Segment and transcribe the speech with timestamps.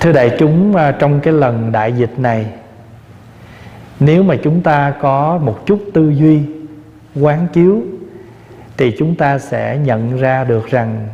[0.00, 2.46] thưa đại chúng à, trong cái lần đại dịch này,
[4.00, 6.40] nếu mà chúng ta có một chút tư duy,
[7.20, 7.82] quán chiếu,
[8.76, 11.08] thì chúng ta sẽ nhận ra được rằng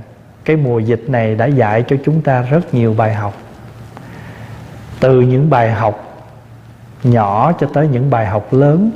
[0.44, 3.34] cái mùa dịch này đã dạy cho chúng ta rất nhiều bài học.
[5.00, 6.24] Từ những bài học
[7.04, 8.90] nhỏ cho tới những bài học lớn,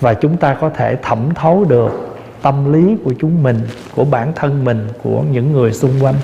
[0.00, 3.60] và chúng ta có thể thẩm thấu được tâm lý của chúng mình,
[3.94, 6.14] của bản thân mình, của những người xung quanh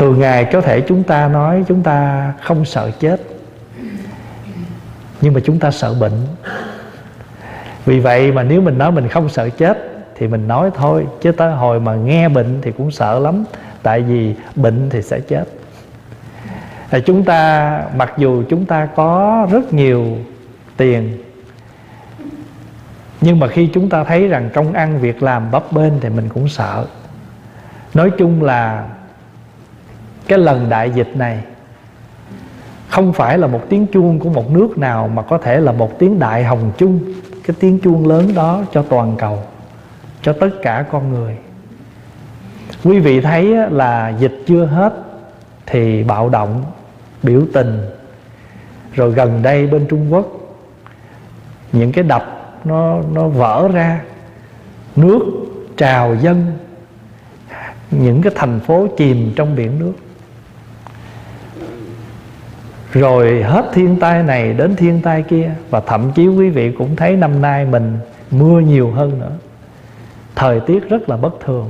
[0.00, 3.20] thường ngày có thể chúng ta nói chúng ta không sợ chết,
[5.20, 6.26] nhưng mà chúng ta sợ bệnh.
[7.84, 9.78] Vì vậy mà nếu mình nói mình không sợ chết
[10.16, 13.44] thì mình nói thôi, chứ tới hồi mà nghe bệnh thì cũng sợ lắm,
[13.82, 15.44] tại vì bệnh thì sẽ chết.
[16.90, 20.16] Là chúng ta, mặc dù chúng ta có rất nhiều
[20.76, 21.18] tiền,
[23.20, 26.28] nhưng mà khi chúng ta thấy rằng công ăn việc làm bấp bênh thì mình
[26.28, 26.84] cũng sợ.
[27.94, 28.88] Nói chung là
[30.30, 31.40] cái lần đại dịch này
[32.88, 35.98] không phải là một tiếng chuông của một nước nào, mà có thể là một
[35.98, 37.00] tiếng đại hồng chung,
[37.44, 39.42] cái tiếng chuông lớn đó cho toàn cầu,
[40.22, 41.36] cho tất cả con người.
[42.84, 44.94] Quý vị thấy là dịch chưa hết
[45.66, 46.64] thì bạo động,
[47.22, 47.80] biểu tình,
[48.94, 50.26] rồi gần đây bên Trung Quốc,
[51.72, 54.00] những cái đập nó nó vỡ ra,
[54.96, 55.20] nước
[55.76, 56.46] trào dâng,
[57.90, 59.92] những cái thành phố chìm trong biển nước
[62.92, 66.96] rồi hết thiên tai này đến thiên tai kia, và thậm chí quý vị cũng
[66.96, 67.98] thấy năm nay mình
[68.30, 69.32] mưa nhiều hơn nữa.
[70.34, 71.66] Thời tiết rất là bất thường.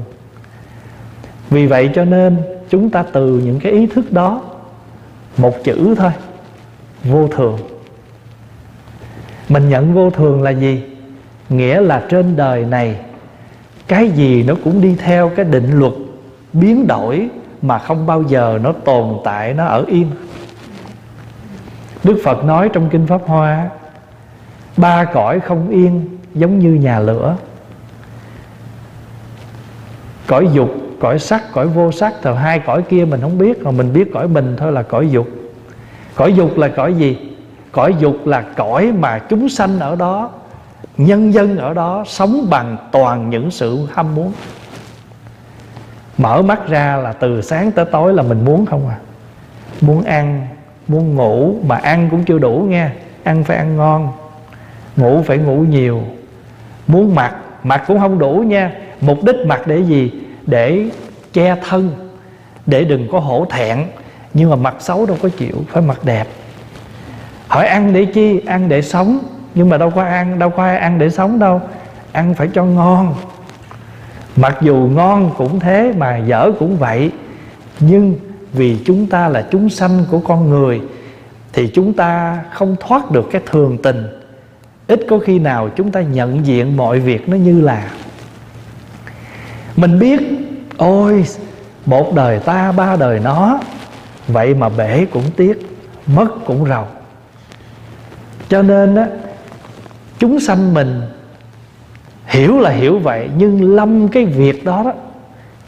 [1.50, 2.36] Vì vậy cho nên
[2.70, 4.42] chúng ta từ những cái ý thức đó,
[5.36, 6.10] một chữ thôi,
[7.04, 7.58] vô thường.
[9.48, 10.82] Mình nhận vô thường là gì?
[11.48, 12.96] Nghĩa là trên đời này,
[13.88, 15.92] cái gì nó cũng đi theo cái định luật
[16.52, 17.28] biến đổi
[17.62, 20.06] mà không bao giờ nó tồn tại, nó ở yên
[22.04, 23.68] đức phật nói trong kinh pháp hoa,
[24.76, 27.36] ba cõi không yên giống như nhà lửa.
[30.26, 33.70] Cõi dục, cõi sắc, cõi vô sắc, thì hai cõi kia mình không biết, mà
[33.70, 35.28] mình biết cõi mình thôi là cõi dục.
[36.14, 37.36] Cõi dục là cõi gì?
[37.72, 40.30] Cõi dục là cõi mà chúng sanh ở đó,
[40.96, 44.32] nhân dân ở đó sống bằng toàn những sự ham muốn.
[46.18, 48.98] Mở mắt ra là từ sáng tới tối là mình muốn không à?
[49.80, 50.46] Muốn ăn
[50.90, 52.92] muốn ngủ mà ăn cũng chưa đủ nha.
[53.24, 54.12] Ăn phải ăn ngon.
[54.96, 56.02] Ngủ phải ngủ nhiều.
[56.86, 58.72] Muốn mặc mặc cũng không đủ nha.
[59.00, 60.12] Mục đích mặc để gì?
[60.46, 60.84] Để
[61.32, 61.90] che thân.
[62.66, 63.78] Để đừng có hổ thẹn.
[64.34, 66.24] Nhưng mà mặc xấu đâu có chịu, phải mặc đẹp.
[67.48, 68.40] Hỏi ăn để chi?
[68.46, 69.18] Ăn để sống.
[69.54, 71.60] Nhưng mà đâu có ăn, đâu có ai ăn để sống đâu.
[72.12, 73.14] Ăn phải cho ngon.
[74.36, 77.10] Mặc dù ngon cũng thế mà dở cũng vậy.
[77.80, 78.14] Nhưng
[78.52, 80.80] vì chúng ta là chúng sanh của con người,
[81.52, 84.06] thì chúng ta không thoát được cái thường tình.
[84.86, 87.90] Ít có khi nào chúng ta nhận diện mọi việc nó như là.
[89.76, 90.20] Mình biết,
[90.76, 91.24] ôi,
[91.86, 93.60] một đời ta, ba đời nó,
[94.28, 96.86] vậy mà bể cũng tiếc, mất cũng rầu.
[98.48, 99.06] Cho nên á,
[100.18, 101.00] chúng sanh mình
[102.26, 104.92] hiểu là hiểu vậy, nhưng lâm cái việc đó đó,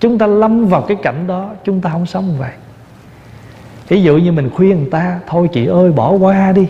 [0.00, 2.50] chúng ta lâm vào cái cảnh đó, chúng ta không sống vậy
[3.88, 6.66] ví dụ như mình khuyên người ta, thôi chị ơi, bỏ qua đi.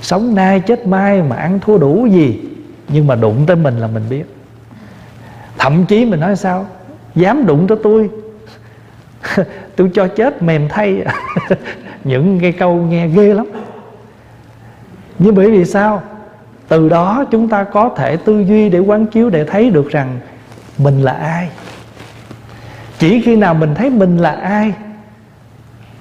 [0.00, 2.40] Sống nay chết mai mà ăn thua đủ gì?
[2.88, 4.24] Nhưng mà đụng tới mình là mình biết.
[5.58, 6.66] Thậm chí mình nói sao?
[7.14, 8.10] Dám đụng tới tôi.
[9.76, 11.04] Tôi cho chết mềm thay.
[12.04, 13.46] Những cái câu nghe ghê lắm.
[15.18, 16.02] Nhưng bởi vì sao?
[16.68, 20.18] Từ đó chúng ta có thể tư duy để quán chiếu, để thấy được rằng
[20.78, 21.48] mình là ai.
[22.98, 24.72] Chỉ khi nào mình thấy mình là ai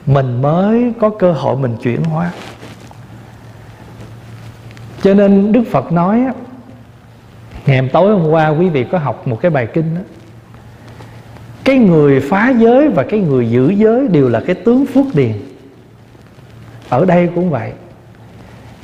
[0.05, 2.31] mình mới có cơ hội mình chuyển hóa.
[5.01, 6.25] Cho nên đức phật nói
[7.65, 10.01] ngày tối hôm qua quý vị có học một cái bài kinh đó.
[11.63, 15.31] Cái người phá giới và cái người giữ giới đều là cái tướng phước điền.
[16.89, 17.71] Ở đây cũng vậy.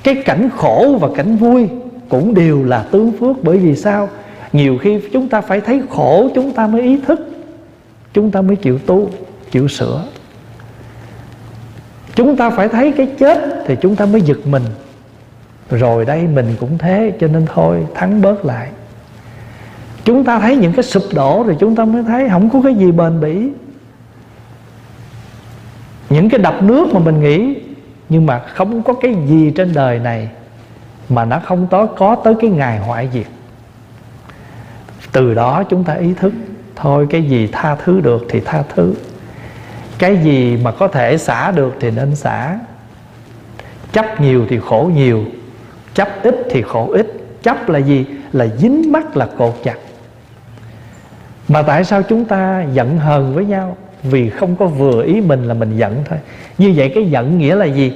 [0.03, 1.69] Cái cảnh khổ và cảnh vui
[2.09, 3.43] cũng đều là tướng phước.
[3.43, 4.09] Bởi vì sao?
[4.53, 7.19] Nhiều khi chúng ta phải thấy khổ, chúng ta mới ý thức,
[8.13, 9.09] chúng ta mới chịu tu,
[9.51, 10.03] chịu sửa
[12.19, 14.63] chúng ta phải thấy cái chết thì chúng ta mới giật mình.
[15.69, 18.69] Rồi đây, mình cũng thế, cho nên thôi, thắng bớt lại.
[20.03, 22.75] Chúng ta thấy những cái sụp đổ rồi chúng ta mới thấy không có cái
[22.75, 23.49] gì bền bỉ.
[26.09, 27.55] Những cái đập nước mà mình nghĩ,
[28.09, 30.29] nhưng mà không có cái gì trên đời này
[31.09, 33.27] mà nó không có có tới cái ngày hoại diệt.
[35.11, 36.33] Từ đó chúng ta ý thức,
[36.75, 38.93] thôi cái gì tha thứ được thì tha thứ
[39.99, 42.59] cái gì mà có thể xả được thì nên xả.
[43.91, 45.23] Chấp nhiều thì khổ nhiều,
[45.93, 47.07] chấp ít thì khổ ít.
[47.43, 48.05] Chấp là gì?
[48.33, 49.77] Là dính mắt, là cột chặt.
[51.47, 53.77] Mà tại sao chúng ta giận hờn với nhau?
[54.03, 56.19] Vì không có vừa ý mình là mình giận thôi.
[56.57, 57.93] Như vậy cái giận nghĩa là gì?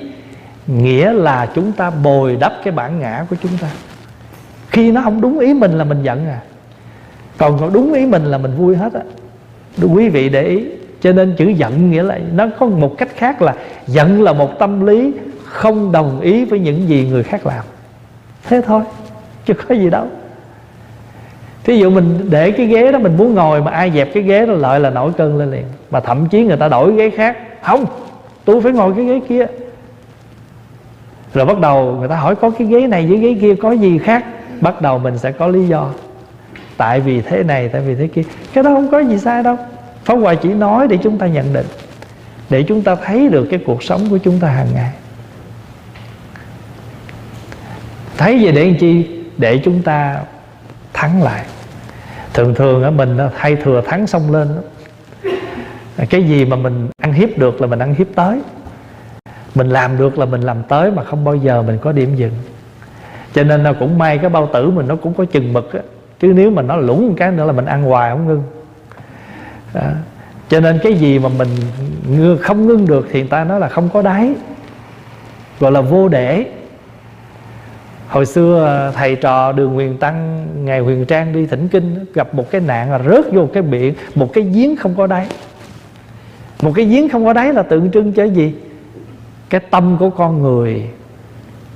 [0.68, 3.68] Nghĩa là chúng ta bồi đắp cái bản ngã của chúng ta.
[4.70, 6.40] Khi nó không đúng ý mình là mình giận à.
[7.38, 9.02] Còn có đúng ý mình là mình vui hết á.
[9.94, 10.66] Quý vị để ý
[11.04, 13.56] cho nên chữ giận nghĩa là nó có một cách khác là
[13.88, 15.14] giận là một tâm lý
[15.46, 17.66] không đồng ý với những gì người khác làm.
[18.44, 18.82] Thế thôi,
[19.46, 20.08] chứ có gì đâu.
[21.64, 24.46] Thí dụ mình để cái ghế đó, mình muốn ngồi mà ai dẹp cái ghế
[24.46, 25.64] đó, lợi là nổi cơn lên liền.
[25.92, 27.38] Mà thậm chí người ta đổi ghế khác.
[27.62, 27.86] Không,
[28.46, 29.46] tôi phải ngồi cái ghế kia.
[31.34, 33.98] Rồi bắt đầu người ta hỏi, có cái ghế này với ghế kia có gì
[33.98, 34.26] khác?
[34.62, 35.90] Bắt đầu mình sẽ có lý do.
[36.78, 38.24] Tại vì thế này, tại vì thế kia.
[38.54, 39.58] Cái đó không có gì sai đâu.
[40.04, 41.66] Pháp Hòa chỉ nói để chúng ta nhận định,
[42.50, 44.94] Để chúng ta thấy được cái cuộc sống của chúng ta hàng ngày.
[48.18, 49.20] Thấy về để làm chi?
[49.38, 50.20] Để chúng ta
[50.94, 51.46] thắng lại.
[52.34, 54.48] Thường thường ở mình hay thừa thắng xong lên
[56.10, 58.42] Cái gì mà mình ăn hiếp được là mình ăn hiếp tới.
[59.56, 62.34] Mình làm được là mình làm tới Mà không bao giờ mình có điểm dừng.
[63.34, 65.80] Cho nên là cũng may cái bao tử mình nó cũng có chừng mực á.
[66.20, 68.44] Chứ nếu mà nó lũng một cái nữa là mình ăn hoài không ngưng
[69.74, 69.82] đó.
[70.50, 71.50] cho nên cái gì mà mình
[72.42, 74.34] không ngưng được thì người ta nói là không có đáy,
[75.60, 76.46] gọi là vô để.
[78.08, 82.36] Hồi xưa à, thầy trò đường huyền tăng, ngày huyền trang đi thỉnh kinh, gặp
[82.36, 85.28] một cái nạn là rớt vô cái biển, một cái giếng không có đáy.
[86.62, 88.54] Một cái giếng không có đáy là tượng trưng cho gì?
[89.50, 90.90] Cái tâm của con người,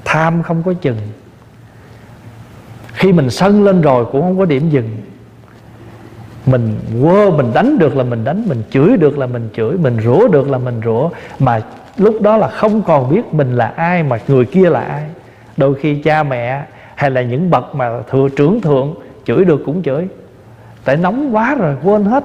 [0.05, 0.97] tham không có chừng.
[2.94, 4.89] Khi mình sân lên rồi cũng không có điểm dừng
[6.47, 9.97] mình quơ, mình đánh được là mình đánh, mình chửi được là mình chửi, mình
[10.03, 11.09] rủa được là mình rủa.
[11.39, 11.61] Mà
[11.97, 15.03] lúc đó là không còn biết mình là ai mà người kia là ai.
[15.57, 16.63] Đôi khi cha mẹ
[16.95, 18.95] hay là những bậc mà thừa, trưởng thượng
[19.25, 20.07] chửi được cũng chửi.
[20.85, 22.23] Tại nóng quá rồi, quên hết.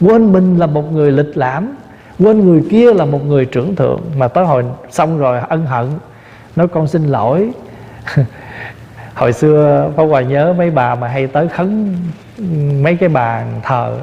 [0.00, 1.72] Quên mình là một người lịch lãm.
[2.18, 4.00] Quên người kia là một người trưởng thượng.
[4.18, 5.86] Mà tới hồi xong rồi, ân hận.
[6.56, 7.50] Nói, con xin lỗi.
[9.14, 11.96] Hồi xưa, Pháp Hòa nhớ mấy bà mà hay tới khấn
[12.82, 13.98] mấy cái bàn thờ,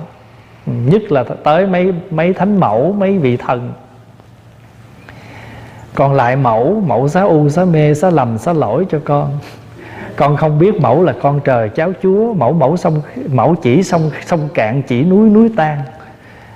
[0.66, 3.74] nhất là tới mấy mấy thánh mẫu, mấy vị thần.
[5.96, 9.40] Còn lại mẫu mẫu xá u, xá mê, xá lầm, xá lỗi cho con.
[10.16, 12.34] Con không biết mẫu là con trời, cháu chúa.
[12.34, 15.78] Mẫu mẫu sông, mẫu chỉ sông sông cạn, chỉ núi núi tan.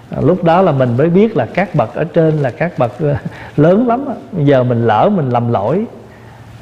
[0.10, 2.92] À, lúc đó là mình mới biết là các bậc ở trên là các bậc
[3.00, 3.16] ờ,
[3.58, 4.06] lớn lắm
[4.38, 5.86] giờ mình lỡ, mình lầm lỗi.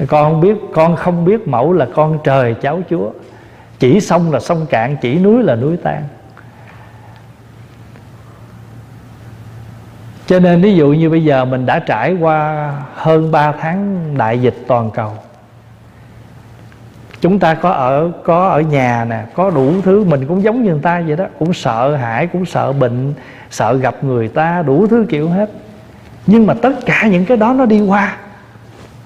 [0.08, 3.10] Con không biết, con không biết mẫu là con trời, cháu chúa
[3.80, 6.04] chỉ sông là sông cạn, chỉ núi là núi tan.
[10.28, 14.42] Cho nên ví dụ như bây giờ mình đã trải qua hơn 3 tháng đại
[14.42, 15.14] dịch toàn cầu,
[17.22, 20.72] chúng ta có ở có ở nhà nè, có đủ thứ, mình cũng giống như
[20.72, 23.14] người ta vậy đó, cũng sợ hãi, cũng sợ bệnh,
[23.50, 25.50] sợ gặp người ta, đủ thứ kiểu hết.
[26.28, 28.18] Nhưng mà tất cả những cái đó nó đi qua.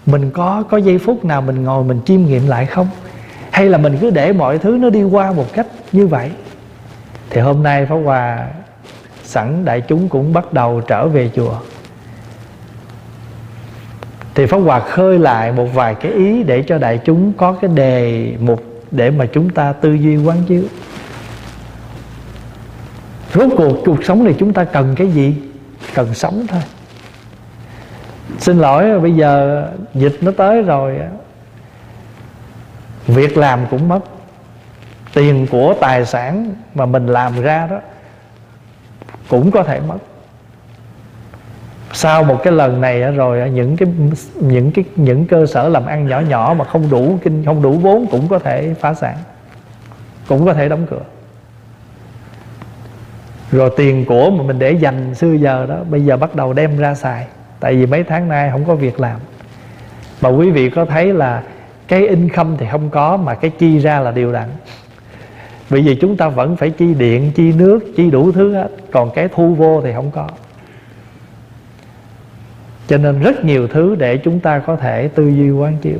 [0.05, 2.87] Mình có có giây phút nào mình ngồi mình chiêm nghiệm lại không?
[3.53, 6.31] Hay là mình cứ để mọi thứ nó đi qua một cách như vậy?
[7.29, 8.47] Thì hôm nay pháp hòa
[9.23, 11.55] sẵn đại chúng cũng bắt đầu trở về chùa.
[14.35, 17.71] Thì pháp hòa khơi lại một vài cái ý để cho đại chúng có cái
[17.75, 20.63] đề mục để mà chúng ta tư duy quán chiếu.
[23.33, 25.35] Rốt cuộc cuộc sống này chúng ta cần cái gì?
[25.94, 26.61] Cần sống thôi.
[28.39, 29.63] Xin lỗi, bây giờ
[29.94, 30.99] dịch nó tới rồi
[33.07, 34.00] việc làm cũng mất.
[35.14, 37.80] Tiền của tài sản mà mình làm ra đó
[39.28, 39.98] cũng có thể mất.
[41.94, 43.90] Sau một cái lần này rồi những cái
[44.36, 47.72] những cái, những cơ sở làm ăn nhỏ nhỏ mà không đủ kinh, không đủ
[47.72, 49.18] vốn cũng có thể phá sản,
[50.28, 51.02] cũng có thể đóng cửa.
[53.52, 56.78] Rồi tiền của mà mình để dành xưa giờ đó, bây giờ bắt đầu đem
[56.78, 57.28] ra xài.
[57.60, 59.19] Tại vì mấy tháng nay không có việc làm.
[60.22, 61.44] Mà quý vị có thấy là
[61.87, 64.49] cái in không thì không có, mà cái chi ra là điều đặn.
[65.69, 69.11] Bởi vì chúng ta vẫn phải chi điện, chi nước, chi đủ thứ hết, còn
[69.16, 70.28] cái thu vô thì không có.
[72.87, 75.99] Cho nên rất nhiều thứ để chúng ta có thể tư duy quán chiếu.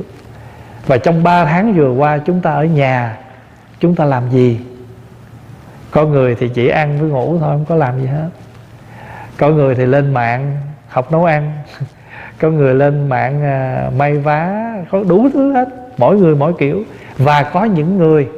[0.86, 3.18] Và trong 3 tháng vừa qua chúng ta ở nhà,
[3.80, 4.60] chúng ta làm gì?
[5.90, 8.28] Có người thì chỉ ăn với ngủ thôi, không có làm gì hết.
[9.36, 10.56] Có người thì lên mạng
[10.88, 11.52] học nấu ăn.
[12.44, 16.82] có người lên mạng à, may vá có đủ thứ hết mỗi người mỗi kiểu.
[17.18, 18.28] Và có những người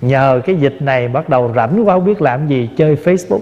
[0.00, 3.40] nhờ cái dịch này bắt đầu rảnh quá không biết làm gì chơi facebook.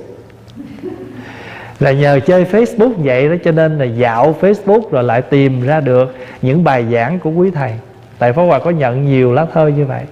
[1.81, 5.81] Là nhờ chơi Facebook vậy đó cho nên là dạo Facebook rồi lại tìm ra
[5.81, 7.73] được những bài giảng của quý thầy.
[8.19, 10.03] Tại Pháp Hòa có nhận nhiều lá thơ như vậy.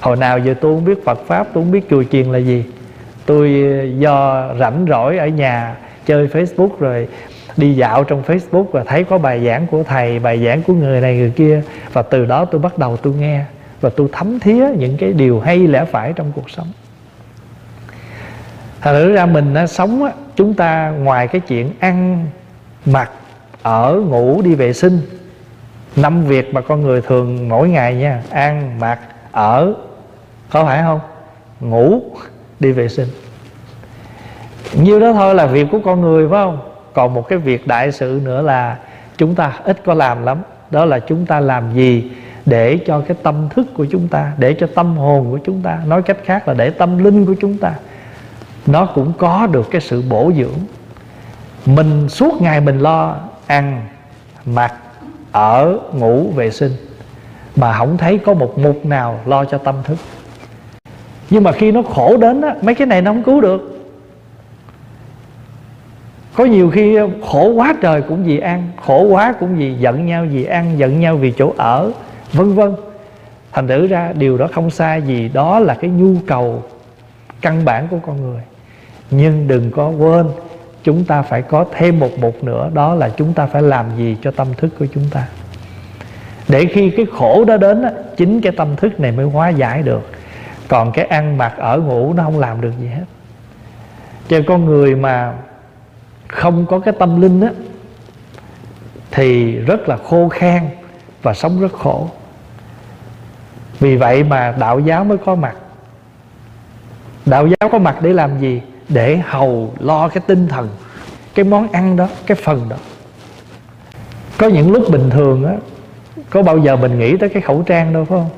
[0.00, 2.64] Hồi nào giờ tôi không biết Phật pháp tôi không biết chùa chiền là gì.
[3.26, 5.76] Tôi à, do rảnh rỗi ở nhà
[6.06, 7.08] chơi Facebook rồi
[7.58, 11.00] đi dạo trong Facebook và thấy có bài giảng của thầy bài giảng của người
[11.00, 11.62] này người kia.
[11.92, 13.44] Và từ đó tôi bắt đầu tôi nghe
[13.80, 16.66] và tôi thấm thía những cái điều hay lẽ phải trong cuộc sống.
[18.80, 22.26] Thật ra mình á, sống á, chúng ta ngoài cái chuyện ăn
[22.86, 23.10] mặc
[23.62, 25.00] ở ngủ đi vệ sinh
[25.96, 28.98] năm việc mà con người thường mỗi ngày nha ăn mặc
[29.32, 29.74] ở
[30.50, 31.00] có phải không?
[31.60, 32.02] Ngủ
[32.60, 33.08] đi vệ sinh.
[34.72, 36.67] Nhiêu đó thôi là việc của con người phải không?
[36.98, 38.76] Còn một cái việc đại sự nữa là
[39.16, 40.38] chúng ta ít có làm lắm.
[40.70, 42.10] Đó là chúng ta làm gì
[42.46, 45.78] để cho cái tâm thức của chúng ta, để cho tâm hồn của chúng ta,
[45.86, 47.72] nói cách khác là để tâm linh của chúng ta,
[48.66, 50.58] nó cũng có được cái sự bổ dưỡng.
[51.66, 53.82] Mình suốt ngày mình lo ăn,
[54.46, 54.74] mặc,
[55.32, 56.72] ở, ngủ, vệ sinh
[57.56, 59.98] mà không thấy có một mục nào lo cho tâm thức.
[61.30, 63.77] Nhưng mà khi nó khổ đến á, mấy cái này nó không cứu được
[66.38, 70.26] có nhiều khi khổ quá trời cũng vì ăn, khổ quá cũng vì giận nhau
[70.30, 71.92] vì ăn, giận nhau vì chỗ ở,
[72.32, 72.74] vân vân.
[73.52, 76.62] Thành thử ra, điều đó không sai gì đó là cái nhu cầu
[77.40, 78.40] căn bản của con người.
[79.10, 80.26] Nhưng đừng có quên,
[80.84, 84.16] chúng ta phải có thêm một mục nữa, đó là chúng ta phải làm gì
[84.22, 85.28] cho tâm thức của chúng ta.
[86.48, 87.84] Để khi cái khổ đó đến
[88.16, 90.10] chính cái tâm thức này mới hóa giải được.
[90.68, 93.04] Còn cái ăn mặc ở ngủ nó không làm được gì hết.
[94.28, 95.32] Cho con người mà
[96.28, 97.50] không có cái tâm linh á,
[99.10, 100.68] thì rất là khô khan
[101.22, 102.10] và sống rất khổ.
[103.80, 105.54] Vì vậy mà đạo giáo mới có mặt.
[107.26, 108.62] Đạo giáo có mặt để làm gì?
[108.88, 110.68] Để hầu lo cái tinh thần,
[111.34, 112.76] cái món ăn đó, cái phần đó.
[114.38, 115.54] Có những lúc bình thường á,
[116.30, 118.30] có bao giờ mình nghĩ tới cái khẩu trang đâu, phải không?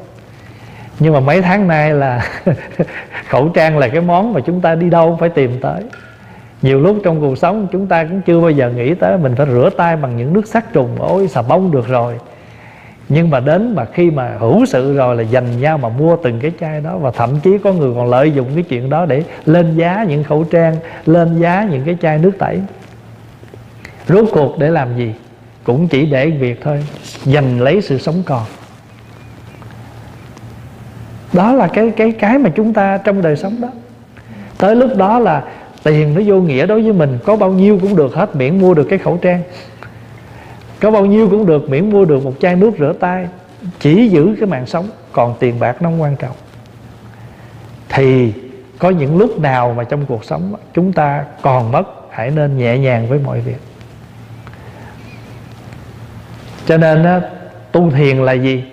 [0.99, 2.27] Nhưng mà mấy tháng nay là
[3.29, 5.83] khẩu trang là cái món mà chúng ta đi đâu phải tìm tới
[6.63, 9.47] nhiều lúc trong cuộc sống chúng ta cũng chưa bao giờ nghĩ tới mình phải
[9.47, 12.15] rửa tay bằng những nước sát trùng, ôi, xà bông được rồi.
[13.09, 16.41] Nhưng mà đến mà khi mà hữu sự rồi là dành nhau mà mua từng
[16.41, 19.23] cái chai đó và thậm chí có người còn lợi dụng cái chuyện đó để
[19.45, 20.77] lên giá những khẩu trang,
[21.07, 22.61] lên giá những cái chai nước tẩy.
[24.09, 25.15] Rốt cuộc để làm gì?
[25.65, 26.85] Cũng chỉ để việc thôi,
[27.25, 28.43] giành lấy sự sống còn.
[31.33, 33.69] Đó là cái cái cái mà chúng ta trong đời sống đó.
[34.59, 35.43] Tới lúc đó là
[35.83, 38.75] tiền nó vô nghĩa đối với mình, có bao nhiêu cũng được hết, miễn mua
[38.75, 39.43] được cái khẩu trang.
[40.81, 43.27] Có bao nhiêu cũng được, miễn mua được một chai nước rửa tay,
[43.81, 46.37] chỉ giữ cái mạng sống, còn tiền bạc nó không quan trọng.
[47.89, 48.33] Thì
[48.79, 52.79] có những lúc nào mà trong cuộc sống chúng ta còn mất, hãy nên nhẹ
[52.79, 53.61] nhàng với mọi việc.
[56.67, 57.23] Cho nên
[57.73, 58.65] tu thiền là gì?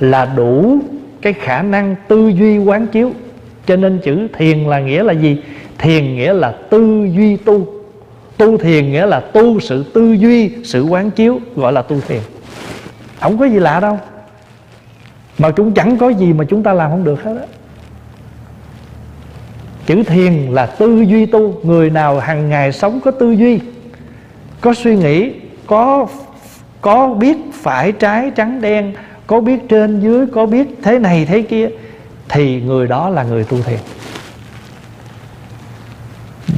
[0.00, 0.78] Là đủ
[1.22, 3.12] cái khả năng tư duy quán chiếu.
[3.66, 5.42] Cho nên chữ thiền là nghĩa là gì?
[5.80, 7.66] Thiền nghĩa là tư duy tu.
[8.36, 12.20] Tu thiền nghĩa là tu sự tư duy, sự quán chiếu, gọi là tu thiền.
[13.20, 13.98] Không có gì lạ đâu.
[15.38, 17.46] Mà cũng chẳng có gì mà chúng ta làm không được hết á.
[19.86, 21.60] Chữ thiền là tư duy tu.
[21.62, 23.60] Người nào hàng ngày sống có tư duy,
[24.60, 25.32] có suy nghĩ,
[25.66, 26.06] có
[26.80, 28.92] có biết phải trái trắng đen,
[29.26, 31.68] có biết trên dưới, có biết thế này thế kia,
[32.28, 33.78] thì người đó là người tu thiền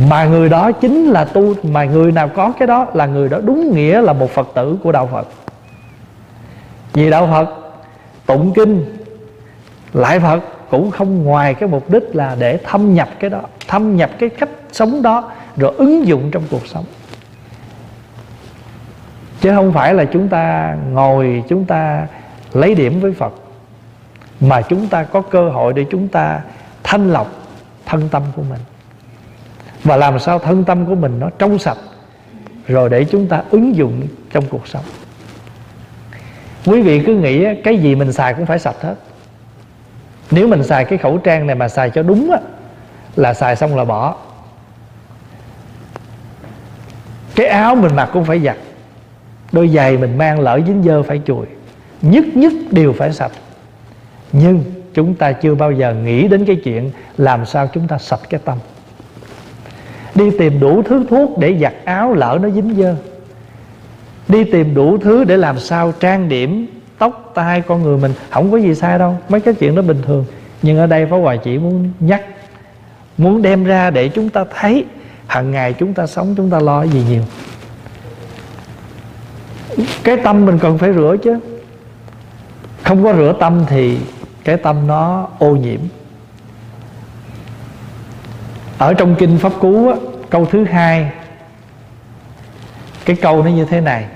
[0.09, 3.39] mà người đó chính là tu, mà người nào có cái đó là người đó
[3.45, 5.29] đúng nghĩa là một phật tử của đạo phật.
[6.93, 7.49] Vì đạo phật
[8.27, 8.97] tụng kinh,
[9.93, 10.41] lại phật
[10.71, 14.29] cũng không ngoài cái mục đích là để thâm nhập cái đó, thâm nhập cái
[14.29, 16.85] cách sống đó, rồi ứng dụng trong cuộc sống.
[19.41, 22.07] Chứ không phải là chúng ta ngồi, chúng ta
[22.53, 23.33] lấy điểm với phật,
[24.41, 26.41] mà chúng ta có cơ hội để chúng ta
[26.83, 27.33] thanh lọc
[27.87, 28.61] thân tâm của mình
[29.85, 31.79] và làm sao thân tâm của mình nó trong sạch,
[32.69, 34.85] rồi để chúng ta ứng dụng trong cuộc sống.
[36.67, 38.95] Quý vị cứ nghĩ cái gì mình xài cũng phải sạch hết.
[40.31, 42.39] Nếu mình xài cái khẩu trang này mà xài cho đúng á,
[43.17, 44.17] là xài xong là bỏ.
[47.35, 48.57] Cái áo mình mặc cũng phải giặt.
[49.53, 51.47] Đôi giày mình mang lỡ dính dơ phải chùi.
[52.03, 53.33] Nhất nhất đều phải sạch.
[54.33, 58.21] Nhưng chúng ta chưa bao giờ nghĩ đến cái chuyện làm sao chúng ta sạch
[58.31, 58.59] cái tâm
[60.15, 62.97] đi tìm đủ thứ thuốc để giặt áo lỡ nó dính dơ.
[64.29, 66.67] Đi tìm đủ thứ để làm sao trang điểm
[66.99, 68.13] tóc tai con người mình.
[68.31, 70.25] Không có gì sai đâu, mấy cái chuyện đó bình thường.
[70.63, 72.23] Nhưng ở đây Pháp Hòa chỉ muốn nhắc,
[73.19, 74.85] muốn đem ra để chúng ta thấy
[75.27, 77.23] hàng ngày chúng ta sống, chúng ta lo gì nhiều.
[80.05, 81.39] Cái tâm mình cần phải rửa chứ.
[82.83, 83.99] Không có rửa tâm thì
[84.45, 85.81] cái tâm nó ô nhiễm
[88.83, 89.97] ở trong kinh pháp cú á,
[90.31, 91.11] câu thứ hai
[93.05, 94.07] cái câu nó như thế này.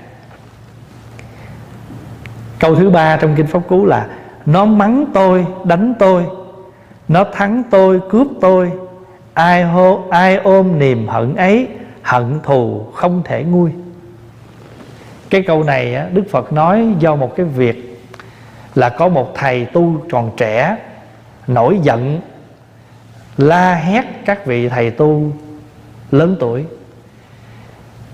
[2.59, 4.07] Câu thứ ba trong kinh pháp cú là
[4.45, 6.25] nó mắng tôi đánh tôi
[7.07, 8.71] nó thắng tôi cướp tôi.
[9.33, 11.67] Ai hô ai ôm niềm hận ấy
[12.01, 13.71] hận thù không thể nguôi.
[15.29, 17.99] Cái câu này á, đức phật nói do một cái việc
[18.75, 20.77] là có một thầy tu còn trẻ
[21.47, 22.21] nổi giận
[23.37, 25.31] la hét các vị thầy tu
[26.11, 26.65] lớn tuổi.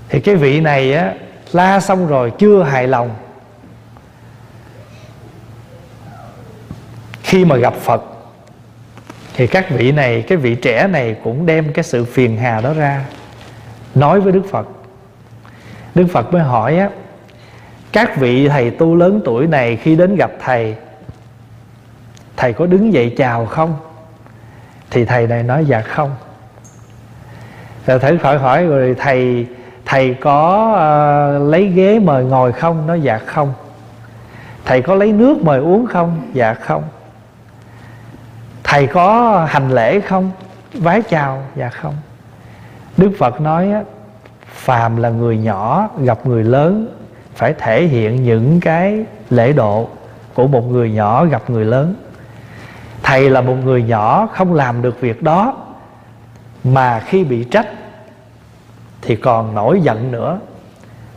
[0.10, 1.14] Thì cái vị này á,
[1.52, 3.16] la xong rồi chưa hài lòng.
[7.24, 8.04] Khi mà gặp phật,
[9.36, 12.74] thì các vị này, cái vị trẻ này cũng đem cái sự phiền hà đó
[12.74, 13.06] ra,
[13.96, 14.68] nói với đức phật.
[15.96, 16.90] Đức phật mới hỏi á,
[17.92, 20.76] các vị thầy tu lớn tuổi này khi đến gặp thầy
[22.38, 23.76] thầy có đứng dậy chào không?
[24.94, 26.16] Thì thầy này nói dạ không.
[27.86, 29.48] Rồi thử khỏi hỏi rồi thầy
[29.86, 32.88] thầy có uh, lấy ghế mời ngồi không?
[32.88, 33.54] Nói dạ không.
[34.66, 36.22] Thầy có lấy nước mời uống không?
[36.34, 36.84] Dạ không.
[38.64, 40.32] Thầy có hành lễ không?
[40.74, 41.44] Vái chào.
[41.56, 41.96] Dạ không.
[42.98, 43.82] Đức phật nói á,
[44.48, 46.88] phàm là người nhỏ gặp người lớn
[47.36, 49.88] phải thể hiện những cái lễ độ
[50.34, 51.96] của một người nhỏ gặp người lớn
[53.04, 55.58] thầy là một người nhỏ, không làm được việc đó.
[56.64, 57.68] Mà khi bị trách,
[59.02, 60.40] thì còn nổi giận nữa.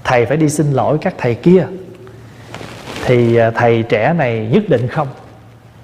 [0.04, 1.66] Thầy phải đi xin lỗi các thầy kia.
[3.04, 5.08] Thì à, thầy trẻ này nhất định không.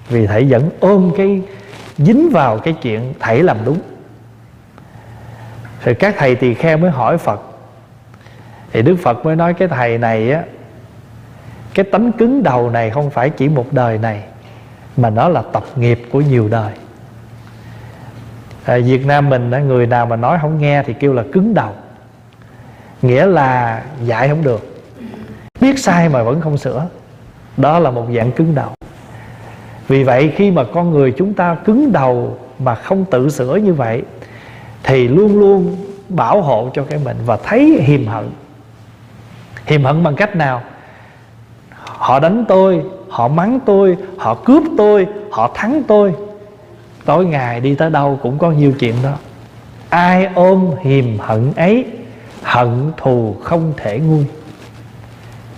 [0.09, 1.41] Vì thầy vẫn ôm cái,
[1.97, 3.79] dính vào cái chuyện thầy làm đúng.
[5.83, 7.41] Rồi các thầy tỳ kheo mới hỏi phật.
[8.71, 10.43] Thì đức phật mới nói cái thầy này á,
[11.73, 14.23] cái tánh cứng đầu này không phải chỉ một đời này
[14.97, 16.71] mà nó là tập nghiệp của nhiều đời.
[18.65, 21.71] À, Việt Nam mình người nào mà nói không nghe thì kêu là cứng đầu.
[23.01, 24.83] Nghĩa là dạy không được.
[25.61, 26.85] Biết sai mà vẫn không sửa.
[27.57, 28.69] Đó là một dạng cứng đầu.
[29.87, 33.73] Vì vậy khi mà con người chúng ta cứng đầu mà không tự sửa như
[33.73, 34.03] vậy
[34.83, 35.77] thì luôn luôn
[36.09, 38.29] bảo hộ cho cái mình và thấy hiềm hận.
[39.65, 40.61] Hiềm hận bằng cách nào?
[41.69, 46.13] Họ đánh tôi họ mắng tôi, họ cướp tôi, họ thắng tôi.
[47.05, 49.13] Tối ngày đi tới đâu cũng có nhiều chuyện đó.
[49.89, 51.85] Ai ôm hiềm hận ấy,
[52.43, 54.25] hận thù không thể nguôi.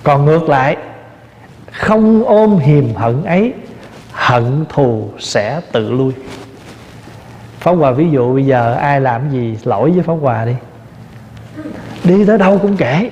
[0.03, 0.77] Còn ngược lại,
[1.71, 3.53] không ôm hiềm hận ấy,
[4.11, 6.13] hận thù sẽ tự lui.
[7.59, 10.55] Pháp Hòa ví dụ bây giờ ai làm gì lỗi với Pháp Hòa đi.
[12.03, 13.09] Đi tới đâu cũng kể.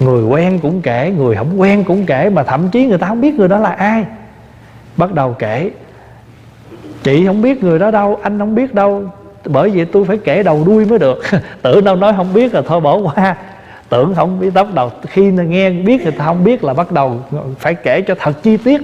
[0.00, 3.20] Người quen cũng kể, Người không quen cũng kể, Mà thậm chí người ta không
[3.20, 4.04] biết người đó là ai.
[4.96, 5.70] Bắt đầu kể,
[7.02, 9.02] Chị không biết người đó đâu, Anh không biết đâu,
[9.44, 11.22] Bởi vì tôi phải kể đầu đuôi mới được.
[11.62, 13.36] Tưởng đâu nói không biết là thôi bỏ qua.
[13.88, 17.20] Tưởng không biết, bắt đầu Khi nghe biết người ta không biết là bắt đầu
[17.58, 18.80] Phải kể cho thật chi tiết.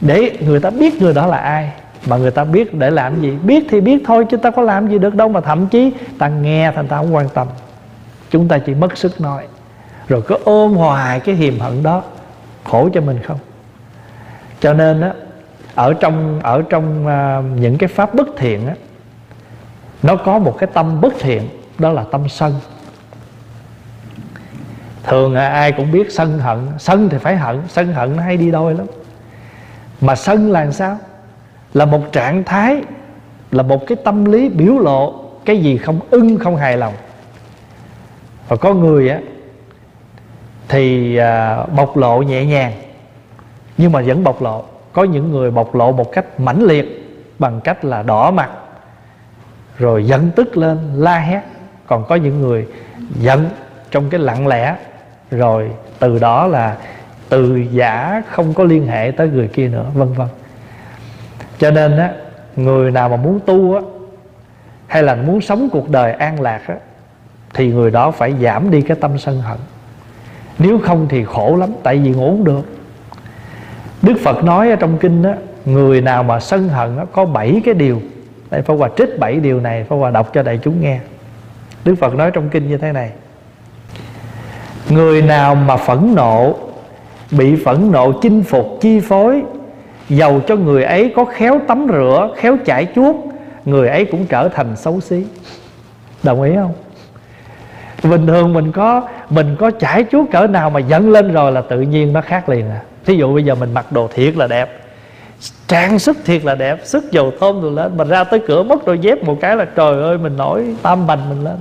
[0.00, 1.70] Để người ta biết người đó là ai,
[2.06, 3.32] Mà người ta biết để làm gì.
[3.42, 6.28] Biết thì biết thôi, chứ ta có làm gì được đâu, Mà thậm chí ta
[6.28, 7.46] nghe thành ta không quan tâm
[8.30, 9.46] chúng ta chỉ mất sức nói.
[10.08, 12.02] Rồi cứ ôm hoài cái hiềm hận đó
[12.64, 13.38] khổ cho mình không?
[14.60, 15.12] Cho nên á
[15.74, 18.74] ở trong ở trong uh, những cái pháp bất thiện á
[20.02, 22.54] nó có một cái tâm bất thiện đó là tâm sân.
[25.04, 28.36] Thường à, ai cũng biết sân hận sân thì phải hận sân hận nó hay
[28.36, 28.86] đi đôi lắm.
[30.00, 30.98] Mà sân là sao?
[31.74, 32.82] Là một trạng thái
[33.50, 36.94] là một cái tâm lý biểu lộ cái gì không ưng không hài lòng
[38.48, 39.20] và có người á
[40.68, 42.72] thì à, bộc lộ nhẹ nhàng
[43.78, 44.64] nhưng mà vẫn bộc lộ.
[44.92, 48.50] Có những người bộc lộ một cách mãnh liệt bằng cách là đỏ mặt
[49.78, 51.42] rồi giận tức lên la hét.
[51.86, 52.66] Còn có những người
[53.14, 53.48] giận
[53.90, 54.76] trong cái lặng lẽ
[55.30, 56.76] rồi từ đó là
[57.28, 60.26] từ giả không có liên hệ tới người kia nữa vân vân.
[61.58, 62.12] Cho nên á
[62.56, 63.80] người nào mà muốn tu á
[64.86, 66.74] hay là muốn sống cuộc đời an lạc á
[67.56, 69.58] thì người đó phải giảm đi cái tâm sân hận.
[70.58, 72.62] Nếu không thì khổ lắm tại vì ngủ không được.
[74.02, 75.32] Đức phật nói ở trong kinh đó
[75.64, 78.00] người nào mà sân hận đó, có bảy cái điều.
[78.50, 81.00] Đây phải hòa trích bảy điều này phải hòa đọc cho đại chúng nghe.
[81.84, 83.10] Đức phật nói trong kinh như thế này.
[84.90, 86.54] Người nào mà phẫn nộ
[87.30, 89.42] bị phẫn nộ chinh phục chi phối
[90.08, 93.16] dầu cho người ấy có khéo tắm rửa khéo chải chuốt
[93.64, 95.24] người ấy cũng trở thành xấu xí.
[96.22, 96.72] Đồng ý không?
[98.02, 101.60] Bình thường mình có mình có chảy chuốt cỡ nào mà giận lên rồi là
[101.60, 102.80] tự nhiên nó khác liền à.
[103.04, 104.80] Thí dụ bây giờ mình mặc đồ thiệt là đẹp,
[105.68, 108.86] trang sức thiệt là đẹp, sức dầu thơm rồi lên mình ra tới cửa mất
[108.86, 111.56] đôi dép một cái là trời ơi, mình nổi tam bành mình lên.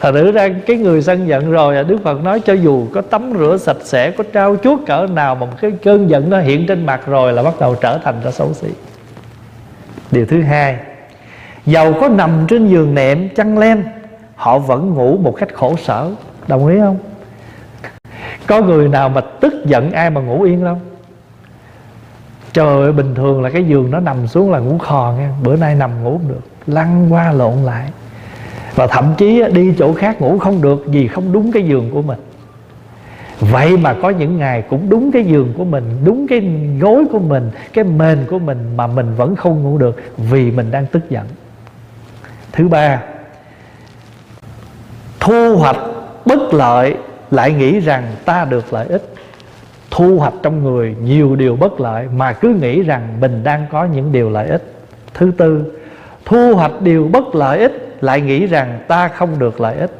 [0.00, 3.00] Thật thử ra cái người sân giận rồi à, đức phật nói cho dù có
[3.00, 6.66] tắm rửa sạch sẽ, có trao chuốt cỡ nào mà cái cơn giận nó hiện
[6.66, 8.68] trên mặt rồi là bắt đầu trở thành ra xấu xí.
[10.10, 10.76] Điều thứ hai,
[11.66, 13.84] Dầu có nằm trên giường nệm chăn len
[14.36, 16.10] Họ vẫn ngủ một cách khổ sở.
[16.48, 16.98] Đồng ý không?
[18.46, 20.80] Có người nào mà tức giận ai mà ngủ yên không?
[22.52, 25.28] Trời ơi, bình thường là cái giường nó nằm xuống là ngủ khò nghe.
[25.42, 26.40] Bữa nay nằm ngủ không được.
[26.66, 27.90] Lăn qua lộn lại.
[28.74, 32.02] Và thậm chí đi chỗ khác ngủ không được Vì không đúng cái giường của
[32.02, 32.18] mình.
[33.40, 36.40] Vậy mà có những ngày cũng đúng cái giường của mình, Đúng cái
[36.80, 40.70] gối của mình, Cái mền của mình Mà mình vẫn không ngủ được Vì mình
[40.70, 41.26] đang tức giận.
[42.52, 43.00] Thứ ba
[45.24, 45.76] Thu hoạch
[46.24, 46.94] bất lợi
[47.30, 49.14] Lại nghĩ rằng ta được lợi ích.
[49.90, 53.84] Thu hoạch trong người nhiều điều bất lợi Mà cứ nghĩ rằng mình đang có
[53.84, 54.62] những điều lợi ích.
[55.14, 55.72] Thứ tư,
[56.24, 59.90] Thu hoạch điều bất lợi ích Lại nghĩ rằng ta không được lợi ích.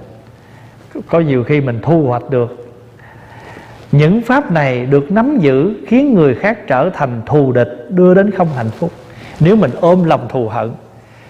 [1.08, 2.64] Có nhiều khi mình thu hoạch được.
[3.92, 8.30] Những pháp này được nắm giữ khiến người khác trở thành thù địch, đưa đến
[8.30, 8.90] không hạnh phúc.
[9.40, 10.70] Nếu mình ôm lòng thù hận,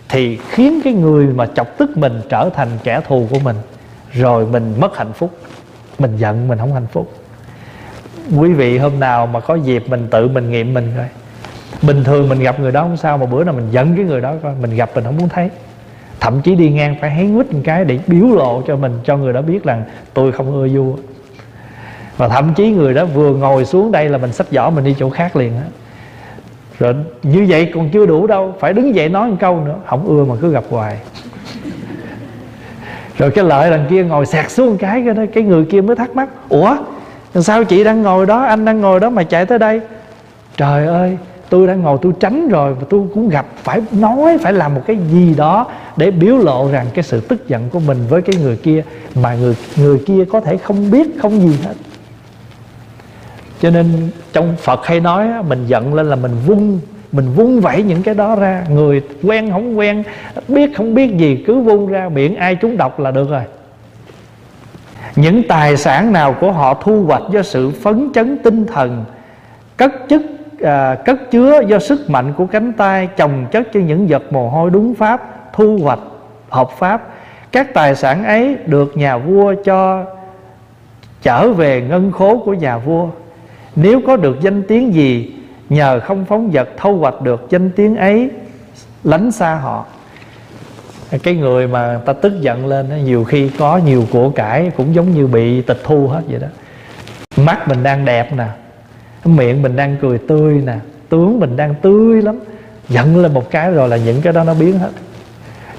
[0.09, 3.57] thì khiến cái người mà chọc tức mình trở thành kẻ thù của mình
[4.14, 5.38] rồi mình mất hạnh phúc.
[5.98, 7.12] Mình giận, mình không hạnh phúc.
[8.37, 11.07] Quý vị hôm nào mà có dịp mình tự mình nghiệm mình coi.
[11.83, 14.20] Bình thường mình gặp người đó không sao, mà bữa nào mình giận cái người
[14.20, 15.50] đó coi, mình gặp mình không muốn thấy.
[16.20, 19.16] Thậm chí đi ngang phải hén quýt một cái để biếu lộ cho mình, cho
[19.16, 20.96] người đó biết rằng tôi không ưa vua.
[22.16, 24.96] Và thậm chí người đó vừa ngồi xuống đây là mình xách giỏ mình đi
[24.98, 25.66] chỗ khác liền á.
[26.79, 30.07] Rồi như vậy còn chưa đủ đâu, phải đứng dậy nói một câu nữa, không
[30.07, 30.98] ưa mà cứ gặp hoài
[33.18, 35.96] rồi cái lợi đằng kia ngồi sạc xuống cái cái, đó, cái người kia mới
[35.96, 36.77] thắc mắc ủa
[37.35, 39.81] sao chị đang ngồi đó anh đang ngồi đó mà chạy tới đây?
[40.57, 44.53] Trời ơi tôi đang ngồi tôi tránh rồi và tôi cũng gặp phải nói phải
[44.53, 47.98] làm một cái gì đó để biểu lộ rằng cái sự tức giận của mình
[48.09, 51.74] với cái người kia mà người người kia có thể không biết không gì hết.
[53.61, 56.81] Cho nên trong Phật hay nói mình giận lên là mình vung
[57.14, 58.64] mình vung vẩy những cái đó ra.
[58.68, 60.03] Người quen không quen
[60.48, 63.42] biết không biết gì cứ vung ra miệng ai trúng độc là được rồi.
[65.16, 69.05] Những tài sản nào của họ thu hoạch do sự phấn chấn tinh thần
[69.77, 70.22] cất chức
[70.61, 74.48] à, cất chứa do sức mạnh của cánh tay chồng chất cho những giọt mồ
[74.48, 76.00] hôi đúng pháp thu hoạch
[76.48, 77.03] hợp pháp
[77.53, 80.05] các tài sản ấy được nhà vua cho
[81.22, 83.09] trở về ngân khố của nhà vua.
[83.77, 85.35] Nếu có được danh tiếng gì
[85.68, 88.31] Nhờ không phóng vật thâu hoạch được danh tiếng ấy,
[89.05, 89.87] Lánh xa họ.
[91.22, 95.11] Cái người mà ta tức giận lên Nhiều khi có nhiều của cải, Cũng giống
[95.11, 96.46] như bị tịch thu hết vậy đó.
[97.37, 98.46] Mắt mình đang đẹp nè,
[99.24, 100.74] Miệng mình đang cười tươi nè,
[101.09, 102.40] Tướng mình đang tươi lắm.
[102.88, 104.90] Giận lên một cái rồi là những cái đó nó biến hết.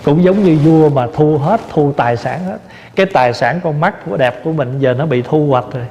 [0.03, 2.57] Cũng giống như vua mà thu hết, Thu tài sản hết.
[2.95, 5.85] Cái tài sản con mắt của đẹp của mình Giờ nó bị thu hoạch rồi.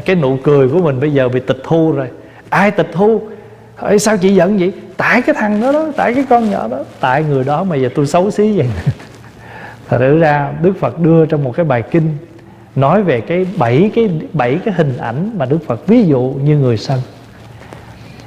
[0.00, 2.08] Cái nụ cười của mình bây giờ bị tịch thu rồi
[2.50, 3.20] ai tịch thu?
[3.82, 4.72] Ê, sao chị giận vậy?
[4.96, 6.78] Tại cái thằng đó đó tại cái con nhỏ đó.
[7.00, 8.66] Tại người đó mà giờ tôi xấu xí vậy.
[9.88, 12.16] Thật ra đức phật đưa trong một cái bài kinh
[12.76, 16.58] nói về cái bảy cái bảy cái hình ảnh mà đức phật ví dụ như
[16.58, 17.00] người sân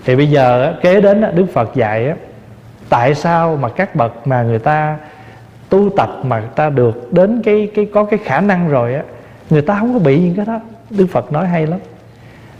[0.05, 2.13] thì bây giờ kế đến đức phật dạy
[2.89, 4.97] tại sao mà các bậc mà người ta
[5.69, 9.03] tu tập mà người ta được đến cái cái có cái khả năng rồi á
[9.49, 10.59] người ta không có bị những cái đó.
[10.89, 11.79] Đức Phật nói hay lắm.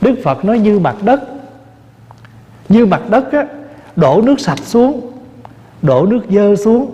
[0.02, 1.22] Đức Phật nói như mặt đất
[2.70, 3.46] như mặt đất á,
[3.96, 5.12] Đổ nước sạch xuống,
[5.82, 6.92] Đổ nước dơ xuống,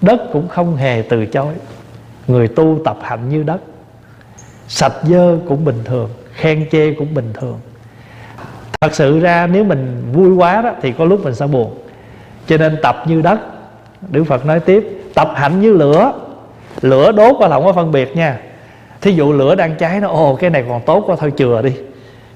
[0.00, 1.54] Đất cũng không hề từ chối.
[2.26, 3.60] Người tu tập hạnh như đất.
[4.68, 7.58] Sạch dơ cũng bình thường, Khen chê cũng bình thường.
[8.80, 11.74] Thật sự ra nếu mình vui quá đó, Thì có lúc mình sẽ buồn.
[12.46, 13.40] Cho nên tập như đất,
[14.10, 16.12] Đức Phật nói tiếp, Tập hạnh như lửa.
[16.80, 18.40] Lửa đốt và không có phân biệt nha.
[19.00, 21.72] Thí dụ lửa đang cháy nó, ồ, cái này còn tốt quá, thôi chừa đi.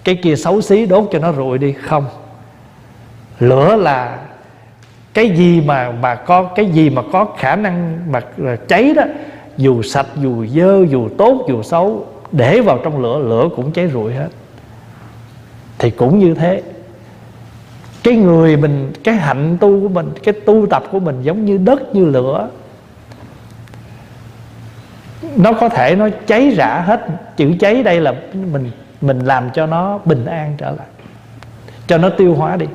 [0.04, 2.04] Cái kia xấu xí đốt cho nó rụi đi, không
[3.40, 4.18] lửa là
[5.14, 8.20] cái gì mà mà có, cái gì mà có khả năng mà
[8.68, 9.02] cháy đó,
[9.56, 13.88] dù sạch, dù dơ, dù tốt, dù xấu, để vào trong lửa lửa cũng cháy
[13.92, 14.28] rụi hết.
[15.78, 16.62] Thì cũng như thế.
[18.02, 21.58] Cái người mình, cái hạnh tu của mình, cái tu tập của mình giống như
[21.58, 22.48] đất, như lửa.
[25.36, 27.06] Nó có thể nó cháy rã hết.
[27.36, 28.70] Chữ cháy đây là mình
[29.00, 30.86] mình làm cho nó bình an trở lại.
[31.86, 32.66] Cho nó tiêu hóa đi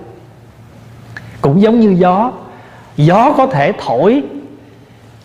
[1.42, 2.32] cũng giống như gió.
[2.98, 4.24] Gió có thể thổi.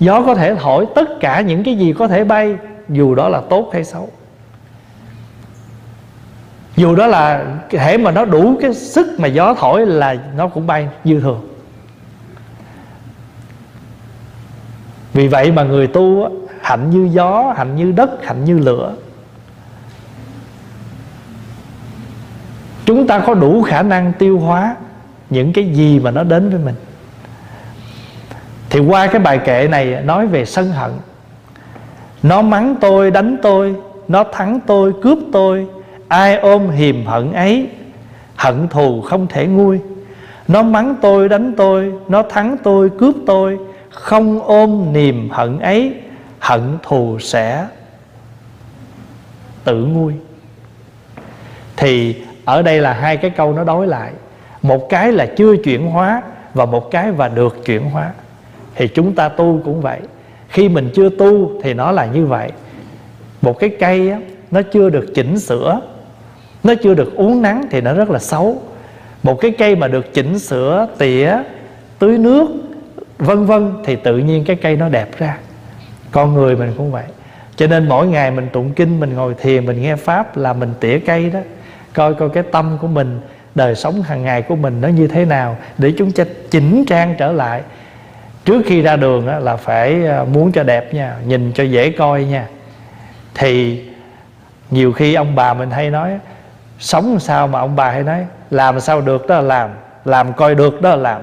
[0.01, 2.57] Gió có thể thổi tất cả những cái gì có thể bay,
[2.89, 4.09] dù đó là tốt hay xấu.
[6.77, 10.67] Dù đó là thể mà nó đủ cái sức mà gió thổi là nó cũng
[10.67, 11.49] bay như thường.
[15.13, 16.29] Vì vậy mà người tu
[16.63, 18.95] hạnh như gió, hạnh như đất, hạnh như lửa.
[22.85, 24.77] Chúng ta có đủ khả năng tiêu hóa
[25.31, 26.75] những cái gì mà nó đến với mình.
[28.71, 30.91] Thì qua cái bài kệ này nói về sân hận.
[32.23, 33.75] Nó mắng tôi, đánh tôi,
[34.09, 35.67] nó thắng tôi, cướp tôi.
[36.09, 37.69] Ai ôm hiềm hận ấy,
[38.37, 39.81] hận thù không thể nguôi.
[40.49, 43.59] Nó mắng tôi, đánh tôi, nó thắng tôi, cướp tôi.
[43.91, 45.95] Không ôm niềm hận ấy,
[46.39, 47.67] hận thù sẽ
[49.65, 50.15] tự nguôi.
[51.77, 54.13] Thì ở đây là hai cái câu nó đối lại
[54.63, 56.23] một cái là chưa chuyển hóa
[56.55, 58.13] và một cái và được chuyển hóa.
[58.75, 60.01] Thì chúng ta tu cũng vậy.
[60.49, 62.51] Khi mình chưa tu thì nó là như vậy.
[63.43, 65.81] Một cái cây á, nó chưa được chỉnh sửa
[66.67, 68.63] nó chưa được uống nắng thì nó rất là xấu.
[69.23, 71.33] Một cái cây mà được chỉnh sửa tỉa
[71.99, 72.49] tưới nước
[73.19, 75.39] vân vân thì tự nhiên cái cây nó đẹp ra.
[76.11, 77.05] Con người mình cũng vậy.
[77.57, 80.75] Cho nên mỗi ngày mình tụng kinh mình ngồi thiền mình nghe pháp là mình
[80.81, 81.41] tỉa cây đó.
[81.95, 83.21] Coi coi cái tâm của mình
[83.57, 87.15] đời sống hàng ngày của mình nó như thế nào để chúng ta chỉnh trang
[87.19, 87.63] trở lại.
[88.45, 91.91] Trước khi ra đường á, là phải ờ, muốn cho đẹp nha nhìn cho dễ
[91.91, 92.47] coi nha.
[93.35, 93.85] Thì
[94.71, 96.19] nhiều khi ông bà mình hay nói
[96.79, 99.71] sống sao mà ông bà hay nói làm sao được đó là làm
[100.05, 101.23] làm coi được đó là làm.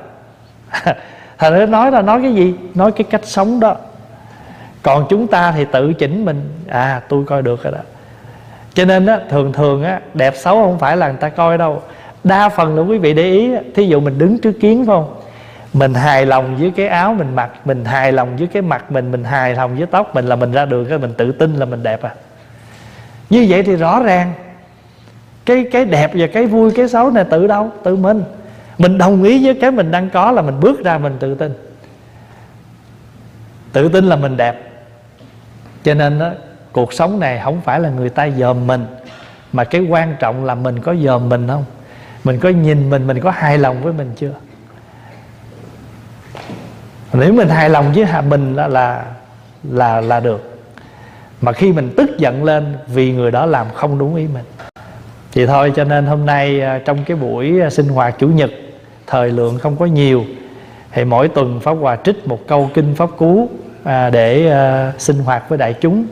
[1.37, 2.55] Thành ra nói là nói cái gì?
[2.75, 3.75] Nói cái cách sống đó.
[4.81, 7.79] Còn chúng ta thì tự chỉnh mình à tôi coi được rồi đó.
[8.73, 11.81] Cho nên á thường thường á đẹp xấu không phải là người ta coi đâu
[12.23, 15.15] đa phần là quý vị để ý thí dụ mình đứng trước kiến phải không?
[15.73, 19.11] Mình hài lòng với cái áo mình mặc, mình hài lòng với cái mặt mình
[19.11, 21.65] mình hài lòng với tóc mình là mình ra đường cái mình tự tin là
[21.65, 22.13] mình đẹp à.
[23.29, 24.33] Như vậy thì rõ ràng,
[25.45, 27.71] cái cái đẹp và cái vui, cái xấu này tự đâu?
[27.83, 28.23] Tự mình.
[28.77, 31.53] Mình đồng ý với cái mình đang có là mình bước ra mình tự tin.
[33.71, 34.71] Tự tin là mình đẹp.
[35.83, 36.29] Cho nên đó
[36.71, 38.85] cuộc sống này không phải là người ta dòm mình,
[39.53, 41.65] mà cái quan trọng là mình có dòm mình không?
[42.23, 44.33] Mình có nhìn mình mình có hài lòng với mình chưa?
[47.13, 49.05] Nếu mình hài lòng với mình là là
[49.63, 50.59] là là được.
[51.41, 54.45] Mà khi mình tức giận lên vì người đó làm không đúng ý mình.
[55.31, 58.51] Thì thôi cho nên hôm nay à, trong cái buổi à, sinh hoạt chủ nhật
[59.07, 60.25] thời lượng không có nhiều
[60.91, 63.49] thì mỗi tuần pháp hòa trích một câu kinh pháp cú
[63.83, 66.05] à, để à, sinh hoạt với đại chúng.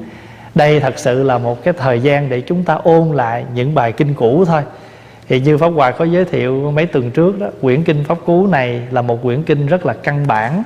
[0.56, 3.92] Đây thật sự là một cái thời gian để chúng ta ôn lại những bài
[3.92, 4.62] kinh cũ thôi
[5.32, 8.48] thì như pháp hòa có giới thiệu mấy tuần trước đó quyển kinh pháp cú
[8.48, 10.64] này là một quyển kinh rất là căn bản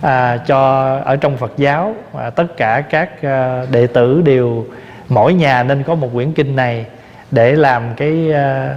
[0.00, 1.94] à, cho ở trong phật giáo.
[2.18, 4.66] À, tất cả các à, đệ tử đều
[5.08, 6.86] mỗi nhà nên có một quyển kinh này
[7.30, 8.76] để làm cái à,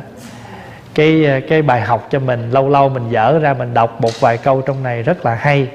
[0.95, 2.51] cái à, cái bài học cho mình.
[2.51, 5.67] Lâu lâu mình dở ra mình đọc một vài câu trong này rất là hay.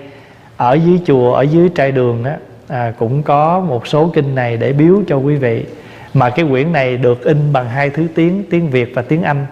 [0.57, 2.37] Ở dưới chùa ở dưới trai đường á
[2.69, 5.65] à, cũng có một số kinh này để biếu cho quý vị
[6.15, 9.47] mà cái quyển này được in bằng hai thứ tiếng tiếng việt và tiếng anh.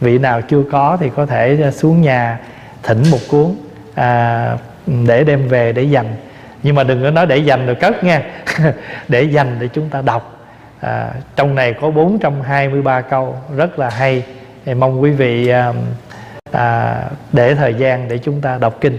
[0.00, 2.38] Vị nào chưa có thì có thể à, xuống nhà
[2.82, 3.54] thỉnh một cuốn
[3.94, 6.06] à, để đem về để dành.
[6.62, 8.22] Nhưng mà đừng có nói để dành rồi cất nha.
[9.08, 10.40] Để dành để chúng ta đọc.
[10.80, 14.24] À, trong này có 423 câu rất là hay.
[14.64, 15.72] Thì mong quý vị à,
[16.52, 16.96] à,
[17.32, 18.98] để thời gian để chúng ta đọc kinh.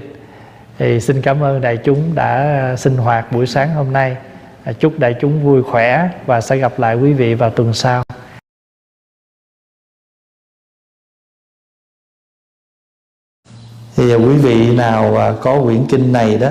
[0.80, 4.16] Thì xin cảm ơn đại chúng đã sinh hoạt buổi sáng hôm nay.
[4.64, 8.04] À, chúc đại chúng vui khỏe và sẽ gặp lại quý vị vào tuần sau.
[13.96, 16.50] Thì giờ quý vị nào à, có quyển kinh này đó,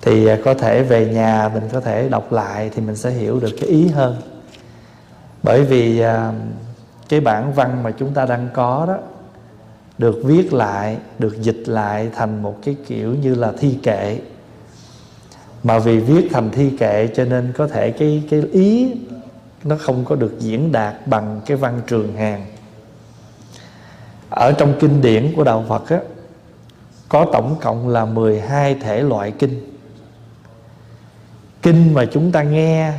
[0.00, 3.52] thì có thể về nhà mình có thể đọc lại thì mình sẽ hiểu được
[3.60, 4.16] cái ý hơn.
[5.42, 6.02] Bởi vì
[7.08, 8.98] cái bản văn mà chúng ta đang có đó,
[9.98, 14.18] được viết lại, được dịch lại thành một cái kiểu như là thi kệ
[15.62, 18.94] mà vì viết thành thi kệ cho nên có thể cái cái ý
[19.64, 22.46] nó không có được diễn đạt bằng cái văn trường hàng
[24.30, 26.00] ở trong kinh điển của đạo Phật á,
[27.08, 29.76] có tổng cộng là 12 thể loại kinh.
[31.62, 32.92] Kinh mà chúng ta nghe,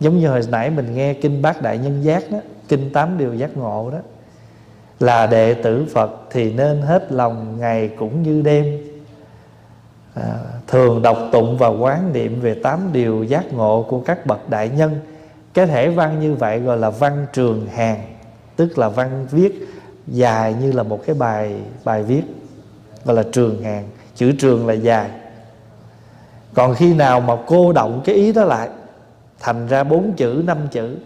[0.00, 2.38] giống như hồi nãy mình nghe kinh bát đại nhân giác đó,
[2.68, 3.98] kinh tám điều giác ngộ đó,
[5.00, 8.93] là đệ tử Phật thì nên hết lòng ngày cũng như đêm
[10.14, 14.50] à, thường đọc tụng và quán niệm về tám điều giác ngộ của các bậc
[14.50, 14.98] đại nhân.
[15.54, 18.00] Cái thể văn như vậy gọi là văn trường hàng
[18.56, 19.68] tức là văn viết
[20.06, 22.22] dài như là một cái bài bài viết
[23.04, 23.88] và là trường hàng.
[24.14, 25.10] Chữ trường là dài.
[26.54, 28.68] Còn khi nào mà cô động cái ý đó lại
[29.40, 30.96] thành ra bốn chữ năm chữ.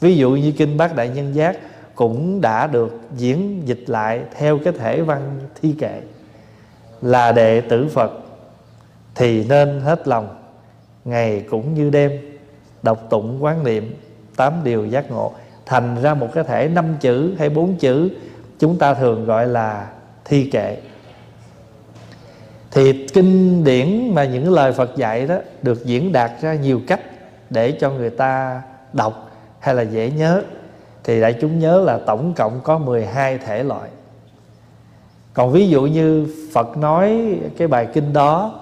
[0.00, 1.58] Ví dụ như kinh bát đại nhân giác
[1.94, 6.00] cũng đã được diễn dịch lại theo cái thể văn thi kệ
[7.02, 8.12] là đệ tử phật,
[9.14, 10.28] thì nên hết lòng,
[11.04, 12.12] ngày cũng như đêm,
[12.82, 13.94] đọc tụng quán niệm,
[14.36, 15.32] tám điều giác ngộ.
[15.66, 18.10] Thành ra một cái thể năm chữ hay bốn chữ,
[18.58, 19.86] chúng ta thường gọi là
[20.24, 20.76] thi kệ.
[22.70, 27.00] Thì kinh điển mà những lời Phật dạy đó được diễn đạt ra nhiều cách
[27.50, 30.42] để cho người ta đọc hay là dễ nhớ,
[31.04, 33.90] thì đại chúng nhớ là tổng cộng có 12 thể loại
[35.34, 38.60] còn ví dụ như Phật nói cái bài kinh đó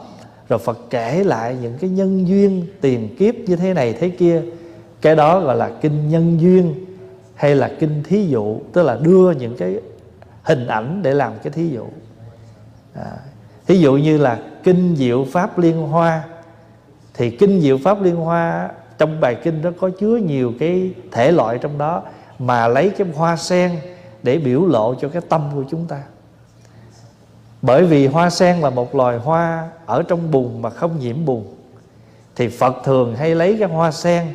[0.48, 4.42] rồi Phật kể lại những cái nhân duyên tiền kiếp như thế này thế kia.
[5.00, 6.84] Cái đó gọi là kinh nhân duyên
[7.34, 9.80] hay là kinh thí dụ tức là đưa những cái
[10.42, 11.86] hình ảnh để làm cái thí dụ.
[12.94, 13.12] À,
[13.66, 16.24] thí dụ như là kinh diệu pháp liên hoa.
[17.14, 21.32] Thì kinh diệu pháp liên hoa trong bài kinh đó có chứa nhiều cái thể
[21.32, 22.02] loại trong đó
[22.38, 23.70] mà lấy cái hoa sen
[24.22, 26.02] để biểu lộ cho cái tâm của chúng ta
[27.62, 31.44] bởi vì hoa sen là một loài hoa ở trong bùn mà không nhiễm bùn.
[32.36, 34.26] Thì phật thường hay lấy cái hoa sen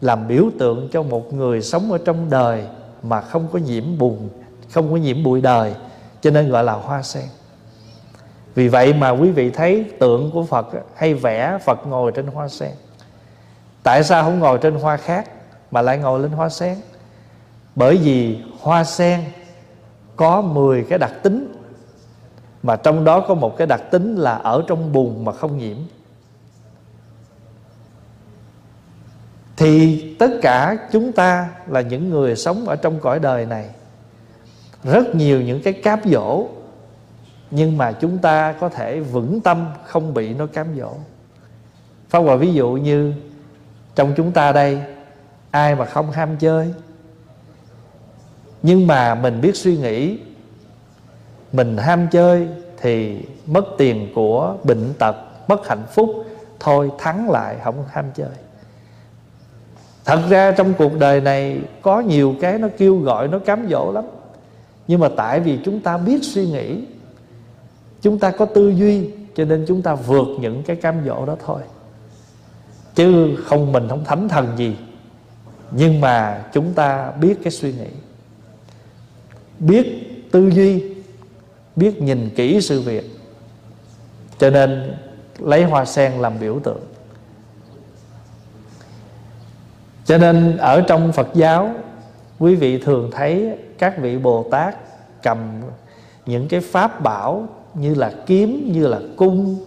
[0.00, 2.64] làm biểu tượng cho một người sống ở trong đời
[3.02, 4.28] mà không có nhiễm bùn,
[4.72, 5.74] không có nhiễm bụi đời,
[6.20, 7.24] cho nên gọi là hoa sen.
[8.54, 12.48] Vì vậy mà quý vị thấy tượng của phật hay vẽ phật ngồi trên hoa
[12.48, 12.72] sen.
[13.82, 15.30] Tại sao không ngồi trên hoa khác
[15.70, 16.76] mà lại ngồi lên hoa sen?
[17.74, 19.20] Bởi vì hoa sen
[20.16, 21.55] có 10 cái đặc tính
[22.62, 25.76] mà trong đó có một cái đặc tính là ở trong bùn mà không nhiễm.
[29.56, 33.68] Thì tất cả chúng ta là những người sống ở trong cõi đời này.
[34.84, 36.46] Rất nhiều những cái cám dỗ,
[37.50, 40.94] nhưng mà chúng ta có thể vững tâm không bị nó cám dỗ.
[42.08, 43.14] Pháp Hòa ví dụ như
[43.94, 44.80] trong chúng ta đây,
[45.50, 46.74] ai mà không ham chơi,
[48.62, 50.18] nhưng mà mình biết suy nghĩ
[51.52, 52.48] mình ham chơi
[52.80, 55.16] thì mất tiền của bệnh tật,
[55.48, 56.10] mất hạnh phúc,
[56.60, 58.28] thôi thắng lại, không ham chơi.
[60.04, 63.92] Thật ra trong cuộc đời này có nhiều cái nó kêu gọi, nó cám dỗ
[63.92, 64.04] lắm.
[64.88, 66.84] Nhưng mà tại vì chúng ta biết suy nghĩ,
[68.02, 71.36] chúng ta có tư duy, cho nên chúng ta vượt những cái cám dỗ đó
[71.46, 71.60] thôi.
[72.94, 74.76] Chứ không mình không thánh thần gì.
[75.70, 77.88] Nhưng mà chúng ta biết cái suy nghĩ,
[79.58, 79.86] biết
[80.30, 80.95] tư duy
[81.76, 83.04] biết nhìn kỹ sự việc.
[84.38, 84.96] Cho nên
[85.38, 86.80] lấy hoa sen làm biểu tượng.
[90.04, 91.70] Cho nên ở trong phật giáo,
[92.38, 94.76] quý vị thường thấy các vị bồ tát
[95.22, 95.38] cầm
[96.26, 99.64] những cái pháp bảo như là kiếm, như là cung,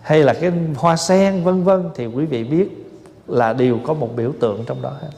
[0.00, 2.68] hay là cái hoa sen, vân vân, thì quý vị biết
[3.26, 5.10] là đều có một biểu tượng trong đó hết.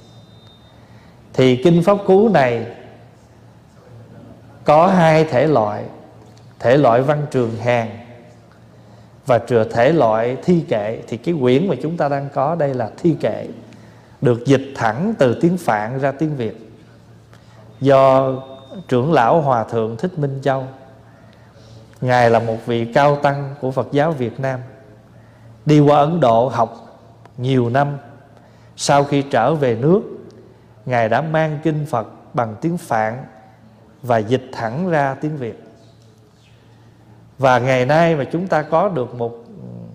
[1.32, 2.66] Thì kinh pháp cú này
[4.64, 5.84] có hai thể loại
[6.60, 7.98] thể loại văn trường hàng
[9.26, 12.74] và trừa thể loại thi kệ, thì cái quyển mà chúng ta đang có đây
[12.74, 13.48] là thi kệ,
[14.20, 16.70] được dịch thẳng từ tiếng phạn ra tiếng việt.
[17.80, 18.32] Do
[18.88, 20.64] trưởng lão hòa thượng thích minh châu,
[22.00, 24.60] ngài là một vị cao tăng của phật giáo việt nam,
[25.66, 27.00] đi qua ấn độ học
[27.36, 27.98] nhiều năm.
[28.76, 30.02] Sau khi trở về nước,
[30.86, 33.24] ngài đã mang kinh phật bằng tiếng phạn
[34.02, 35.69] và dịch thẳng ra tiếng việt
[37.40, 39.44] và ngày nay mà chúng ta có được một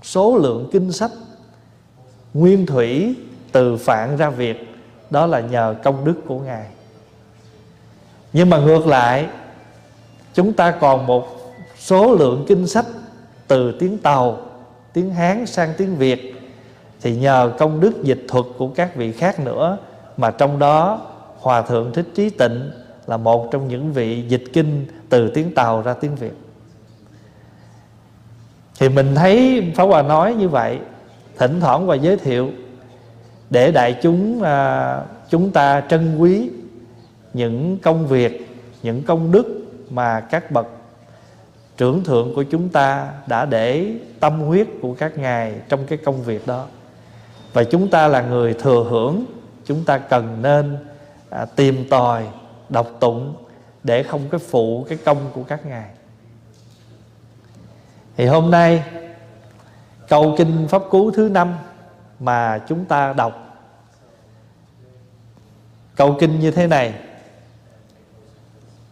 [0.04, 1.12] số lượng kinh sách
[2.34, 3.16] nguyên thủy
[3.52, 4.76] từ phạn ra việt,
[5.10, 6.66] đó là nhờ công đức của ngài.
[8.34, 9.28] Nhưng mà ngược lại,
[10.34, 11.28] chúng ta còn một
[11.80, 12.86] số lượng kinh sách
[13.48, 14.38] từ tiếng tàu,
[14.94, 16.36] tiếng hán sang tiếng việt,
[17.02, 19.78] thì nhờ công đức dịch thuật của các vị khác nữa,
[20.18, 21.02] mà trong đó
[21.40, 22.72] hòa thượng thích trí tịnh
[23.08, 26.34] là một trong những vị dịch kinh từ tiếng tàu ra tiếng việt
[28.80, 30.80] thì mình thấy Pháp Hòa nói như vậy
[31.38, 32.52] thỉnh thoảng và giới thiệu
[33.50, 36.50] để đại chúng à, chúng ta trân quý
[37.34, 38.48] những công việc
[38.84, 40.68] những công đức mà các bậc
[41.78, 46.24] trưởng thượng của chúng ta đã để tâm huyết của các ngài trong cái công
[46.24, 46.66] việc đó.
[47.54, 49.26] Và chúng ta là người thừa hưởng
[49.66, 50.78] chúng ta cần nên
[51.30, 52.24] à, tìm tòi
[52.70, 53.34] đọc tụng
[53.84, 55.90] để không cái phụ cái công của các ngài
[58.18, 58.84] thì hôm nay
[60.08, 61.56] câu kinh pháp cú thứ năm
[62.20, 63.42] mà chúng ta đọc.
[65.96, 66.94] Câu kinh như thế này.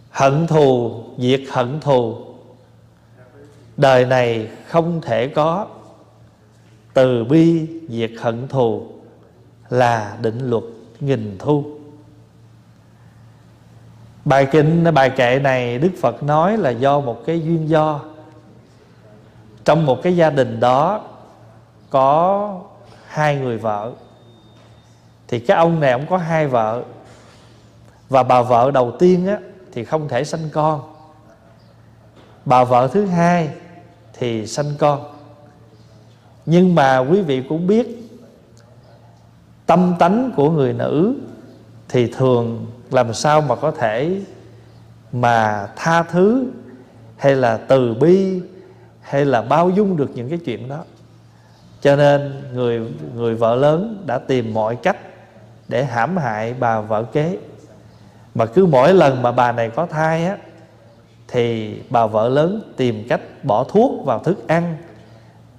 [0.10, 2.18] Hận thù, diệt hận thù.
[3.78, 5.68] Đời này không thể có.
[6.94, 8.88] Từ bi diệt hận thù
[9.70, 10.64] là định luật
[11.00, 11.66] nghìn thu.
[14.26, 18.00] Bài kinh, bài kệ này đức phật nói là do một cái duyên do
[19.66, 21.02] trong một cái gia đình đó,
[21.90, 22.60] có
[23.08, 23.92] hai người vợ.
[25.28, 26.84] Thì cái ông này ông có hai vợ.
[28.10, 29.38] Và bà vợ đầu tiên á,
[29.72, 30.82] thì không thể sanh con.
[32.46, 33.50] Bà vợ thứ hai
[34.14, 35.04] thì sanh con.
[36.46, 38.10] Nhưng mà quý vị cũng biết,
[39.66, 41.16] tâm tánh của người nữ
[41.90, 44.22] thì thường làm sao mà có thể
[45.12, 46.46] mà tha thứ
[47.18, 48.42] hay là từ bi
[49.04, 50.84] hay là bao dung được những cái chuyện đó.
[51.82, 52.82] Cho nên người
[53.16, 54.98] người vợ lớn đã tìm mọi cách
[55.68, 57.38] để hãm hại bà vợ kế.
[58.36, 60.38] Mà cứ mỗi lần mà bà này có thai á,
[61.28, 64.78] thì bà vợ lớn tìm cách bỏ thuốc vào thức ăn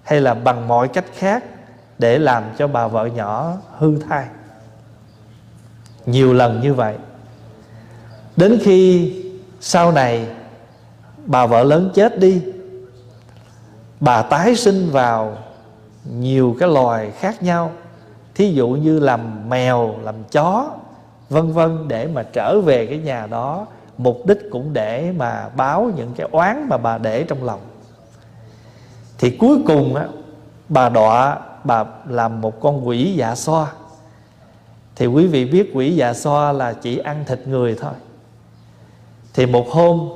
[0.02, 1.44] hay là bằng mọi cách khác
[1.98, 4.26] để làm cho bà vợ nhỏ hư thai.
[6.06, 6.96] Nhiều lần như vậy.
[8.36, 9.12] Đến khi
[9.60, 10.26] sau này
[11.26, 12.42] bà vợ lớn chết đi
[14.00, 15.36] bà tái sinh vào
[16.12, 17.72] nhiều cái loài khác nhau,
[18.34, 20.70] thí dụ như làm mèo, làm chó,
[21.28, 23.66] vân vân, để mà trở về cái nhà đó.
[23.98, 27.60] Mục đích cũng để mà báo những cái oán mà bà để trong lòng.
[29.18, 30.06] Thì cuối cùng á,
[30.68, 33.72] bà đọa, bà làm một con quỷ dạ xoa.
[34.96, 37.92] Thì quý vị biết quỷ dạ xoa là chỉ ăn thịt người thôi.
[39.34, 40.08] Thì một hôm,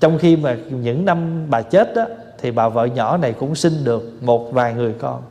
[0.00, 2.04] trong khi mà những năm bà chết đó
[2.40, 5.22] thì bà vợ nhỏ này cũng sinh được một vài người con.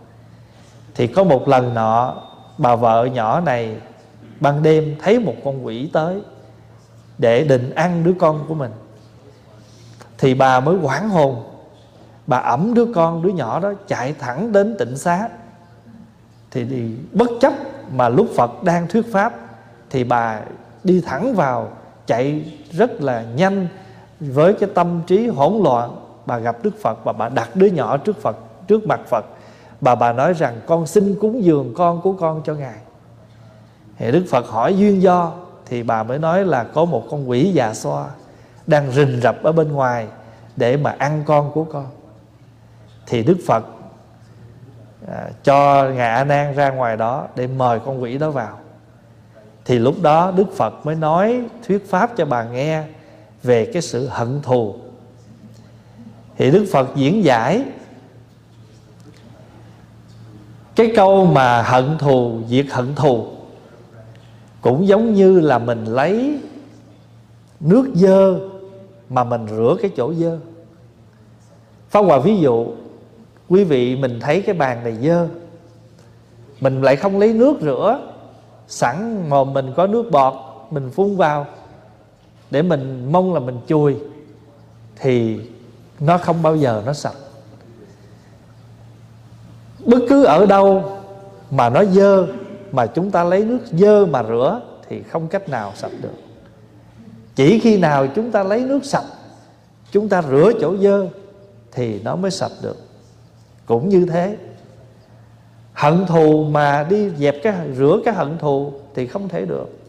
[0.96, 2.16] Thì có một lần nọ,
[2.58, 3.76] bà vợ nhỏ này
[4.40, 6.22] ban đêm thấy một con quỷ tới
[7.18, 8.72] để định ăn đứa con của mình.
[10.18, 11.44] Thì bà mới hoảng hồn.
[12.28, 15.30] Bà ẩm đứa con đứa nhỏ đó chạy thẳng đến tịnh xá.
[16.52, 17.54] Thì đi, bất chấp
[17.96, 19.34] mà lúc phật đang thuyết pháp,
[19.90, 20.40] thì bà
[20.84, 21.72] đi thẳng vào,
[22.08, 23.68] chạy rất là nhanh
[24.20, 25.96] với cái tâm trí hỗn loạn
[26.30, 29.26] bà gặp đức phật và bà đặt đứa nhỏ trước phật trước mặt phật.
[29.82, 32.78] Bà bà nói rằng con xin cúng dường con của con cho ngài.
[33.98, 35.32] Thì đức phật hỏi duyên do
[35.66, 38.06] thì bà mới nói là có một con quỷ già xoa
[38.68, 40.08] đang rình rập ở bên ngoài
[40.56, 41.88] để mà ăn con của con.
[43.08, 43.66] Thì đức phật
[45.08, 48.60] à, cho ngài a nan ra ngoài đó để mời con quỷ đó vào.
[49.66, 52.84] Thì lúc đó đức phật mới nói thuyết pháp cho bà nghe
[53.44, 54.76] về cái sự hận thù
[56.40, 57.64] thì đức phật diễn giải
[60.76, 63.28] cái câu mà hận thù diệt hận thù
[64.62, 66.40] cũng giống như là mình lấy
[67.60, 68.40] nước dơ
[69.10, 70.40] mà mình rửa cái chỗ dơ.
[71.90, 72.68] Pháp Hòa ví dụ,
[73.50, 75.28] Quý vị mình thấy cái bàn này dơ,
[76.60, 78.00] Mình lại không lấy nước rửa,
[78.68, 80.34] Sẵn mồm mình có nước bọt,
[80.72, 81.46] Mình phun vào
[82.52, 83.96] Để mình mong là mình chùi,
[84.96, 85.40] Thì
[86.00, 87.16] nó không bao giờ nó sạch.
[89.86, 91.00] Bất cứ ở đâu
[91.52, 92.28] Mà nó dơ,
[92.72, 96.16] Mà chúng ta lấy nước dơ mà rửa Thì không cách nào sạch được.
[97.36, 99.06] Chỉ khi nào chúng ta lấy nước sạch,
[99.92, 101.08] Chúng ta rửa chỗ dơ
[101.72, 102.78] Thì nó mới sạch được.
[103.66, 104.38] Cũng như thế,
[105.74, 109.80] hận thù mà đi dẹp cái, rửa cái hận thù thì không thể được.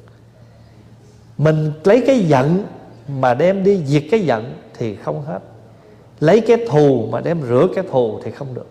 [1.38, 2.64] Mình lấy cái giận
[3.08, 5.38] mà đem đi diệt cái giận thì không hết
[6.20, 8.66] lấy cái thù mà đem rửa cái thù thì không được.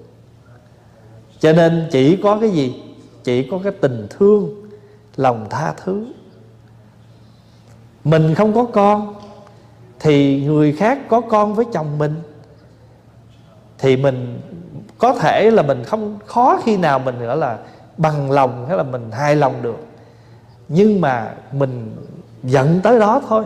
[1.40, 2.84] Cho nên chỉ có cái gì?
[3.24, 4.70] Chỉ có cái tình thương,
[5.16, 6.06] lòng tha thứ.
[8.04, 9.16] Mình không có con,
[10.00, 12.16] thì người khác có con với chồng mình,
[13.78, 14.42] thì mình
[14.98, 17.58] có thể là mình không khó khi nào mình nữa là
[17.98, 19.78] bằng lòng hay là mình hài lòng được.
[20.68, 21.96] Nhưng mà mình
[22.44, 23.46] giận tới đó thôi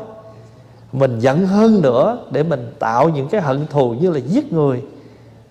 [0.94, 4.84] mình giận hơn nữa để mình tạo những cái hận thù như là giết người,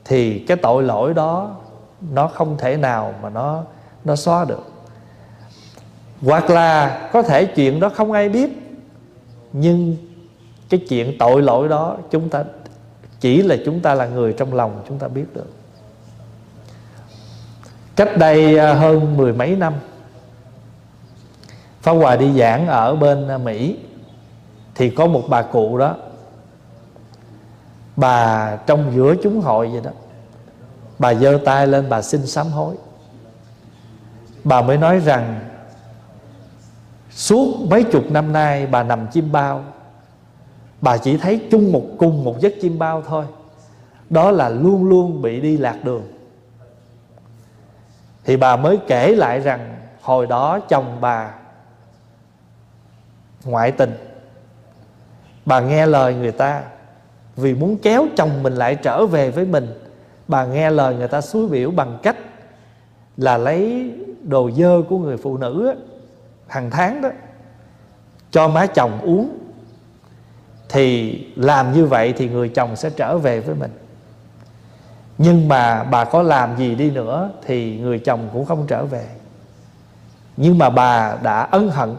[0.05, 1.57] thì cái tội lỗi đó
[2.11, 3.63] nó không thể nào mà nó
[4.05, 4.73] nó xóa được.
[6.23, 8.79] Hoặc là có thể chuyện đó không ai biết,
[9.53, 9.97] nhưng
[10.69, 12.45] cái chuyện tội lỗi đó chúng ta,
[13.21, 15.51] chỉ là chúng ta là người trong lòng chúng ta biết được.
[17.97, 19.73] Cách đây à, hơn mười mấy năm,
[21.81, 23.77] Pháp Hòa đi giảng ở bên à, Mỹ
[24.75, 25.97] thì có một bà cụ đó.
[27.97, 29.91] Bà trong giữa chúng hội vậy đó.
[30.99, 32.77] Bà giơ tay lên, bà xin sám hối.
[34.45, 35.41] Bà mới nói rằng,
[37.15, 39.65] Suốt mấy chục năm nay bà nằm chim bao.
[40.81, 43.25] Bà chỉ thấy chung một cung một giấc chim bao thôi.
[44.11, 46.03] Đó là luôn luôn bị đi lạc đường.
[48.25, 51.35] Thì bà mới kể lại rằng hồi đó chồng bà
[53.45, 54.12] ngoại tình
[55.47, 56.63] bà nghe lời người ta.
[57.37, 59.79] Vì muốn kéo chồng mình lại trở về với mình
[60.29, 62.17] bà nghe lời người ta suối biểu bằng cách
[63.17, 65.75] là lấy đồ dơ của người phụ nữ á,
[66.47, 67.09] hàng tháng đó
[68.31, 69.39] cho má chồng uống.
[70.69, 73.71] Thì làm như vậy thì người chồng sẽ trở về với mình.
[75.19, 79.07] Nhưng mà bà có làm gì đi nữa thì người chồng cũng không trở về.
[80.37, 81.97] Nhưng mà bà đã ân hận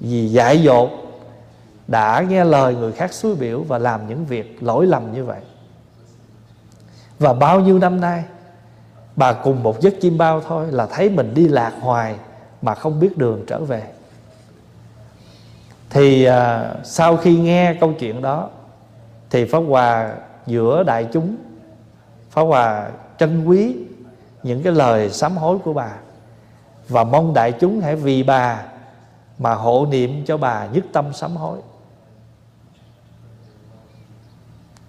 [0.00, 0.90] vì dại dột
[1.88, 5.40] đã nghe lời người khác xúi biểu và làm những việc lỗi lầm như vậy.
[7.18, 8.24] Và bao nhiêu năm nay
[9.16, 12.14] bà cùng một giấc chim bao thôi là thấy mình đi lạc hoài
[12.62, 13.82] mà không biết đường trở về.
[15.90, 18.48] Thì à, sau khi nghe câu chuyện đó
[19.30, 20.14] thì pháp hòa
[20.46, 21.36] giữa đại chúng
[22.30, 23.76] pháp hòa trân quý
[24.42, 25.92] những cái lời sám hối của bà
[26.88, 28.62] và mong đại chúng hãy vì bà
[29.38, 31.58] mà hộ niệm cho bà nhất tâm sám hối.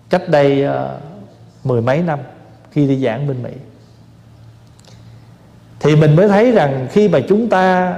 [0.09, 1.01] Cách đây uh,
[1.63, 2.19] mười mấy năm
[2.71, 3.51] khi đi giảng bên mỹ.
[5.79, 7.95] Thì mình mới thấy rằng khi mà chúng ta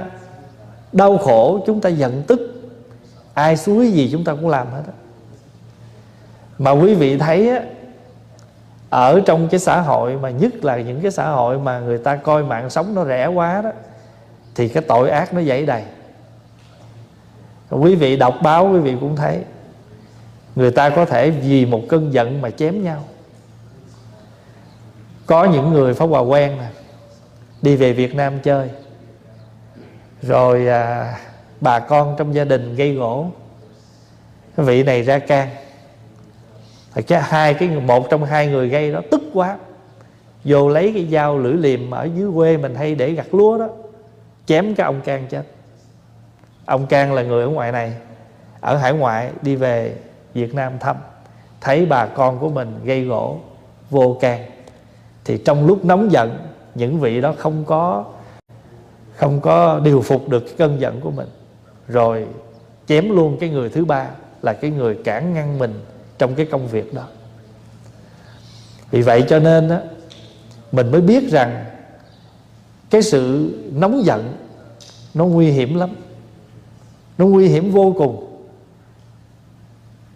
[0.92, 2.40] đau khổ chúng ta giận tức
[3.34, 4.92] ai suối gì chúng ta cũng làm hết đó.
[6.58, 7.62] mà quý vị thấy á
[8.90, 12.16] ở trong cái xã hội mà nhất là những cái xã hội mà người ta
[12.16, 13.70] coi mạng sống nó rẻ quá đó
[14.54, 15.84] thì cái tội ác nó dậy đầy.
[17.70, 19.44] Quý vị đọc báo quý vị cũng thấy
[20.54, 23.04] người ta có thể vì một cơn giận mà chém nhau.
[25.26, 26.66] Có những người pháp hòa quen nè
[27.62, 28.68] đi về Việt Nam chơi.
[30.22, 31.14] Rồi à,
[31.60, 33.30] bà con trong gia đình gây gỗ.
[34.56, 35.48] Cái vị này ra can.
[36.94, 39.58] Thật cái hai cái một trong hai người gây đó tức quá.
[40.44, 43.68] Vô lấy cái dao lưỡi liềm ở dưới quê mình hay để gặt lúa đó
[44.46, 45.42] chém cái ông can chết.
[46.64, 47.92] Ông can là người ở ngoài này
[48.60, 49.96] ở hải ngoại đi về
[50.34, 50.96] Việt Nam thăm.
[51.60, 53.38] Thấy bà con của mình gây gỗ,
[53.90, 54.44] vô can.
[55.24, 56.38] Thì trong lúc nóng giận,
[56.74, 58.04] những vị đó không có
[59.16, 61.28] không có điều phục được cái cơn giận của mình.
[61.88, 62.26] Rồi
[62.86, 64.06] chém luôn cái người thứ ba
[64.42, 65.80] là cái người cản ngăn mình
[66.18, 67.02] trong cái công việc đó.
[68.90, 69.80] Vì vậy cho nên á,
[70.72, 71.64] mình mới biết rằng
[72.90, 74.32] cái sự nóng giận
[75.14, 75.90] nó nguy hiểm lắm.
[77.18, 78.29] Nó nguy hiểm vô cùng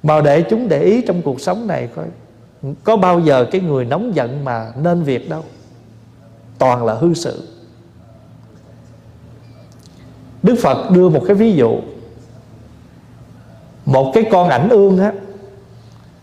[0.04, 2.06] mà để chúng để ý trong cuộc sống này coi.
[2.84, 5.44] Có bao giờ cái người nóng giận mà nên việc đâu?
[6.58, 7.48] Toàn là hư sự.
[10.42, 11.80] Đức phật đưa một cái ví dụ.
[13.84, 15.12] Một cái con ảnh ương á,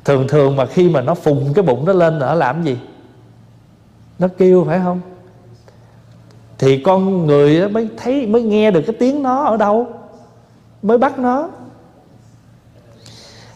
[0.06, 2.78] thường thường mà khi mà nó phùng cái bụng nó lên nó làm gì?
[4.20, 5.02] Nó kêu phải không?
[6.58, 9.88] Thì con người mới thấy, mới nghe được cái tiếng nó ở đâu?
[10.82, 11.50] Mới bắt nó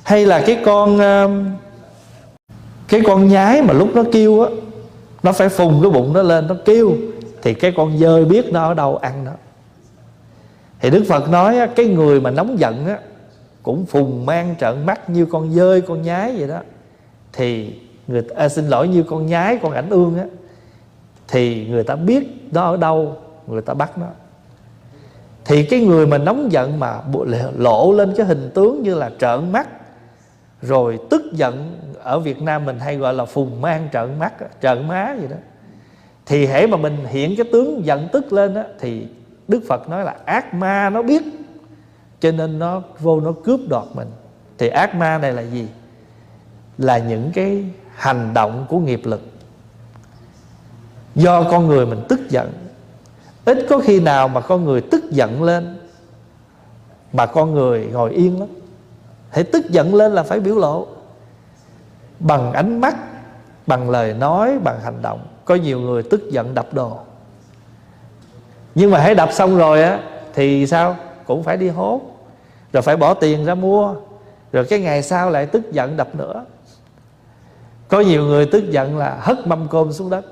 [0.05, 1.29] hay là cái con ờ,
[2.87, 4.49] cái con nhái mà lúc nó kêu á
[5.23, 6.93] nó phải phùng cái bụng nó lên nó kêu
[7.41, 9.31] thì cái con dơi biết nó ở đâu ăn nó
[10.79, 12.99] thì đức phật nói á, cái người mà nóng giận á
[13.63, 16.59] cũng phùng mang trợn mắt như con dơi con nhái vậy đó.
[17.33, 17.75] Thì
[18.07, 20.25] người à, xin lỗi như con nhái con ảnh ương á
[21.27, 24.07] thì người ta biết nó ở đâu người ta bắt nó.
[25.45, 26.99] Thì cái người mà nóng giận mà
[27.57, 29.67] lộ lên cái hình tướng như là trợn mắt
[30.67, 34.87] rồi tức giận, ở Việt Nam mình hay gọi là phùng mang trợn mắt trợn
[34.87, 35.35] má gì đó.
[36.25, 39.07] Thì hễ mà mình hiện cái tướng giận tức lên đó thì
[39.47, 41.23] Đức Phật nói là ác ma nó biết,
[42.19, 44.07] cho nên nó vô nó cướp đoạt mình.
[44.57, 45.67] Thì ác ma này là gì?
[46.77, 49.21] Là những cái hành động của nghiệp lực.
[51.15, 52.51] Do con người mình tức giận.
[53.45, 55.77] Ít có khi nào mà con người tức giận lên,
[57.13, 58.49] mà con người ngồi yên lắm
[59.35, 60.87] thể tức giận lên là phải biểu lộ.
[62.19, 62.95] Bằng ánh mắt,
[63.67, 66.97] bằng lời nói, bằng hành động, có nhiều người tức giận đập đồ.
[68.75, 69.99] Nhưng mà hãy đập xong rồi á,
[70.33, 70.95] thì sao?
[71.25, 72.01] Cũng phải đi hốt.
[72.73, 73.95] Rồi phải bỏ tiền ra mua.
[74.51, 76.45] Rồi cái ngày sau lại tức giận đập nữa.
[77.87, 80.25] Có nhiều người tức giận là hất mâm cơm xuống đất.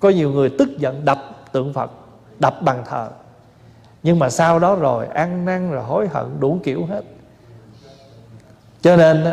[0.00, 1.18] Có nhiều người tức giận đập
[1.52, 1.90] tượng phật,
[2.38, 3.08] đập bàn thờ.
[4.02, 7.02] Nhưng mà sau đó rồi, ăn năn rồi hối hận đủ kiểu hết
[8.82, 9.24] cho nên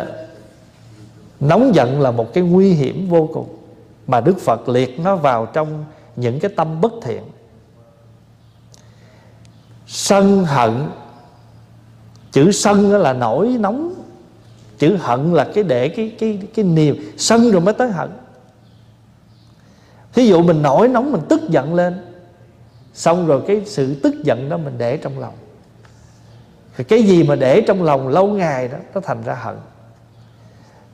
[1.40, 3.56] nóng giận là một cái nguy hiểm vô cùng
[4.08, 5.86] mà đức phật liệt nó vào trong
[6.16, 7.24] những cái tâm bất thiện.
[9.88, 10.88] Sân hận,
[12.32, 13.94] chữ sân là nổi nóng,
[14.78, 18.10] chữ hận là cái để cái cái cái niềm, sân rồi mới tới hận.
[20.14, 22.06] Thí dụ mình nổi nóng, mình tức giận lên,
[22.94, 25.34] xong rồi cái sự tức giận đó mình để trong lòng
[26.84, 29.56] cái gì mà để trong lòng lâu ngày đó nó thành ra hận.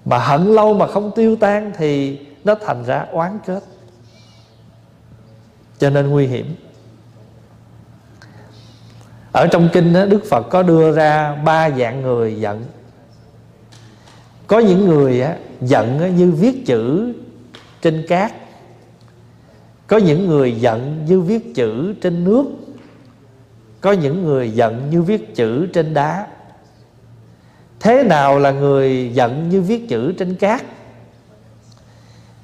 [0.06, 3.64] Mà hận lâu mà không tiêu tan thì nó thành ra oán kết.
[5.80, 6.56] Cho nên nguy hiểm.
[9.32, 12.66] Ở trong kinh đó, đức phật có đưa ra ba dạng người giận.
[14.48, 17.14] Có những người á, giận như viết chữ
[17.82, 18.32] trên cát.
[19.88, 22.46] Có những người giận như viết chữ trên nước
[23.86, 26.28] có những người giận như viết chữ trên đá.
[27.80, 30.62] Thế nào là người giận như viết chữ trên cát?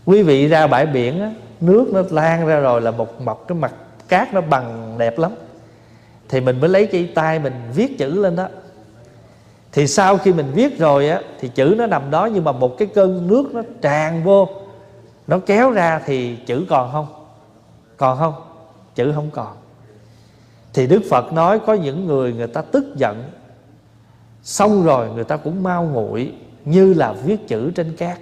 [0.05, 1.31] Quý vị ra bãi biển á,
[1.61, 3.73] nước nó lan ra rồi là một mọc cái mặt
[4.07, 5.31] cát nó bằng đẹp lắm.
[6.29, 8.47] Thì mình mới lấy cái tay mình viết chữ lên đó.
[9.71, 12.77] Thì sau khi mình viết rồi á thì chữ nó nằm đó nhưng mà một
[12.77, 14.49] cái cơn nước nó tràn vô.
[15.27, 17.07] Nó kéo ra thì chữ còn không?
[17.97, 18.33] Còn không?
[18.95, 19.60] Chữ không còn
[20.73, 23.23] thì đức phật nói có những người người ta tức giận,
[24.43, 26.33] xong rồi người ta cũng mau nguội
[26.65, 28.19] như là viết chữ trên cát.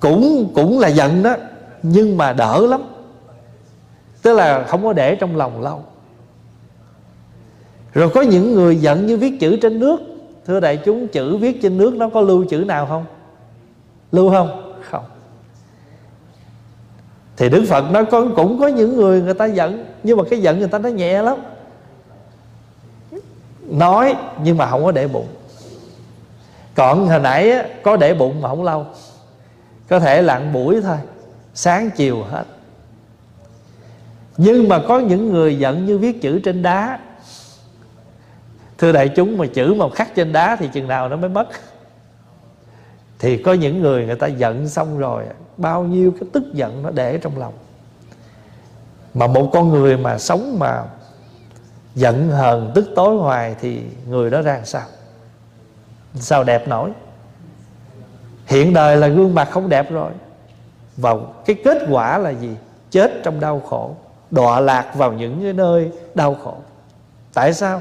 [0.00, 1.36] Cũng cũng là giận đó,
[1.82, 2.82] nhưng mà đỡ lắm.
[4.22, 5.84] Tức là không có để trong lòng lâu.
[7.92, 10.00] Rồi có những người giận như viết chữ trên nước.
[10.46, 13.04] Thưa đại chúng, chữ viết trên nước nó có lưu chữ nào không?
[14.12, 14.74] Lưu không?
[14.90, 15.04] Không
[17.36, 20.40] thì đức phật nó có cũng có những người người ta giận nhưng mà cái
[20.42, 21.38] giận người ta nó nhẹ lắm.
[23.60, 25.28] Nói nhưng mà không có để bụng.
[26.74, 28.86] Còn hồi nãy á, có để bụng mà không lâu.
[29.88, 30.96] Có thể lặn buổi thôi
[31.54, 32.44] sáng chiều hết.
[34.36, 36.98] Nhưng mà có những người giận như viết chữ trên đá.
[38.78, 41.48] Thưa đại chúng mà chữ mà khắc trên đá thì chừng nào nó mới mất.
[43.18, 45.24] Thì có những người người ta giận xong rồi
[45.56, 47.54] bao nhiêu cái tức giận nó để trong lòng.
[49.14, 50.84] Mà một con người mà sống mà
[51.94, 54.86] giận hờn, tức tối hoài thì người đó ra sao?
[56.14, 56.90] Sao đẹp nổi?
[58.46, 60.10] Hiện đời là gương mặt không đẹp rồi.
[60.96, 61.14] Và
[61.46, 62.56] cái kết quả là gì?
[62.90, 63.96] Chết trong đau khổ.
[64.30, 66.54] Đọa lạc vào những cái nơi đau khổ.
[67.34, 67.80] Tại sao?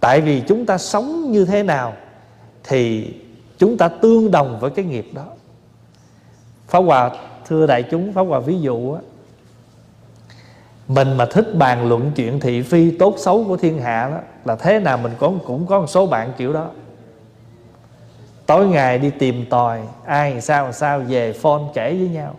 [0.00, 1.94] Tại vì chúng ta sống như thế nào
[2.64, 3.14] thì
[3.58, 5.24] chúng ta tương đồng với cái nghiệp đó.
[6.72, 7.10] Pháp Hòa,
[7.46, 9.00] thưa đại chúng, Pháp Hòa ví dụ á,
[10.88, 14.56] mình mà thích bàn luận chuyện thị phi tốt xấu của thiên hạ đó, là
[14.56, 16.66] thế nào mình cũng cũng có một số bạn kiểu đó.
[18.46, 22.34] Tối ngày đi tìm tòi, ai sao sao, về phone kể với nhau.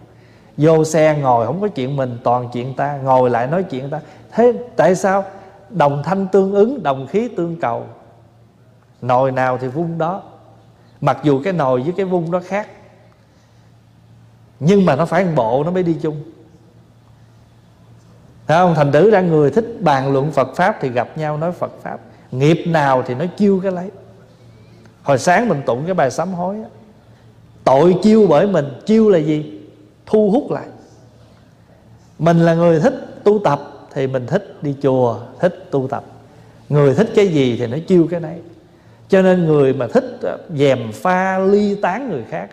[0.58, 4.00] Vô xe ngồi, không có chuyện mình, toàn chuyện ta, ngồi lại nói chuyện ta.
[4.32, 5.24] Thế tại sao?
[5.70, 7.84] Đồng thanh tương ứng, đồng khí tương cầu.
[9.02, 10.22] Nồi nào thì vung đó.
[11.02, 12.68] Mặc dù cái nồi với cái vung đó khác
[14.66, 16.24] nhưng mà nó phải ăn bộ nó mới đi chung.
[18.48, 18.76] Thấy không?
[18.76, 22.00] Thành tử ra người thích bàn luận Phật Pháp Thì gặp nhau nói Phật Pháp.
[22.32, 23.92] Nghiệp nào thì nó chiêu cái lấy.
[25.04, 26.70] Hồi sáng mình tụng cái bài sám hối á,
[27.64, 29.60] Tội chiêu bởi mình Chiêu là gì?
[30.06, 30.66] Thu hút lại.
[32.20, 33.62] Mình là người thích tu tập
[33.94, 36.04] Thì mình thích đi chùa Thích tu tập.
[36.70, 38.42] Người thích cái gì thì nó chiêu cái đấy
[39.10, 42.50] Cho nên người mà thích ờ, dèm pha ly tán người khác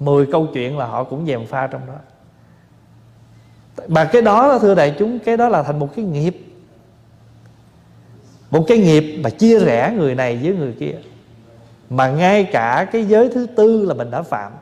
[0.00, 1.94] Mười câu chuyện là họ cũng dèm pha trong đó.
[3.88, 6.46] Mà cái đó, thưa đại chúng, Cái đó là thành một cái nghiệp.
[8.50, 10.94] Một cái nghiệp mà chia rẽ người này với người kia.
[11.90, 14.52] Mà ngay cả cái giới thứ tư là mình đã phạm,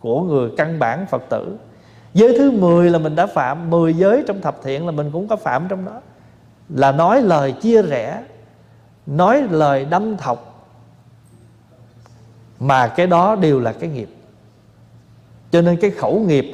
[0.00, 1.56] Của người căn bản Phật tử.
[2.14, 5.28] Giới thứ 10 là mình đã phạm 10 giới trong thập thiện là mình cũng
[5.28, 6.00] có phạm trong đó.
[6.68, 8.22] Là nói lời chia rẽ,
[9.06, 10.68] Nói lời đâm thọc.
[12.60, 14.08] Mà cái đó đều là cái nghiệp
[15.50, 16.52] cho nên cái khẩu nghiệp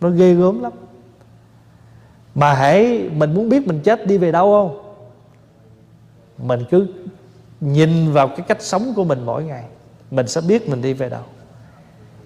[0.00, 0.72] nó ghê gớm lắm.
[2.34, 4.94] Mà hãy, mình muốn biết mình chết đi về đâu không?
[6.46, 6.86] Mình cứ
[7.60, 9.64] nhìn vào cái cách sống của mình mỗi ngày.
[10.10, 11.22] Mình sẽ biết mình đi về đâu.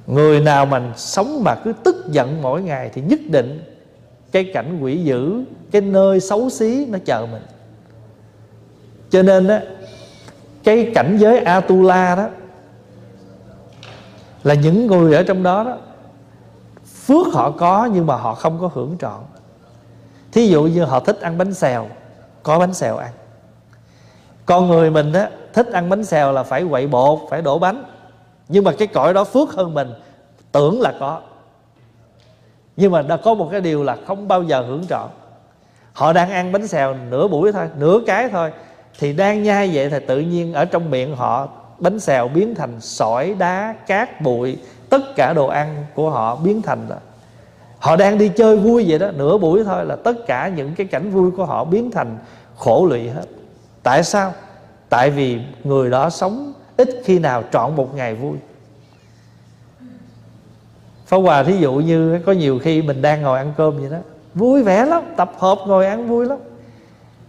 [0.07, 3.63] Người nào mà sống mà cứ tức giận mỗi ngày thì nhất định
[4.33, 7.43] cái cảnh quỷ dữ, cái nơi xấu xí nó chờ mình.
[9.11, 9.63] Cho nên á,
[10.65, 12.29] cái cảnh giới atula đó
[14.43, 15.77] là những người ở trong đó đó,
[17.07, 19.21] phước họ có nhưng mà họ không có hưởng trọn.
[20.33, 21.89] Thí dụ như họ thích ăn bánh xèo,
[22.43, 23.11] có bánh xèo ăn.
[24.47, 27.85] Con người mình á, thích ăn bánh xèo là phải quậy bột, phải đổ bánh.
[28.49, 29.93] Nhưng mà cái cõi đó phước hơn mình,
[30.53, 31.21] tưởng là có.
[32.77, 35.09] Nhưng mà đã có một cái điều là không bao giờ hưởng trọn.
[35.93, 38.53] Họ đang ăn bánh xèo nửa buổi thôi, nửa cái thôi,
[38.99, 42.81] thì đang nhai vậy thì tự nhiên ở trong miệng họ bánh xèo biến thành
[42.81, 44.59] sỏi đá cát bụi
[44.89, 46.97] tất cả đồ ăn của họ biến thành là
[47.79, 50.87] họ đang đi chơi vui vậy đó nửa buổi thôi là tất cả những cái
[50.87, 52.17] cảnh vui của họ biến thành
[52.57, 53.25] khổ lụy hết.
[53.83, 54.33] Tại sao?
[54.89, 58.37] Tại vì người đó sống ít khi nào trọn một ngày vui.
[61.07, 63.99] Pháp Hòa thí dụ như có nhiều khi mình đang ngồi ăn cơm vậy đó
[64.35, 66.39] Vui vẻ lắm, tập hợp ngồi ăn vui lắm.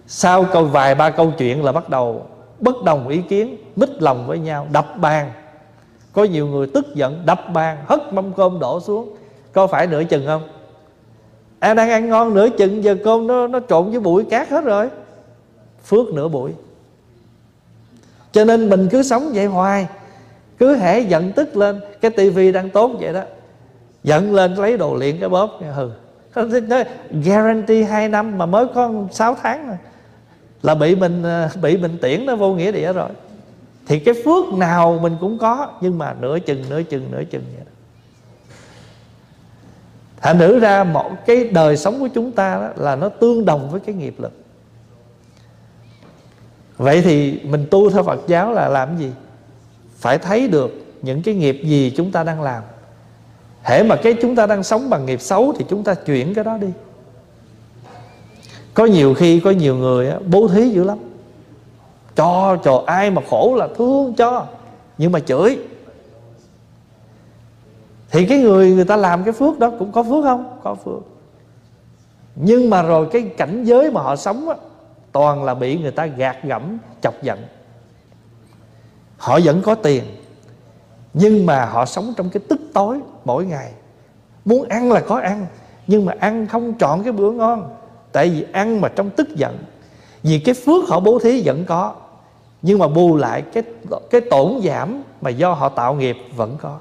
[0.08, 2.26] Sau câu vài ba câu chuyện là bắt đầu
[2.64, 5.32] bất đồng ý kiến Mít lòng với nhau, đập bàn.
[6.14, 9.16] Có nhiều người tức giận, đập bàn Hất mâm cơm đổ xuống.
[9.54, 10.42] Có phải nửa chừng không?
[11.60, 14.64] À đang ăn ngon nửa chừng giờ cơm nó, nó trộn với bụi cát hết
[14.64, 14.90] rồi.
[15.86, 16.52] Phước nửa bụi.
[18.32, 19.88] Cho nên mình cứ sống vậy hoài.
[20.58, 23.22] Cứ hễ giận tức lên Cái tivi đang tốt vậy đó.
[24.04, 25.60] Giận lên lấy đồ liền cái bóp.
[25.76, 25.90] Hừ
[27.24, 29.78] guarantee 2 năm mà mới có 6 tháng rồi
[30.64, 33.10] là bị mình à, bị mình tiễn nó vô nghĩa địa rồi.
[33.88, 37.44] Thì cái phước nào mình cũng có, nhưng mà nửa chừng nửa chừng nửa chừng
[37.56, 37.72] vậy đó.
[40.22, 43.70] thành nữ ra một cái đời sống của chúng ta đó là nó tương đồng
[43.72, 44.32] với cái nghiệp lực.
[46.78, 49.12] Vậy thì mình tu theo Phật giáo là làm gì?
[49.98, 52.64] Phải thấy được những cái nghiệp gì chúng ta đang làm.
[53.64, 56.44] Hễ mà cái chúng ta đang sống bằng nghiệp xấu thì chúng ta chuyển cái
[56.44, 56.68] đó đi
[58.74, 60.98] có nhiều khi có nhiều người bố thí dữ lắm.
[62.16, 64.46] Cho cho, ai mà khổ là thương cho,
[64.98, 65.58] nhưng mà chửi.
[68.12, 70.60] Thì cái người người ta làm cái phước đó cũng có phước không?
[70.64, 71.02] Có phước.
[72.36, 74.56] Nhưng mà rồi cái cảnh giới mà họ sống á,
[75.12, 77.40] toàn là bị người ta gạt gẫm, chọc giận.
[79.18, 80.04] Họ vẫn có tiền,
[81.14, 83.72] nhưng mà họ sống trong cái tức tối mỗi ngày.
[84.46, 85.46] Muốn ăn là có ăn,
[85.88, 87.70] nhưng mà ăn không chọn cái bữa ngon
[88.14, 89.58] tại vì ăn mà trong tức giận.
[90.24, 91.94] Vì cái phước họ bố thí vẫn có,
[92.62, 93.64] nhưng mà bù lại cái
[94.10, 96.80] cái tổn giảm mà do họ tạo nghiệp vẫn có.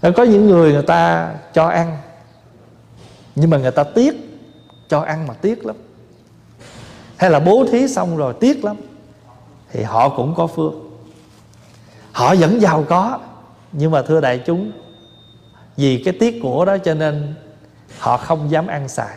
[0.00, 1.96] Ờ, có những người người ta cho ăn,
[3.34, 4.14] nhưng mà người ta tiếc,
[4.88, 5.76] cho ăn mà tiếc lắm.
[7.16, 8.76] Hay là bố thí xong rồi tiếc lắm,
[9.72, 10.72] thì họ cũng có phước.
[12.12, 13.18] Họ vẫn giàu có,
[13.72, 14.72] nhưng mà thưa đại chúng,
[15.76, 17.34] vì cái tiếc của đó cho nên
[18.00, 19.16] họ không dám ăn xài.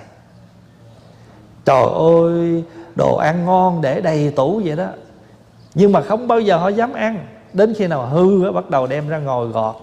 [1.65, 1.83] Trời
[2.21, 2.63] ơi
[2.95, 4.87] đồ ăn ngon để đầy tủ vậy đó.
[5.75, 7.25] Nhưng mà không bao giờ họ dám ăn.
[7.53, 9.75] Đến khi nào hư đó, bắt đầu đem ra ngồi gọt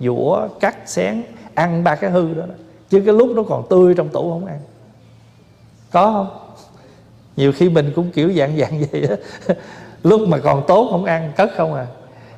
[0.00, 1.22] dũa cắt xén
[1.54, 2.54] ăn ba cái hư đó, đó.
[2.90, 4.58] Chứ cái lúc nó còn tươi trong tủ không ăn.
[5.90, 6.38] Có không?
[7.36, 9.16] Nhiều khi mình cũng kiểu dạng dạng vậy đó
[10.02, 11.86] lúc mà còn tốt không ăn cất không à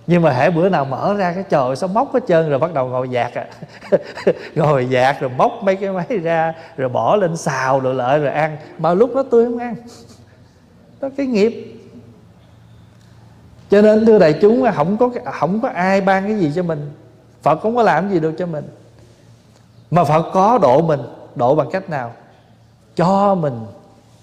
[0.06, 2.74] nhưng mà hễ bữa nào mở ra cái trời sao móc hết trơn rồi bắt
[2.74, 3.46] đầu ngồi dạt à.
[4.54, 8.30] Ngồi dạt rồi móc mấy cái máy ra, rồi bỏ lên xào rồi lợi rồi
[8.30, 8.56] ăn.
[8.78, 9.74] Mà lúc đó tôi không ăn.
[11.00, 11.74] Đó cái nghiệp.
[13.70, 16.90] Cho nên thưa đại chúng, không có không có ai ban cái gì cho mình.
[17.42, 18.68] Phật không có làm gì được cho mình.
[19.90, 21.00] Mà phật có độ mình,
[21.34, 22.12] độ bằng cách nào?
[22.96, 23.60] Cho mình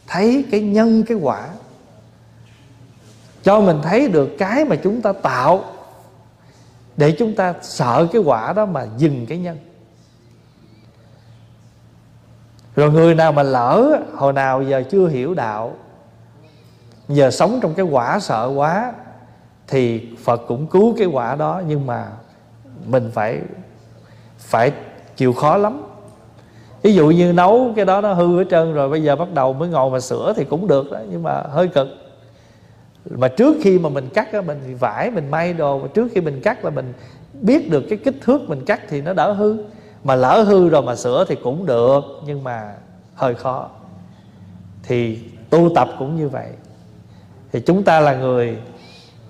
[0.08, 1.48] thấy cái nhân, cái quả
[3.44, 5.64] cho mình thấy được cái mà chúng ta tạo
[6.98, 9.58] để chúng ta sợ cái quả đó mà dừng cái nhân.
[12.76, 15.74] Rồi người nào mà lỡ, hồi nào giờ chưa hiểu đạo,
[17.08, 18.94] giờ sống trong cái quả sợ quá,
[19.68, 22.08] thì phật cũng cứu cái quả đó, nhưng mà
[22.86, 23.42] mình phải
[24.38, 24.72] phải
[25.16, 25.84] chịu khó lắm.
[26.82, 29.54] Ví dụ như nấu cái đó nó hư hết trơn rồi, bây giờ bắt đầu
[29.54, 31.88] mới ngồi mà sửa thì cũng được đó, nhưng mà hơi cực
[33.10, 36.22] mà trước khi mà mình cắt á, mình vải mình may đồ mà trước khi
[36.22, 36.94] mình cắt là mình
[37.42, 39.58] biết được cái kích thước mình cắt thì nó đỡ hư.
[40.04, 42.74] Mà lỡ hư rồi mà sửa thì cũng được nhưng mà
[43.16, 43.70] hơi khó.
[44.84, 46.50] Thì tu tập cũng như vậy.
[47.52, 48.58] Thì chúng ta là người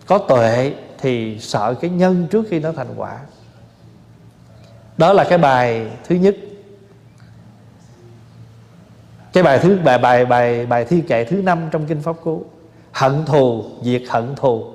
[0.07, 3.19] có tuệ thì sợ cái nhân trước khi nó thành quả.
[4.97, 6.35] Đó là cái bài thứ nhất.
[9.33, 12.45] Cái bài thứ bài bài bài bài thi kệ thứ năm trong kinh pháp cú
[12.91, 14.65] hận thù, diệt hận thù.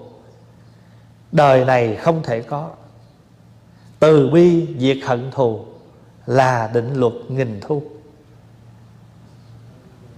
[1.32, 2.70] Đời này không thể có.
[3.98, 5.64] Từ bi, diệt hận thù
[6.26, 7.82] là định luật nghìn thu.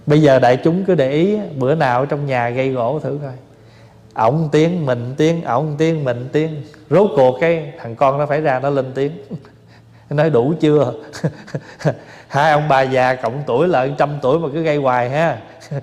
[0.05, 3.33] Bây giờ đại chúng cứ để ý, bữa nào trong nhà gây gỗ thử coi.
[4.13, 6.63] Ổng tiếng, mình tiếng, ổng tiếng, mình tiếng.
[6.89, 9.11] Rốt cuộc cái thằng con nó phải ra nó lên tiếng.
[10.09, 10.93] Nói đủ chưa?
[12.27, 15.41] Hai ông bà già cộng tuổi là trăm tuổi mà cứ gây hoài ha.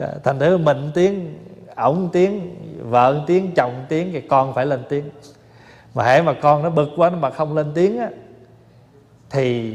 [0.00, 1.38] Ờ, thành thử mình tiếng
[1.76, 2.56] ổng tiếng
[2.90, 5.04] vợ tiếng chồng tiếng thì con phải lên tiếng.
[5.94, 8.10] Mà hễ mà con nó bực quá mà không lên tiếng á
[9.30, 9.74] thì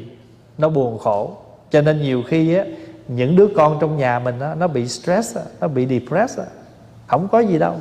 [0.58, 1.38] nó buồn khổ.
[1.72, 2.66] Cho nên nhiều khi á
[3.08, 6.48] những đứa con trong nhà mình á, nó bị stress nó bị depressed
[7.08, 7.76] không có gì đâu.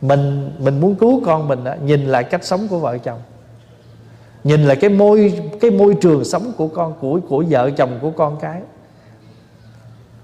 [0.00, 3.20] Mình mình muốn cứu con mình á, nhìn lại cách sống của vợ chồng.
[4.44, 8.10] Nhìn lại cái môi cái môi trường sống của con của của vợ chồng của
[8.10, 8.60] con cái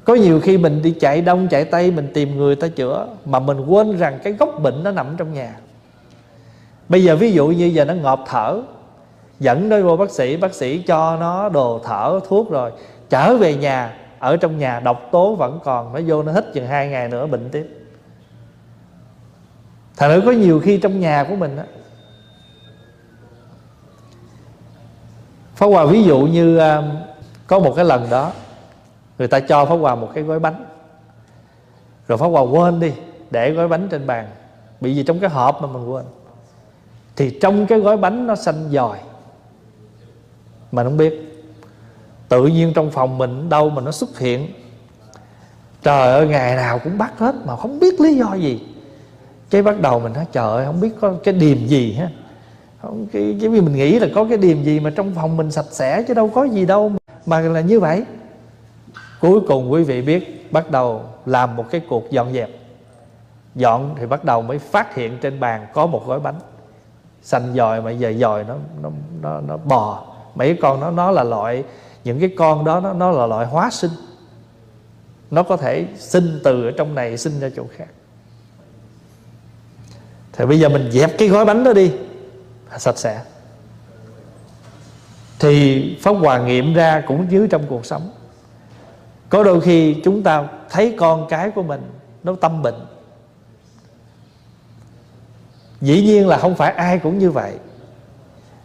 [0.08, 3.38] có nhiều khi mình đi chạy đông, chạy tây, mình tìm người ta chữa mà
[3.38, 5.56] mình quên rằng cái gốc bệnh nó nằm trong nhà.
[6.88, 8.62] Bây giờ ví dụ như giờ nó ngọt thở,
[9.40, 12.72] dẫn nó vô bác sĩ bác sĩ cho nó đồ thở, thuốc rồi,
[13.10, 16.66] trở về nhà, ở trong nhà độc tố vẫn còn, nó vô nó hít chừng
[16.66, 17.86] hai ngày nữa bệnh tiếp.
[19.96, 21.64] Thật nữ có nhiều khi trong nhà của mình á
[25.54, 26.82] phá Hòa, ví dụ như à,
[27.46, 28.32] có một cái lần đó
[29.18, 30.64] người ta cho Pháp Hòa một cái gói bánh.
[32.08, 32.92] Rồi Pháp Hòa quên đi
[33.30, 34.28] để gói bánh trên bàn.
[34.80, 36.04] Bị gì trong cái hộp mà mình quên.
[37.16, 38.98] Thì trong cái gói bánh nó xanh dòi,
[40.72, 41.24] mà không biết.
[42.28, 44.48] Tự nhiên trong phòng mình đâu mà nó xuất hiện.
[45.82, 48.66] Trời ơi ngày nào cũng bắt hết mà không biết lý do gì.
[49.50, 52.10] Cái bắt đầu mình nói trời ơi không biết có cái điềm gì ha.
[52.82, 55.50] Không cái, cái vì mình nghĩ là có cái điềm gì mà trong phòng mình
[55.50, 56.92] sạch sẽ chứ đâu có gì đâu
[57.26, 58.04] mà là như vậy
[59.20, 62.50] cuối cùng quý vị biết bắt đầu làm một cái cuộc dọn dẹp.
[63.54, 66.38] Dọn thì bắt đầu mới phát hiện trên bàn có một gói bánh.
[67.22, 68.90] Xanh dòi mà giờ dòi nó nó
[69.22, 70.04] nó nó bò.
[70.34, 71.64] Mấy con nó nó là loại,
[72.04, 73.90] những cái con đó, nó nó là loại hóa sinh.
[75.30, 77.88] Nó có thể sinh từ ở trong này, sinh ra chỗ khác.
[80.32, 81.92] Thì bây giờ mình dẹp cái gói bánh đó đi.
[82.78, 83.22] Sạch sẽ.
[85.38, 88.10] Thì pháp hòa nghiệm ra cũng dưới trong cuộc sống
[89.28, 91.80] có đôi khi chúng ta thấy con cái của mình
[92.22, 92.86] nó tâm bệnh.
[95.80, 97.52] Dĩ nhiên là không phải ai cũng như vậy.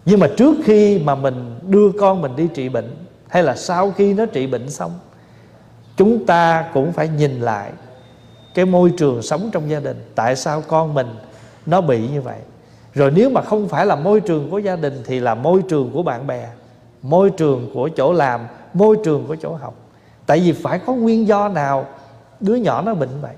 [0.05, 2.95] Nhưng mà trước khi mà mình đưa con mình đi trị bệnh,
[3.28, 4.91] hay là sau khi nó trị bệnh xong,
[5.97, 7.72] chúng ta cũng phải nhìn lại
[8.53, 11.07] cái môi trường sống trong gia đình, tại sao con mình
[11.66, 12.39] nó bị như vậy.
[12.93, 15.91] Rồi nếu mà không phải là môi trường của gia đình thì là môi trường
[15.93, 16.49] của bạn bè,
[17.01, 19.82] môi trường của chỗ làm, môi trường của chỗ học
[20.34, 21.88] tại vì phải có nguyên do nào
[22.39, 23.36] đứa nhỏ nó bệnh vậy?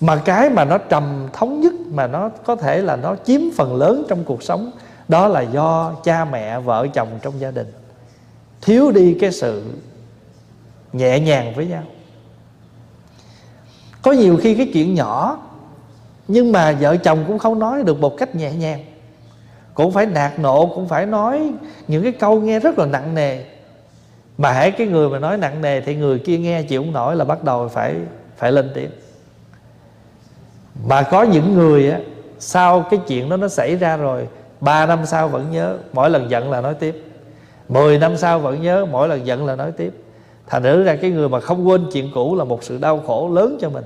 [0.00, 3.76] Mà cái mà nó trầm thống nhất, mà nó có thể là nó chiếm phần
[3.76, 4.70] lớn trong cuộc sống,
[5.08, 7.72] đó là do cha mẹ, vợ, chồng trong gia đình.
[8.60, 9.62] Thiếu đi cái sự
[10.92, 11.82] nhẹ nhàng với nhau.
[14.02, 15.38] Có nhiều khi cái chuyện nhỏ,
[16.28, 18.84] nhưng mà vợ chồng cũng không nói được một cách nhẹ nhàng.
[19.74, 21.52] Cũng phải nạt nộ, cũng phải nói
[21.88, 23.44] những cái câu nghe rất là nặng nề
[24.42, 27.16] mà hãy cái người mà nói nặng nề thì người kia nghe chịu không nổi
[27.16, 27.96] là bắt đầu phải
[28.36, 28.90] phải lên tiếng.
[30.88, 32.00] Mà có những người á,
[32.38, 34.28] sau cái chuyện đó nó xảy ra rồi,
[34.60, 37.04] ba năm sau vẫn nhớ, mỗi lần giận là nói tiếp.
[37.68, 39.92] Mười năm sau vẫn nhớ, mỗi lần giận là nói tiếp.
[40.46, 43.30] Thành thử ra cái người mà không quên chuyện cũ là một sự đau khổ
[43.34, 43.84] lớn cho mình.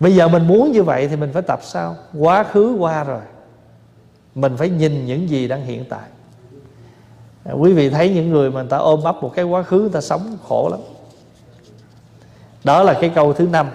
[0.00, 1.96] Bây giờ mình muốn như vậy thì mình phải tập sao?
[2.18, 3.20] Quá khứ qua rồi.
[4.34, 6.08] Mình phải nhìn những gì đang hiện tại.
[7.44, 9.80] À, quý vị thấy những người mà người ta ôm ấp một cái quá khứ,
[9.80, 10.80] người ta sống khổ lắm.
[12.64, 13.70] Đó là cái câu thứ năm.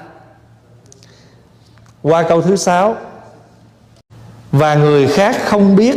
[2.02, 2.96] Qua câu thứ sáu,
[4.52, 5.96] và người khác không biết,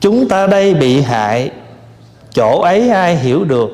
[0.00, 1.50] chúng ta đây bị hại,
[2.32, 3.70] chỗ ấy ai hiểu được,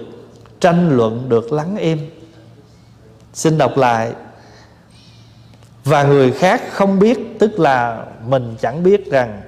[0.61, 2.11] tranh luận được lắng im.
[3.33, 4.13] Xin đọc lại.
[5.85, 9.43] Và người khác không biết, tức là mình chẳng biết rằng,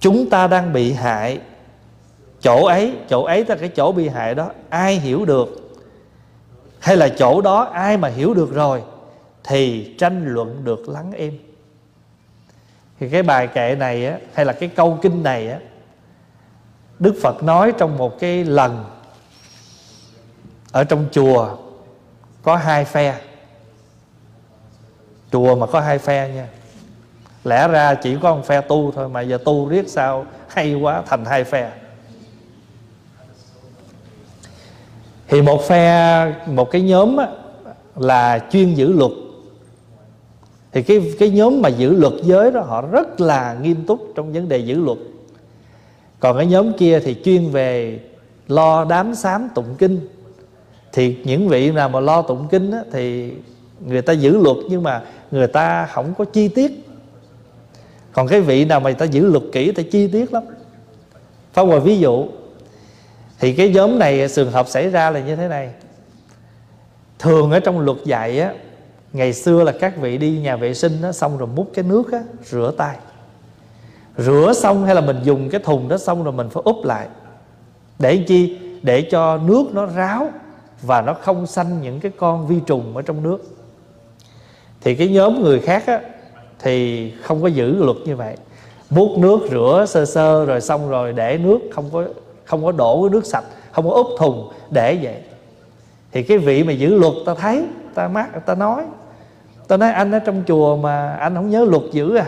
[0.00, 1.40] chúng ta đang bị hại
[2.40, 5.78] chỗ ấy chỗ ấy là cái chỗ bị hại đó ai hiểu được?
[6.80, 8.82] Hay là chỗ đó ai mà hiểu được rồi
[9.44, 11.38] thì tranh luận được lắng im.
[13.00, 15.58] Thì cái bài kệ này á, hay là cái câu kinh này á,
[16.98, 18.84] Đức Phật nói trong một cái lần
[20.72, 21.56] ở trong chùa
[22.42, 23.14] có hai phe.
[25.32, 26.48] Chùa mà có hai phe nha.
[27.44, 31.02] Lẽ ra chỉ có một phe tu thôi mà giờ tu riết sao hay quá
[31.06, 31.72] thành hai phe.
[35.28, 37.28] Thì một phe một cái nhóm á,
[37.96, 39.10] là chuyên giữ luật.
[40.72, 44.32] Thì cái cái nhóm mà giữ luật giới đó họ rất là nghiêm túc trong
[44.32, 44.98] vấn đề giữ luật.
[46.20, 48.00] Còn cái nhóm kia thì chuyên về
[48.48, 50.00] lo đám sám tụng kinh.
[50.92, 53.32] Thì những vị nào mà lo tụng kinh á, thì
[53.86, 56.84] người ta giữ luật nhưng mà người ta không có chi tiết.
[58.12, 60.42] Còn cái vị nào mà người ta giữ luật kỹ ta chi tiết lắm.
[61.52, 62.26] Phong Hòa ví dụ
[63.40, 65.70] thì cái nhóm này à, trường hợp xảy ra là như thế này.
[67.18, 68.52] Thường ở trong luật dạy á
[69.12, 72.12] Ngày xưa là các vị đi nhà vệ sinh á, Xong rồi múc cái nước
[72.12, 72.96] á, rửa tay.
[74.16, 77.08] Rửa xong hay là mình dùng cái thùng đó xong rồi mình phải úp lại.
[77.98, 78.58] Để chi?
[78.82, 80.30] Để cho nước nó ráo
[80.82, 83.38] và nó không sanh những cái con vi trùng ở trong nước.
[84.80, 86.00] Thì cái nhóm người khác á,
[86.58, 88.36] thì không có giữ luật như vậy.
[88.90, 92.04] Múc nước rửa sơ sơ rồi xong rồi để nước không có
[92.48, 95.16] không có đổ cái nước sạch không có úp thùng để vậy.
[96.12, 98.84] Thì cái vị mà giữ luật ta thấy ta mát ta nói.
[99.68, 102.26] Ta nói anh ở trong chùa mà anh không nhớ luật giữ à.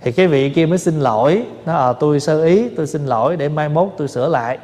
[0.00, 1.44] Thì cái vị kia mới xin lỗi.
[1.66, 4.58] Nó à, tôi sơ ý tôi xin lỗi để mai mốt tôi sửa lại.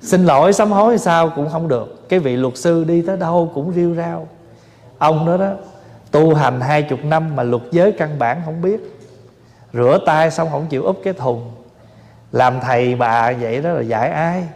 [0.00, 2.08] Xin lỗi sám hối sao cũng không được.
[2.08, 4.28] Cái vị luật sư đi tới đâu cũng riêu rao.
[4.98, 5.50] Ông đó đó
[6.10, 8.80] tu hành hai chục năm mà luật giới căn bản không biết.
[9.72, 11.50] Rửa tay xong không chịu úp cái thùng
[12.32, 14.48] làm thầy bà vậy đó là dạy ai?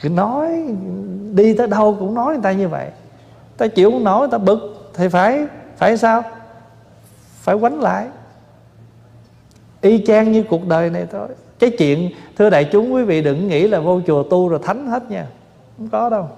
[0.00, 0.48] Cứ nói,
[1.32, 2.88] đi tới đâu cũng nói người ta như vậy.
[3.56, 4.90] Ta chịu không nói ta bực.
[4.94, 6.22] Thì phải phải sao?
[7.40, 8.06] Phải quánh lại.
[9.80, 11.28] Y chang như cuộc đời này thôi.
[11.58, 14.86] Cái chuyện, thưa đại chúng, quý vị đừng nghĩ là vô chùa tu rồi thánh
[14.86, 15.26] hết nha.
[15.78, 16.28] Không có đâu.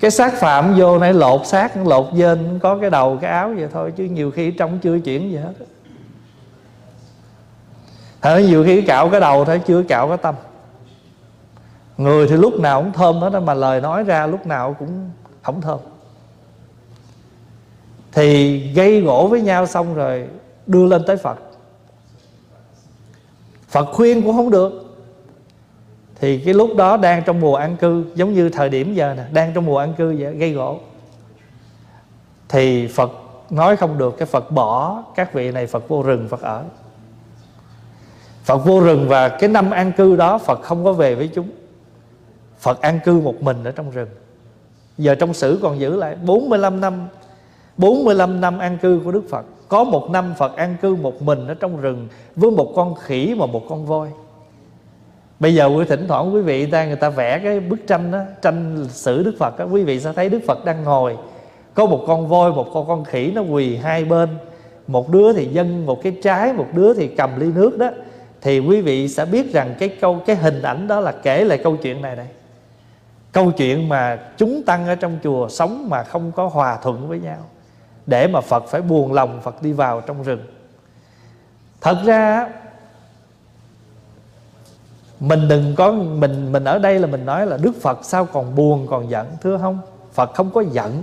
[0.00, 3.68] Cái xác phạm vô này lột xác, lột dên có cái đầu, cái áo vậy
[3.72, 5.52] thôi, chứ nhiều khi trong chưa chuyển gì hết
[8.22, 10.34] thế nhiều khi cạo cái đầu thôi, chưa cạo cái tâm.
[11.96, 15.10] Người thì lúc nào cũng thơm hết Mà lời nói ra lúc nào cũng
[15.42, 15.78] không thơm.
[18.12, 20.28] Thì gây gỗ với nhau xong rồi
[20.66, 21.38] Đưa lên tới Phật.
[23.68, 24.72] Phật khuyên cũng không được.
[26.20, 29.24] Thì cái lúc đó đang trong mùa an cư, giống như thời điểm giờ nè,
[29.32, 30.78] đang trong mùa an cư vậy, gây gỗ.
[32.48, 33.10] Thì phật
[33.50, 36.64] nói không được, cái phật bỏ các vị này, phật vô rừng, phật ở
[38.50, 41.48] phật vô rừng và cái năm an cư đó phật không có về với chúng.
[42.58, 44.08] Phật an cư một mình ở trong rừng.
[44.98, 47.08] Giờ trong sử còn giữ lại 45 năm
[47.76, 49.44] 45 năm an cư của Đức Phật.
[49.68, 53.34] Có một năm Phật an cư một mình ở trong rừng Với một con khỉ
[53.38, 54.08] và một con voi.
[55.40, 58.18] Bây giờ quý thỉnh thoảng quý vị ta người ta vẽ cái bức tranh đó
[58.42, 61.16] tranh lịch sử đức phật đó, quý vị sẽ thấy đức phật đang ngồi.
[61.74, 64.28] Có một con voi một con con khỉ nó quỳ hai bên.
[64.86, 67.90] Một đứa thì dâng một cái trái một đứa thì cầm ly nước đó
[68.40, 71.58] thì quý vị sẽ biết rằng cái câu, cái hình ảnh đó là kể lại
[71.64, 72.26] câu chuyện này đây.
[73.32, 77.20] Câu chuyện mà chúng tăng ở trong chùa sống mà không có hòa thuận với
[77.20, 77.38] nhau.
[78.06, 80.40] Để mà phật phải buồn lòng, phật đi vào trong rừng.
[81.80, 82.48] Thật ra,
[85.20, 88.54] mình đừng có, mình mình ở đây là mình nói là đức phật sao còn
[88.54, 89.78] buồn, còn giận, thưa không?
[90.12, 91.02] Phật không có giận.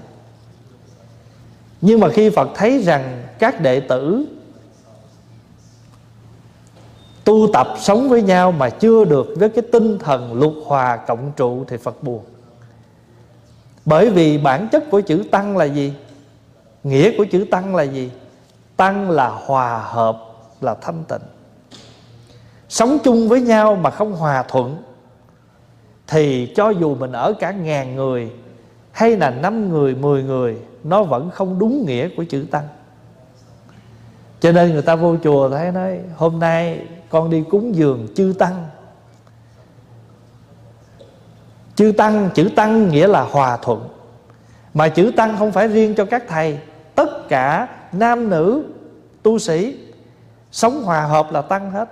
[1.82, 4.26] Nhưng mà khi phật thấy rằng các đệ tử
[7.28, 11.32] tu tập sống với nhau mà chưa được với cái tinh thần lục hòa cộng
[11.36, 12.24] trụ thì phật buồn.
[13.86, 15.94] Bởi vì bản chất của chữ tăng là gì?
[16.84, 18.12] Nghĩa của chữ tăng là gì?
[18.78, 20.18] Tăng là hòa hợp,
[20.62, 21.22] là thanh tịnh.
[22.70, 24.78] Sống chung với nhau mà không hòa thuận,
[26.08, 28.32] thì cho dù mình ở cả ngàn người
[28.92, 32.68] hay là năm người, mười người, nó vẫn không đúng nghĩa của chữ tăng
[34.48, 38.34] cho nên người ta vô chùa thấy nói, hôm nay con đi cúng dường chư
[38.39, 38.68] tăng.
[41.76, 43.88] Chư tăng, chữ tăng nghĩa là hòa thuận.
[44.74, 46.60] Mà chữ tăng không phải riêng cho các thầy.
[46.95, 48.64] Tất cả nam nữ
[49.24, 49.78] tu sĩ
[50.52, 51.89] sống hòa hợp là tăng hết.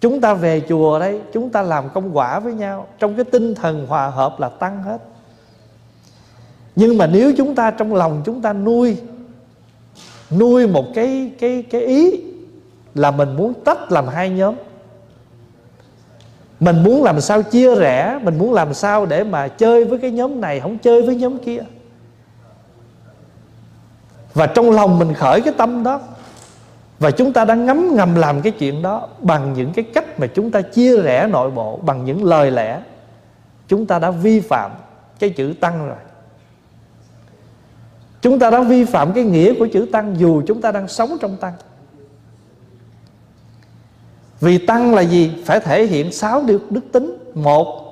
[0.00, 2.86] Chúng ta về chùa đấy Chúng ta làm công quả với nhau.
[2.98, 4.98] Trong cái tinh thần hòa hợp là tăng hết.
[6.76, 8.96] Nhưng mà nếu chúng ta trong lòng chúng ta nuôi
[10.30, 12.20] Nuôi một cái cái cái ý
[12.94, 14.54] Là mình muốn tách làm hai nhóm.
[16.60, 20.10] Mình muốn làm sao chia rẽ, Mình muốn làm sao để mà chơi với cái
[20.10, 21.60] nhóm này, Không chơi với nhóm kia.
[24.34, 26.00] Và trong lòng mình khởi cái tâm đó,
[26.98, 30.26] và chúng ta đang ngấm ngầm làm cái chuyện đó Bằng những cái cách mà
[30.26, 32.80] chúng ta chia rẽ nội bộ, Bằng những lời lẽ,
[33.68, 34.70] Chúng ta đã vi phạm
[35.18, 35.96] cái chữ tăng rồi.
[38.22, 41.16] Chúng ta đã vi phạm cái nghĩa của chữ tăng Dù chúng ta đang sống
[41.20, 41.52] trong tăng.
[44.40, 45.32] Vì tăng là gì?
[45.44, 47.32] Phải thể hiện sáu điều đức tính.
[47.34, 47.84] Một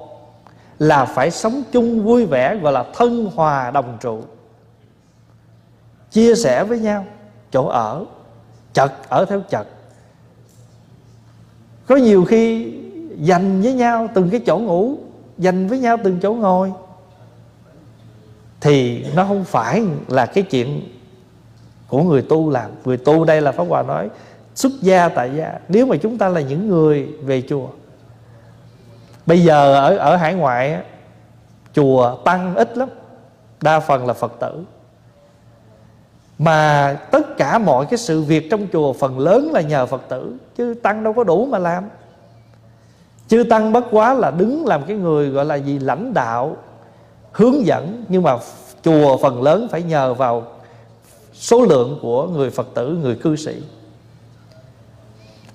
[0.78, 4.20] là phải sống chung vui vẻ Gọi là thân hòa đồng trụ.
[6.10, 7.04] Chia sẻ với nhau,
[7.50, 8.04] Chỗ ở,
[8.72, 9.66] chật, ở theo chật.
[11.86, 12.72] Có nhiều khi
[13.16, 14.96] dành với nhau từng cái chỗ ngủ,
[15.38, 16.72] dành với nhau từng chỗ ngồi
[18.60, 20.82] thì nó không phải là cái chuyện
[21.88, 22.70] của người tu làm.
[22.84, 24.08] Người tu đây là pháp hòa nói,
[24.54, 25.52] xuất gia tại gia.
[25.68, 27.68] Nếu mà chúng ta là những người về chùa,
[29.26, 30.82] bây giờ ở ở hải ngoại
[31.74, 32.88] chùa tăng ít lắm,
[33.60, 34.64] đa phần là phật tử.
[36.38, 40.36] Mà tất cả mọi cái sự việc trong chùa phần lớn là nhờ phật tử,
[40.56, 41.84] chứ tăng đâu có đủ mà làm.
[43.28, 45.78] Chư tăng bất quá là đứng làm cái người gọi là gì?
[45.78, 46.56] Lãnh đạo
[47.36, 48.36] hướng dẫn nhưng mà
[48.82, 50.46] chùa phần lớn phải nhờ vào
[51.32, 53.62] số lượng của người phật tử người cư sĩ.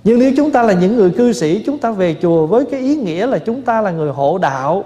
[0.04, 2.80] Nhưng nếu chúng ta là những người cư sĩ chúng ta về chùa với cái
[2.80, 4.84] ý nghĩa là chúng ta là người hộ đạo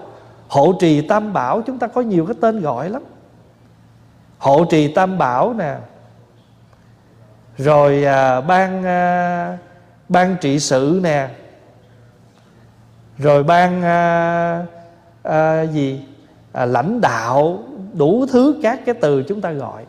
[0.48, 3.02] hộ trì tam bảo chúng ta có nhiều cái tên gọi lắm.
[4.38, 5.76] Hộ trì tam bảo nè
[7.58, 9.58] rồi à, ban à,
[10.10, 11.30] ban trị sự nè
[13.18, 14.66] rồi ban à,
[15.24, 16.02] à, gì?
[16.56, 19.86] À, lãnh đạo đủ thứ các cái từ chúng ta gọi.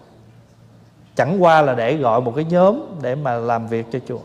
[1.17, 4.21] Chẳng qua là để gọi một cái nhóm để mà làm việc cho chùa.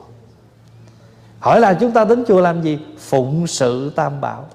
[1.40, 2.80] Hỏi là chúng ta đến chùa làm gì?
[2.98, 4.46] Phụng sự tam bảo.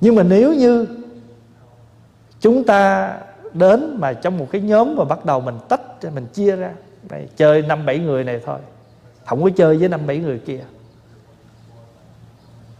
[0.00, 0.86] Nhưng mà nếu như
[2.40, 3.12] chúng ta
[3.52, 5.80] đến mà trong một cái nhóm mà bắt đầu mình tách
[6.14, 6.70] mình chia ra
[7.10, 8.58] này chơi năm bảy người này thôi.
[9.24, 10.64] Không có chơi với năm bảy người kia.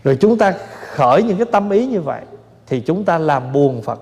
[0.04, 0.54] Rồi chúng ta
[0.86, 2.22] khởi những cái tâm ý như vậy
[2.74, 4.00] thì chúng ta làm buồn phật.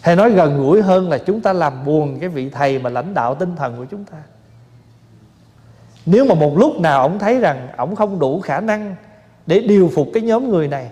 [0.00, 3.14] Hay nói gần gũi hơn là chúng ta làm buồn cái vị thầy mà lãnh
[3.14, 4.16] đạo tinh thần của chúng ta.
[6.06, 8.96] Nếu mà một lúc nào ông thấy rằng ông không đủ khả năng
[9.46, 10.90] để điều phục cái nhóm người này,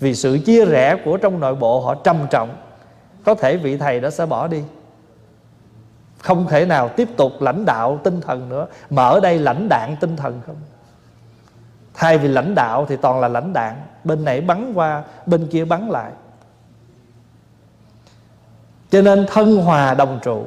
[0.00, 2.56] vì sự chia rẽ của trong nội bộ họ trầm trọng,
[3.24, 4.62] có thể vị thầy đó sẽ bỏ đi.
[6.18, 8.66] Không thể nào tiếp tục lãnh đạo tinh thần nữa.
[8.90, 10.56] Mà ở đây lãnh đạn tinh thần không?
[11.94, 13.74] Thay vì lãnh đạo thì toàn là lãnh đạn
[14.08, 16.12] bên này bắn qua, bên kia bắn lại.
[18.90, 20.46] Cho nên thân hòa đồng trụ.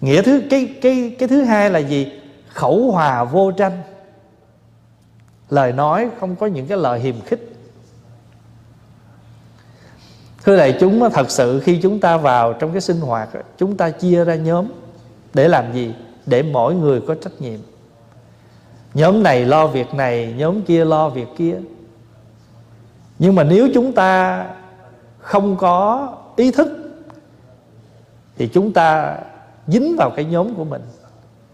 [0.00, 2.20] Nghĩa thứ, cái cái cái thứ hai là gì?
[2.48, 3.82] Khẩu hòa vô tranh.
[5.50, 7.50] Lời nói không có những cái lời hiềm khích.
[10.44, 13.90] Thưa đại chúng, thật sự khi chúng ta vào trong cái sinh hoạt, chúng ta
[13.90, 14.66] chia ra nhóm
[15.34, 15.94] để làm gì?
[16.26, 17.60] Để mỗi người có trách nhiệm
[18.94, 21.56] nhóm này lo việc này, nhóm kia lo việc kia.
[23.18, 24.46] Nhưng mà nếu chúng ta
[25.18, 26.68] không có ý thức,
[28.36, 29.18] thì chúng ta
[29.66, 30.82] dính vào cái nhóm của mình,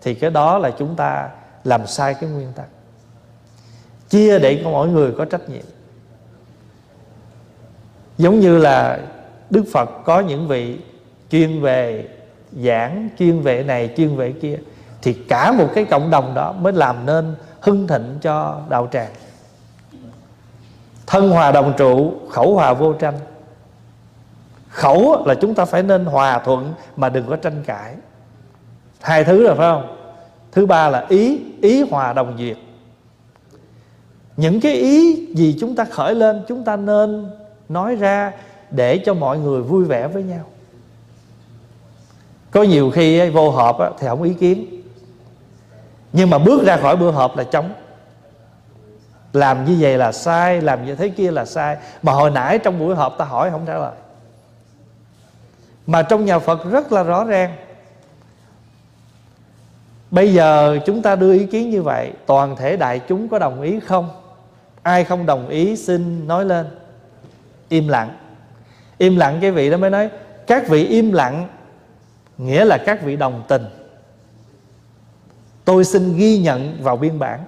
[0.02, 1.30] thì cái đó là chúng ta
[1.64, 2.66] làm sai cái nguyên tắc.
[4.08, 5.64] Chia để cho mỗi người có trách nhiệm.
[8.18, 9.00] Giống như là
[9.50, 10.78] đức phật có những vị
[11.30, 12.08] chuyên về
[12.52, 14.58] giảng, chuyên về này, chuyên về kia
[15.02, 19.10] thì cả một cái cộng đồng đó mới làm nên hưng thịnh cho đạo tràng.
[21.06, 23.14] Thân hòa đồng trụ, khẩu hòa vô tranh.
[24.68, 27.94] Khẩu là chúng ta phải nên hòa thuận mà đừng có tranh cãi.
[29.00, 29.96] Hai thứ rồi phải không?
[30.52, 32.56] Thứ ba là ý ý hòa đồng duyệt.
[34.36, 37.30] Những cái ý gì chúng ta khởi lên, chúng ta nên
[37.68, 38.32] nói ra
[38.70, 40.44] để cho mọi người vui vẻ với nhau.
[42.50, 44.79] Có nhiều khi vô hợp thì không ý kiến
[46.12, 47.72] nhưng mà bước ra khỏi bữa họp là chống
[49.32, 51.76] làm như vậy là sai, làm như thế kia là sai.
[52.02, 53.92] Mà hồi nãy trong buổi họp ta hỏi không trả lời.
[55.86, 57.56] Mà trong nhà phật rất là rõ ràng.
[60.10, 63.62] Bây giờ chúng ta đưa ý kiến như vậy, toàn thể đại chúng có đồng
[63.62, 64.10] ý không?
[64.82, 66.66] Ai không đồng ý, xin nói lên.
[67.68, 68.16] Im lặng.
[68.98, 70.10] Im lặng cái vị đó mới nói,
[70.46, 71.48] các vị im lặng
[72.38, 73.62] nghĩa là các vị đồng tình
[75.64, 77.40] tôi xin ghi nhận vào biên bản.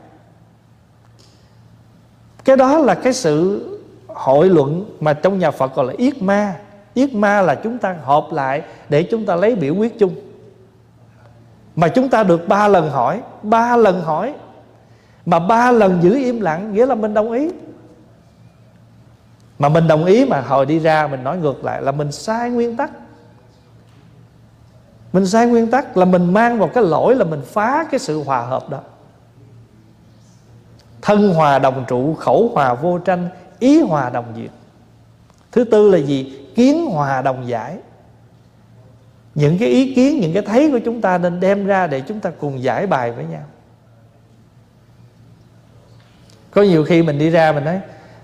[2.45, 3.69] Cái đó là cái sự
[4.09, 6.57] hội luận mà trong nhà phật gọi là yết ma.
[6.95, 10.15] Yết ma là chúng ta họp lại để chúng ta lấy biểu quyết chung.
[11.77, 14.35] Mà chúng ta được ba lần hỏi, ba lần hỏi.
[15.27, 17.51] Mà ba lần giữ im lặng, nghĩa là mình đồng ý.
[19.59, 22.51] Mà mình đồng ý mà hồi đi ra, mình nói ngược lại là mình sai
[22.51, 22.91] nguyên tắc
[25.13, 28.23] mình sai nguyên tắc là mình mang vào cái lỗi là mình phá cái sự
[28.23, 28.81] hòa hợp đó.
[31.03, 33.29] Thân hòa đồng trụ, khẩu hòa vô tranh,
[33.59, 34.51] ý hòa đồng diệt
[35.53, 36.39] thứ tư là gì?
[36.55, 37.77] Kiến hòa đồng giải.
[39.35, 42.21] Những cái ý kiến, những cái thấy của chúng ta nên đem ra để chúng
[42.21, 43.43] ta cùng giải bài với nhau.
[46.51, 47.81] Có nhiều khi mình đi ra mình nói,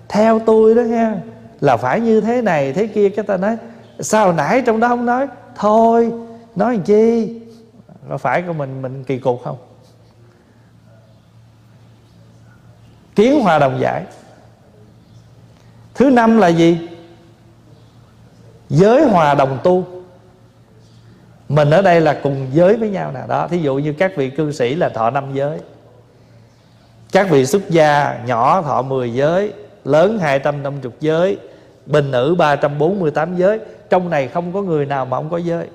[0.07, 1.15] theo tôi đó nha,
[1.61, 3.09] là phải như thế này, thế kia.
[3.09, 3.57] Cái ta nói,
[3.99, 5.27] sao nãy trong đó không nói?
[5.55, 6.11] Thôi
[6.59, 7.33] nói làm chi?
[8.09, 9.57] Có phải của mình mình kỳ cục không?
[13.15, 14.03] Kiến hòa đồng giải.
[15.95, 16.89] Thứ năm là gì?
[18.69, 19.87] Giới hòa đồng tu.
[21.49, 23.47] Mình ở đây là cùng giới với nhau nè đó.
[23.47, 25.59] Thí dụ như các vị cư sĩ là thọ năm giới.
[27.11, 29.53] Các vị xuất gia nhỏ thọ 10 giới,
[29.85, 31.37] lớn 250 giới,
[31.85, 33.59] bình nữ 348 giới.
[33.89, 35.67] Trong này không có người nào mà không có giới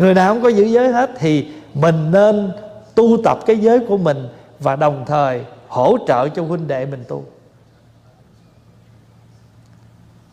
[0.00, 2.52] người nào không có giữ giới hết thì mình nên
[2.94, 4.28] tu tập cái giới của mình
[4.60, 7.24] và đồng thời hỗ trợ cho huynh đệ mình tu.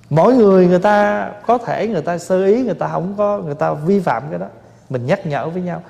[0.09, 3.55] Mỗi người người ta có thể, người ta sơ ý, người ta không có, người
[3.55, 4.47] ta vi phạm cái đó.
[4.89, 5.83] Mình nhắc nhở với nhau.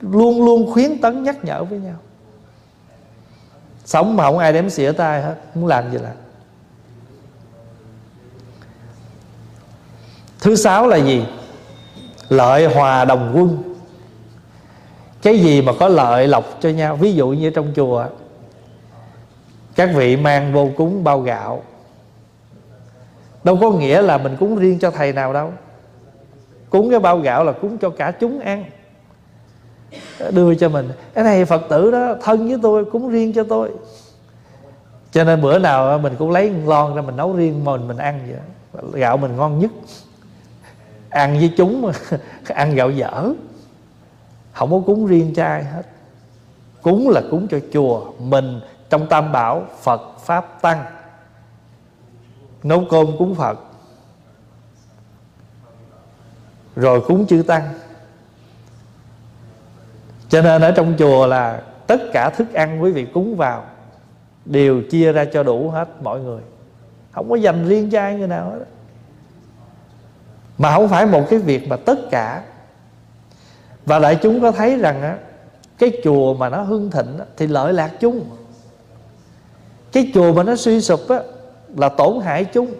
[0.00, 1.96] Luôn luôn khuyến tấn nhắc nhở với nhau.
[3.84, 6.14] Sống mà không ai đếm xỉa tay hết, muốn làm gì làm.
[10.40, 11.26] Thứ sáu là gì?
[12.28, 13.74] Lợi hòa đồng quân.
[15.22, 16.96] Cái gì mà có lợi lộc cho nhau?
[16.96, 18.06] Ví dụ như trong chùa,
[19.74, 21.62] các vị mang vô cúng bao gạo.
[23.44, 25.52] Đâu có nghĩa là mình cúng riêng cho thầy nào đâu.
[26.70, 28.64] Cúng cái bao gạo là cúng cho cả chúng ăn.
[30.30, 30.88] Đưa cho mình.
[31.14, 33.70] Cái này phật tử đó, thân với tôi, cúng riêng cho tôi.
[35.12, 38.20] Cho nên bữa nào mình cũng lấy lon ra mình nấu riêng mình mình ăn
[38.28, 38.38] vậy.
[38.92, 39.70] Gạo mình ngon nhất
[41.10, 41.92] ăn với chúng,
[42.48, 43.32] ăn gạo dở.
[44.52, 45.82] Không có cúng riêng cho ai hết.
[46.82, 48.60] Cúng là cúng cho chùa, mình,
[48.90, 50.84] trong tam bảo, phật, pháp, tăng.
[52.62, 53.58] Nấu cơm cúng phật.
[56.76, 57.68] Rồi cúng chư tăng.
[60.28, 63.64] Cho nên ở trong chùa là tất cả thức ăn quý vị cúng vào
[64.44, 66.42] đều chia ra cho đủ hết mọi người.
[67.12, 68.64] Không có dành riêng cho ai người nào hết
[70.58, 72.42] mà không phải một cái việc mà tất cả.
[73.86, 75.16] Và đại chúng có thấy rằng á
[75.78, 78.24] cái chùa mà nó hưng thịnh á, thì lợi lạc chung
[79.92, 81.20] cái chùa mà nó suy sụp á
[81.76, 82.74] là tổn hại chung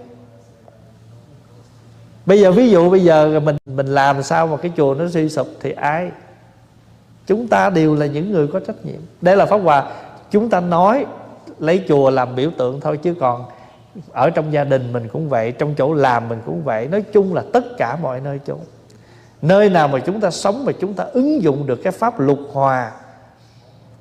[2.27, 5.29] bây giờ ví dụ bây giờ mình mình làm sao mà cái chùa nó suy
[5.29, 6.11] sụp thì ai?
[7.27, 9.01] Chúng ta đều là những người có trách nhiệm.
[9.21, 9.91] Đây là pháp hòa.
[10.31, 11.07] Chúng ta nói
[11.59, 13.45] lấy chùa làm biểu tượng thôi chứ còn
[14.13, 16.89] ở trong gia đình mình cũng vậy, trong chỗ làm mình cũng vậy.
[16.89, 18.57] Nói chung là tất cả mọi nơi chỗ.
[19.43, 22.39] Nơi nào mà chúng ta sống mà chúng ta ứng dụng được cái pháp lục
[22.53, 22.93] hòa,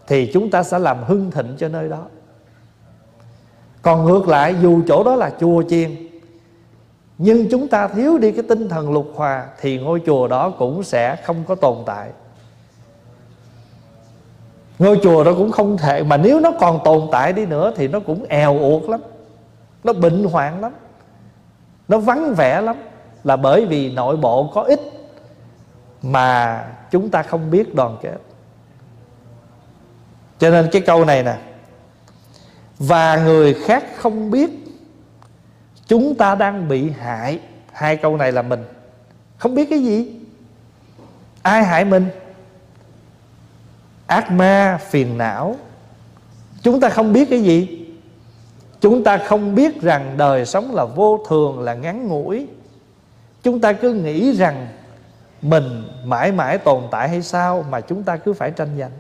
[0.08, 2.06] thì chúng ta sẽ làm hưng thịnh cho nơi đó.
[3.82, 5.96] Còn ngược lại, dù chỗ đó là chùa chiền,
[7.18, 10.84] nhưng chúng ta thiếu đi cái tinh thần lục hòa, thì ngôi chùa đó cũng
[10.84, 12.10] sẽ không có tồn tại.
[14.80, 17.88] Ngôi chùa đó cũng không thể, mà nếu nó còn tồn tại đi nữa thì
[17.88, 19.00] nó cũng èo uột lắm
[19.88, 20.72] nó bệnh hoạn lắm.
[21.88, 22.76] Nó vắng vẻ lắm.
[23.24, 24.80] Là bởi vì nội bộ có ít
[26.02, 28.18] mà chúng ta không biết đoàn kết.
[30.40, 31.38] Cho nên cái câu này nè,
[32.80, 34.50] và người khác không biết,
[35.88, 37.40] chúng ta đang bị hại.
[37.72, 38.64] Hai câu này là mình.
[39.38, 40.20] Không biết cái gì.
[41.42, 42.10] Ai hại mình?
[44.08, 45.56] Ác ma, phiền não.
[46.62, 47.87] Chúng ta không biết cái gì
[48.82, 52.48] chúng ta không biết rằng đời sống là vô thường, là ngắn ngủi.
[53.44, 54.68] Chúng ta cứ nghĩ rằng
[55.42, 58.92] mình mãi mãi tồn tại hay sao mà chúng ta cứ phải tranh giành.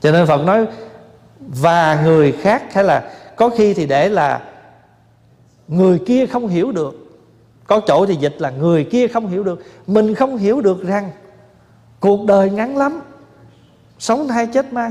[0.00, 0.66] Cho nên phật nói,
[1.40, 4.40] và người khác hay là có khi thì để là
[5.68, 6.94] người kia không hiểu được.
[7.66, 9.62] Có chỗ thì dịch là người kia không hiểu được.
[9.86, 11.10] Mình không hiểu được rằng
[12.00, 13.00] cuộc đời ngắn lắm,
[13.98, 14.90] sống thay chết mai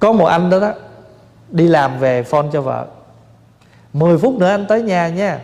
[0.00, 0.72] có một anh đó đó,
[1.50, 2.86] đi làm về phone cho vợ.
[3.92, 5.40] 10 phút nữa anh tới nhà nha.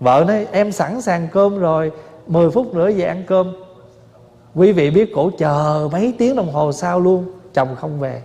[0.00, 1.92] Vợ nói, em sẵn sàng cơm rồi
[2.26, 3.52] 10 phút nữa về ăn cơm.
[4.54, 8.22] Quý vị biết cổ chờ mấy tiếng đồng hồ sau luôn, Chồng không về.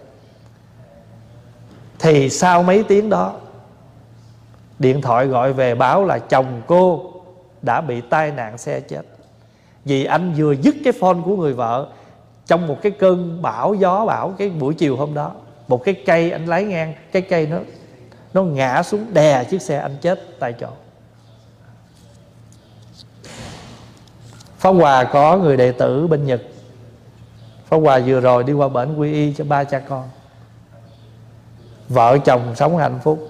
[2.00, 3.34] Thì sau mấy tiếng đó,
[4.80, 7.12] Điện thoại gọi về báo là chồng cô
[7.62, 9.02] Đã bị tai nạn, xe chết.
[9.86, 11.88] Vì anh vừa dứt cái phone của người vợ
[12.48, 15.32] trong một cái cơn bão, gió bão, Cái buổi chiều hôm đó,
[15.68, 17.58] Một cái cây, anh lái ngang, Cái cây nó
[18.34, 20.68] nó ngã xuống đè chiếc xe anh chết tại chỗ.
[24.58, 26.42] Pháp Hòa có người đệ tử bên Nhật.
[27.66, 30.10] Pháp Hòa vừa rồi đi qua bển quy y cho ba cha con.
[31.90, 33.30] Vợ chồng sống hạnh phúc.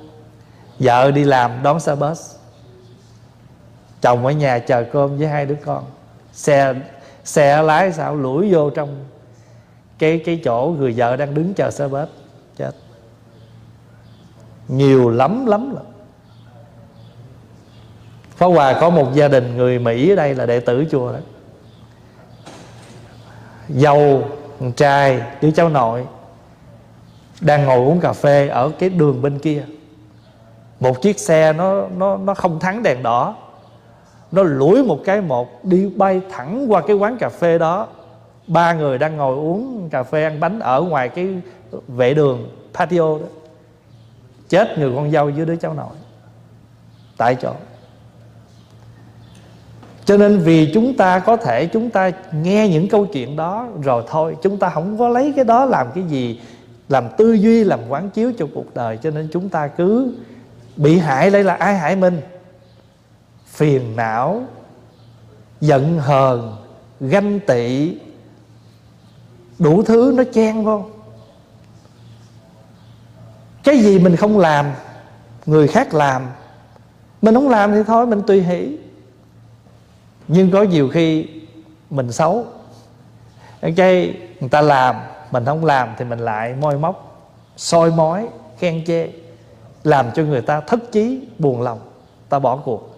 [0.79, 2.35] Vợ đi làm đón xe bus.
[4.01, 5.83] Chồng ở nhà chờ cơm với hai đứa con.
[6.33, 6.73] Xe
[7.23, 9.05] xe lái sao lủi vô trong
[9.99, 12.07] cái cái chỗ người vợ đang đứng chờ xe bếp.
[12.57, 12.71] Chết.
[14.67, 15.83] Nhiều lắm lắm lắm.
[18.35, 21.19] Phó Hòa có một gia đình người Mỹ ở đây là đệ tử chùa đó.
[23.69, 24.27] Dâu,
[24.75, 26.05] trai, đứa cháu nội
[27.41, 29.65] Đang ngồi uống cà phê ở cái đường bên kia.
[30.79, 33.35] Một chiếc xe nó nó nó không thắng đèn đỏ.
[34.33, 37.87] Nó lủi một cái một, Đi bay thẳng qua cái quán cà phê đó.
[38.47, 41.27] Ba người đang ngồi uống cà phê, ăn bánh Ở ngoài cái
[41.87, 43.25] vệ đường, patio đó.
[44.49, 45.95] Chết người con dâu với đứa cháu nội.
[47.17, 47.53] Tại chỗ.
[50.05, 52.11] Cho nên vì chúng ta có thể chúng ta
[52.43, 54.35] nghe những câu chuyện đó rồi thôi.
[54.41, 56.41] Chúng ta không có lấy cái đó làm cái gì,
[56.89, 58.97] làm tư duy, làm quán chiếu cho cuộc đời.
[58.97, 60.13] Cho nên chúng ta cứ
[60.75, 62.21] bị hại đây là ai hại mình?
[63.53, 64.43] Phiền não,
[65.61, 66.55] giận hờn,
[66.99, 67.97] ganh tị,
[69.59, 70.85] đủ thứ nó chen vô.
[73.63, 74.71] Cái gì mình không làm,
[75.45, 76.27] người khác làm,
[77.21, 78.77] mình không làm thì thôi, mình tùy hỷ.
[80.27, 81.27] Nhưng có nhiều khi
[81.89, 82.45] mình xấu.
[83.75, 84.95] Cái người ta làm,
[85.31, 87.27] mình không làm thì mình lại môi móc,
[87.57, 88.27] soi mói,
[88.59, 89.09] khen chê,
[89.83, 91.79] làm cho người ta thất chí, buồn lòng,
[92.29, 92.92] ta bỏ cuộc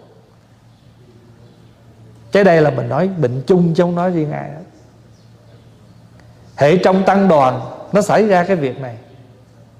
[2.32, 4.62] cái đây là mình nói bệnh chung chứ không nói riêng ai hết.
[6.56, 7.60] Hệ trong tăng đoàn,
[7.92, 8.96] nó xảy ra cái việc này.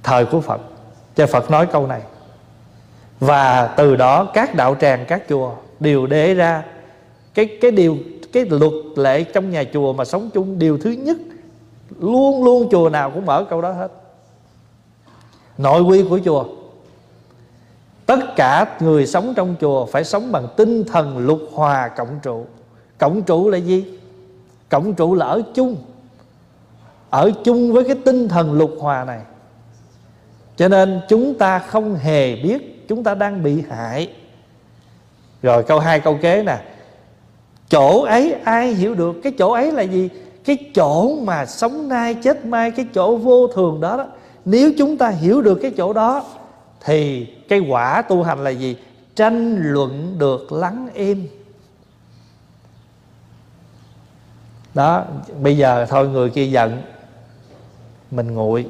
[0.03, 0.61] Thời của phật,
[1.17, 2.01] cho phật nói câu này.
[3.21, 6.63] Và từ đó các đạo tràng, các chùa đều để ra
[7.35, 7.97] cái cái điều,
[8.33, 11.17] cái luật lệ trong nhà chùa mà sống chung, điều thứ nhất.
[12.01, 13.89] Luôn luôn chùa nào cũng mở câu đó hết.
[15.59, 16.45] Nội quy của chùa
[18.07, 22.47] tất cả người sống trong chùa phải sống bằng tinh thần lục hòa cộng trụ.
[22.99, 23.99] Cộng trụ là gì?
[24.69, 25.77] Cộng trụ là ở chung.
[27.11, 29.21] Ở chung với cái tinh thần lục hòa này.
[30.57, 34.13] Cho nên chúng ta không hề biết chúng ta đang bị hại.
[35.43, 36.59] Rồi câu hai câu kế nè.
[37.69, 39.17] Chỗ ấy ai hiểu được?
[39.23, 40.09] Cái chỗ ấy là gì?
[40.45, 44.07] Cái chỗ mà sống nay chết mai cái chỗ vô thường đó, đó.
[44.45, 46.25] Nếu chúng ta hiểu được cái chỗ đó
[46.85, 48.77] thì cái quả tu hành là gì?
[49.17, 51.29] Tranh luận được lắng im.
[54.75, 55.05] Đó,
[55.41, 56.83] bây giờ thôi, người kia giận,
[58.11, 58.67] mình nguội.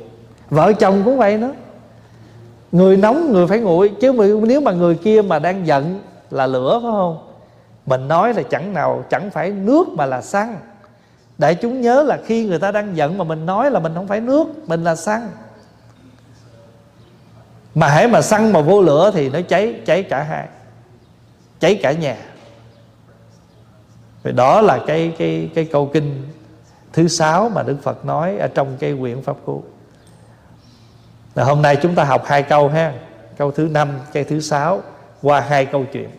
[0.51, 1.53] Vợ chồng cũng vậy nữa.
[2.73, 3.93] Người nóng, người phải nguội.
[4.01, 6.01] Chứ nếu mà người kia mà đang giận
[6.31, 7.19] là lửa, phải không?
[7.87, 10.59] Mình nói là chẳng nào, chẳng phải nước mà là xăng.
[11.39, 14.07] Đại chúng nhớ là khi người ta đang giận mà mình nói là mình không
[14.07, 15.29] phải nước, mình là xăng
[17.77, 20.49] mà hãy mà xăng mà vô lửa thì nó cháy cháy cả hai
[21.61, 22.17] cháy cả nhà
[24.23, 26.29] Vậy đó là cái cái cái câu kinh
[26.93, 29.65] thứ sáu mà Đức Phật nói ở trong cái quyển pháp cú.
[31.35, 32.95] Là hôm nay chúng ta học hai câu ha,
[33.37, 34.83] câu thứ năm, cái thứ sáu
[35.23, 36.11] qua hai câu chuyện.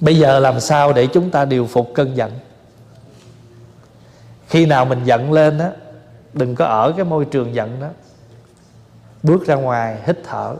[0.00, 2.32] Bây giờ làm sao để chúng ta điều phục cơn giận?
[4.48, 5.70] Khi nào mình giận lên á,
[6.32, 7.88] đừng có ở cái môi trường giận đó.
[9.22, 10.54] Bước ra ngoài hít thở.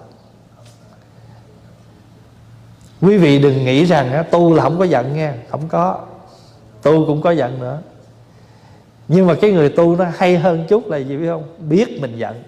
[3.01, 6.07] Quý vị đừng nghĩ rằng tu là không có giận nghe, không có.
[6.83, 7.79] Tu cũng có giận nữa.
[9.09, 11.45] Nhưng mà cái người tu nó hay hơn chút là gì biết không?
[11.69, 12.43] Biết mình giận.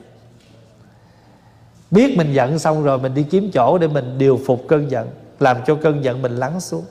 [1.91, 5.11] Biết mình giận xong rồi mình đi kiếm chỗ để mình điều phục cơn giận
[5.41, 6.85] làm cho cơn giận mình lắng xuống.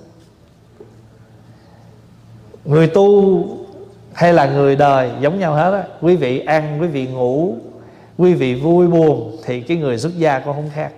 [2.66, 3.44] Người tu
[4.14, 5.84] hay là người đời giống nhau hết á.
[6.02, 7.56] Quý vị ăn, quý vị ngủ,
[8.18, 10.92] quý vị vui buồn thì cái người xuất gia cũng không khác.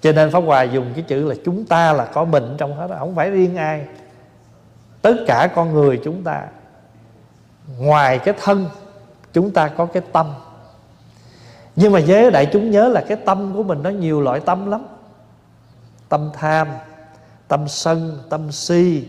[0.00, 2.90] Cho nên pháp hòa dùng cái chữ là chúng ta là có bệnh trong hết
[2.98, 3.84] không phải riêng ai.
[5.02, 6.42] Tất cả con người chúng ta,
[7.78, 8.66] ngoài cái thân,
[9.32, 10.32] chúng ta có cái tâm.
[11.76, 14.70] Nhưng mà với đại chúng nhớ là cái tâm của mình nó nhiều loại tâm
[14.70, 14.86] lắm.
[16.08, 16.68] Tâm tham,
[17.48, 19.04] tâm sân, tâm si,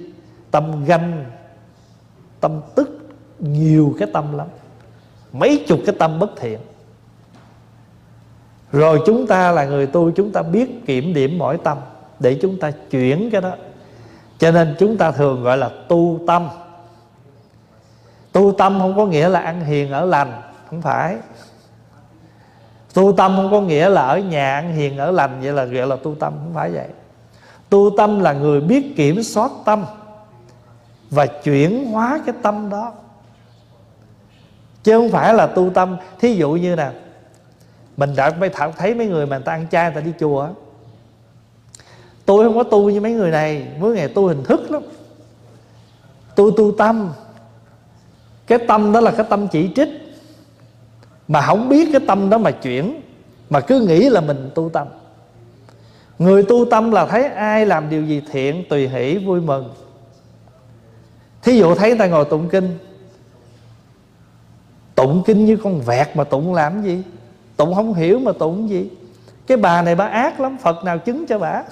[0.52, 1.26] tâm ganh,
[2.40, 3.01] tâm tức
[3.41, 4.47] nhiều cái tâm lắm.
[5.34, 6.59] Mấy chục cái tâm bất thiện.
[8.72, 11.77] Rồi chúng ta là người tu, chúng ta biết kiểm điểm mỗi tâm
[12.19, 13.51] để chúng ta chuyển cái đó.
[14.38, 16.47] Cho nên chúng ta thường gọi là tu tâm.
[18.31, 21.18] Tu tâm không có nghĩa là ăn hiền ở lành, không phải.
[22.93, 25.88] Tu tâm không có nghĩa là ở nhà ăn hiền ở lành, vậy là gọi
[25.88, 26.88] là tu tâm, không phải vậy.
[27.69, 29.85] Tu tâm là người biết kiểm soát tâm
[31.09, 32.93] và chuyển hóa cái tâm đó
[34.84, 35.98] chứ không phải là tu tâm.
[36.20, 36.91] Thí dụ như nè,
[37.98, 40.48] mình đã mới thấy mấy người mà người ta ăn chay, người ta đi chùa
[42.26, 44.82] tôi không có tu như mấy người này, mỗi ngày tu hình thức lắm.
[46.36, 47.14] Tôi tu tâm.
[48.48, 49.90] Cái tâm đó là cái tâm chỉ trích.
[51.28, 53.02] Mà không biết cái tâm đó mà chuyển,
[53.49, 54.88] mà cứ nghĩ là mình tu tâm.
[56.20, 59.74] Người tu tâm là thấy ai làm điều gì thiện, tùy hỷ, vui mừng.
[61.41, 62.78] Thí dụ thấy người ta ngồi tụng kinh
[65.02, 67.03] tụng kinh như con vẹt mà tụng làm gì?
[67.57, 68.90] Tụng không hiểu mà tụng gì?
[69.48, 71.64] Cái bà này bà ác lắm, phật nào chứng cho bà?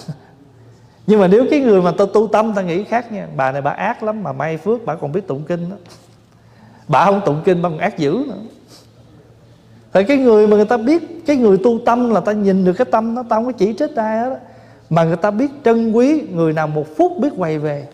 [1.07, 3.61] Nhưng mà nếu cái người mà tôi tu tâm ta nghĩ khác nha, bà này
[3.61, 5.75] bà ác lắm mà may phước, bà còn biết tụng kinh đó.
[6.87, 8.41] Bà không tụng kinh, bà còn ác dữ nữa.
[9.91, 12.73] Tại cái người mà người ta biết, cái người tu tâm là ta nhìn được
[12.73, 14.39] cái tâm nó ta không có chỉ trích ai hết
[14.89, 17.87] mà người ta biết trân quý, người nào một phút biết quay về.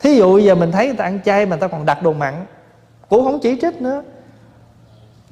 [0.00, 2.12] Thí dụ giờ mình thấy người ta ăn chay mà người ta còn đặt đồ
[2.12, 2.34] mặn
[3.08, 4.02] cũng không chỉ trích nữa.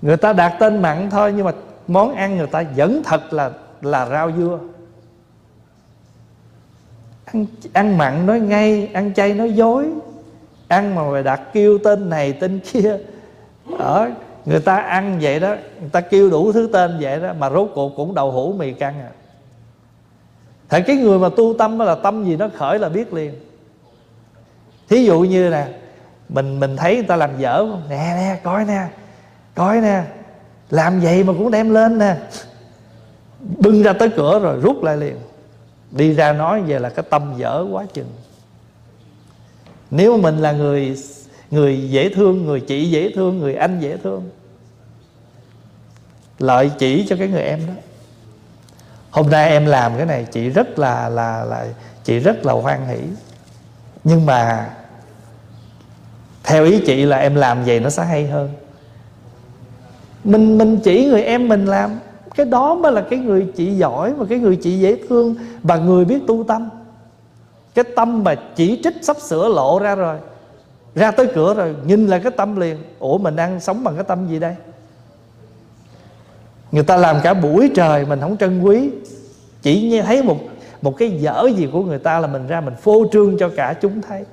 [0.02, 1.52] Người ta đặt tên mặn thôi, nhưng mà
[1.86, 3.50] món ăn người ta vẫn thật là
[3.82, 4.58] là rau dưa.
[7.24, 9.86] Ăn ăn mặn nói ngay, ăn chay nói dối.
[10.68, 12.98] Ăn mà mày đặt kêu tên này, tên kia.
[13.78, 14.10] Ở
[14.44, 17.70] người ta ăn vậy đó, người ta kêu đủ thứ tên vậy đó, mà rốt
[17.74, 19.10] cuộc cũng đậu hũ mì căng à.
[20.68, 23.34] Thật cái người mà tu tâm là tâm gì nó khởi là biết liền.
[24.88, 25.66] Thí dụ như nè
[26.28, 28.88] mình mình thấy người ta làm dở Nè nè, coi nè
[29.54, 30.04] Coi nè.
[30.70, 32.16] Làm vậy mà cũng đem lên nè.
[33.40, 35.16] Bưng ra tới cửa rồi rút lại liền.
[35.90, 38.12] Đi ra nói về là cái tâm dở quá chừng.
[39.90, 40.96] Nếu mình là người
[41.50, 44.30] Người dễ thương, Người chị dễ thương, Người anh dễ thương,
[46.38, 47.72] Lợi chỉ cho cái người em đó.
[49.10, 51.66] Hôm nay em làm cái này, Chị rất là là là,
[52.04, 52.98] Chị rất là hoan hỷ.
[54.04, 54.70] Nhưng mà
[56.46, 58.50] theo ý chị là em làm vậy nó sẽ hay hơn.
[60.24, 61.90] Mình mình chỉ người em mình làm.
[62.34, 65.76] Cái đó mới là cái người chị giỏi và cái người chị dễ thương và
[65.76, 66.68] người biết tu tâm.
[67.74, 70.18] Cái tâm mà chỉ trích sắp sửa lộ ra rồi,
[70.94, 72.76] ra tới cửa rồi, nhìn là cái tâm liền.
[72.98, 74.54] Ủa, mình đang sống bằng cái tâm gì đây?
[76.72, 78.90] Người ta làm cả buổi trời mình không trân quý.
[79.62, 80.36] Chỉ nghe thấy một
[80.82, 83.74] một cái dở gì của người ta là mình ra mình phô trương cho cả
[83.80, 84.24] chúng thấy.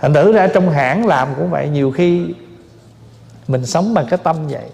[0.00, 2.34] Thành thử ra trong hãng làm cũng vậy nhiều khi
[3.48, 4.70] mình sống bằng cái tâm vậy.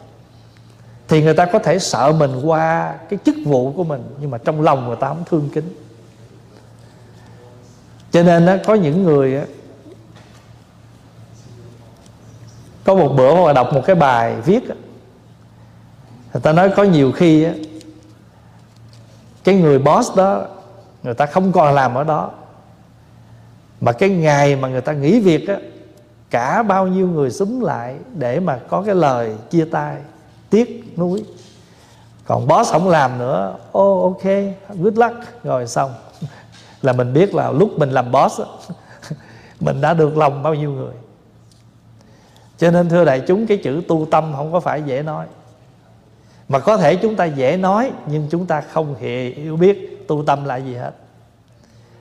[1.09, 4.39] Thì người ta có thể sợ mình qua cái chức vụ của mình nhưng mà
[4.39, 5.75] trong lòng người ta không thương kính.
[8.11, 9.41] Cho nên đó, có những người
[12.85, 14.65] có một bữa mà đọc một cái bài viết
[16.33, 17.47] người ta nói có nhiều khi
[19.45, 20.47] cái người boss đó
[21.03, 22.31] người ta không còn làm ở đó
[23.85, 25.57] mà cái ngày mà người ta nghỉ việc á
[26.31, 29.97] cả bao nhiêu người súng lại để mà có cái lời chia tay
[30.51, 31.25] tiếc nuối.
[32.27, 34.33] Còn boss không làm nữa ô oh, ok
[34.69, 35.95] good luck rồi xong.
[36.83, 38.41] Là mình biết là lúc mình làm boss
[39.61, 40.95] mình đã được lòng bao nhiêu người.
[42.59, 45.27] Cho nên thưa đại chúng cái chữ tu tâm không có phải dễ nói.
[46.49, 50.45] Mà có thể chúng ta dễ nói nhưng chúng ta không hiểu biết tu tâm
[50.45, 50.93] là gì hết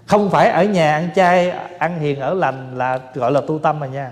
[0.06, 3.80] không phải ở nhà ăn chay, ăn hiền, ở lành là gọi là tu tâm
[3.80, 4.12] mà nha.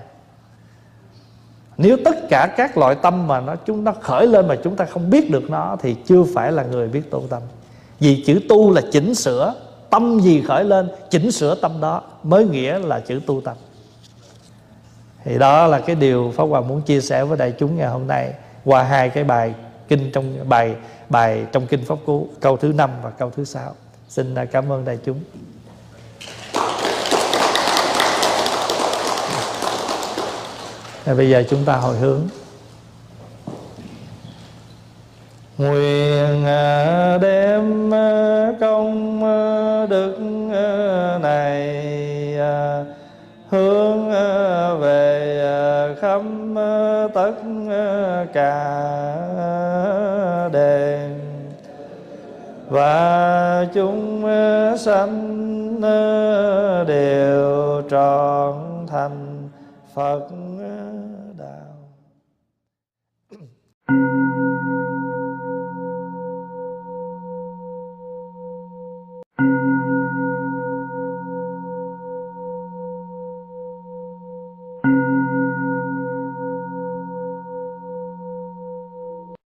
[1.78, 4.86] Nếu tất cả các loại tâm mà nó chúng nó khởi lên mà chúng ta
[4.86, 7.42] không biết được nó thì chưa phải là người biết tu tâm.
[8.00, 9.54] Vì chữ tu là chỉnh sửa,
[9.90, 13.58] tâm gì khởi lên, chỉnh sửa tâm đó mới nghĩa là chữ tu tâm.
[15.24, 18.08] Thì đó là cái điều pháp hòa muốn chia sẻ với đại chúng ngày hôm
[18.08, 18.34] nay
[18.66, 19.54] qua hai cái bài
[19.88, 20.76] kinh trong, bài
[21.10, 23.76] bài trong kinh pháp cú câu thứ năm và câu thứ sáu.
[24.10, 25.20] Xin cảm ơn đại chúng.
[31.06, 32.22] Và bây giờ chúng ta hồi hướng.
[35.58, 40.18] Nguyện à, đem à, công à, đức
[41.22, 41.78] này
[43.50, 44.12] Hướng
[44.80, 46.22] về khắp
[47.14, 47.34] tất
[48.34, 48.88] cả
[50.54, 51.20] đền.
[52.70, 54.24] Và chúng
[54.78, 55.42] sanh
[56.88, 58.54] đều trọn
[58.88, 59.50] thành
[59.94, 60.28] Phật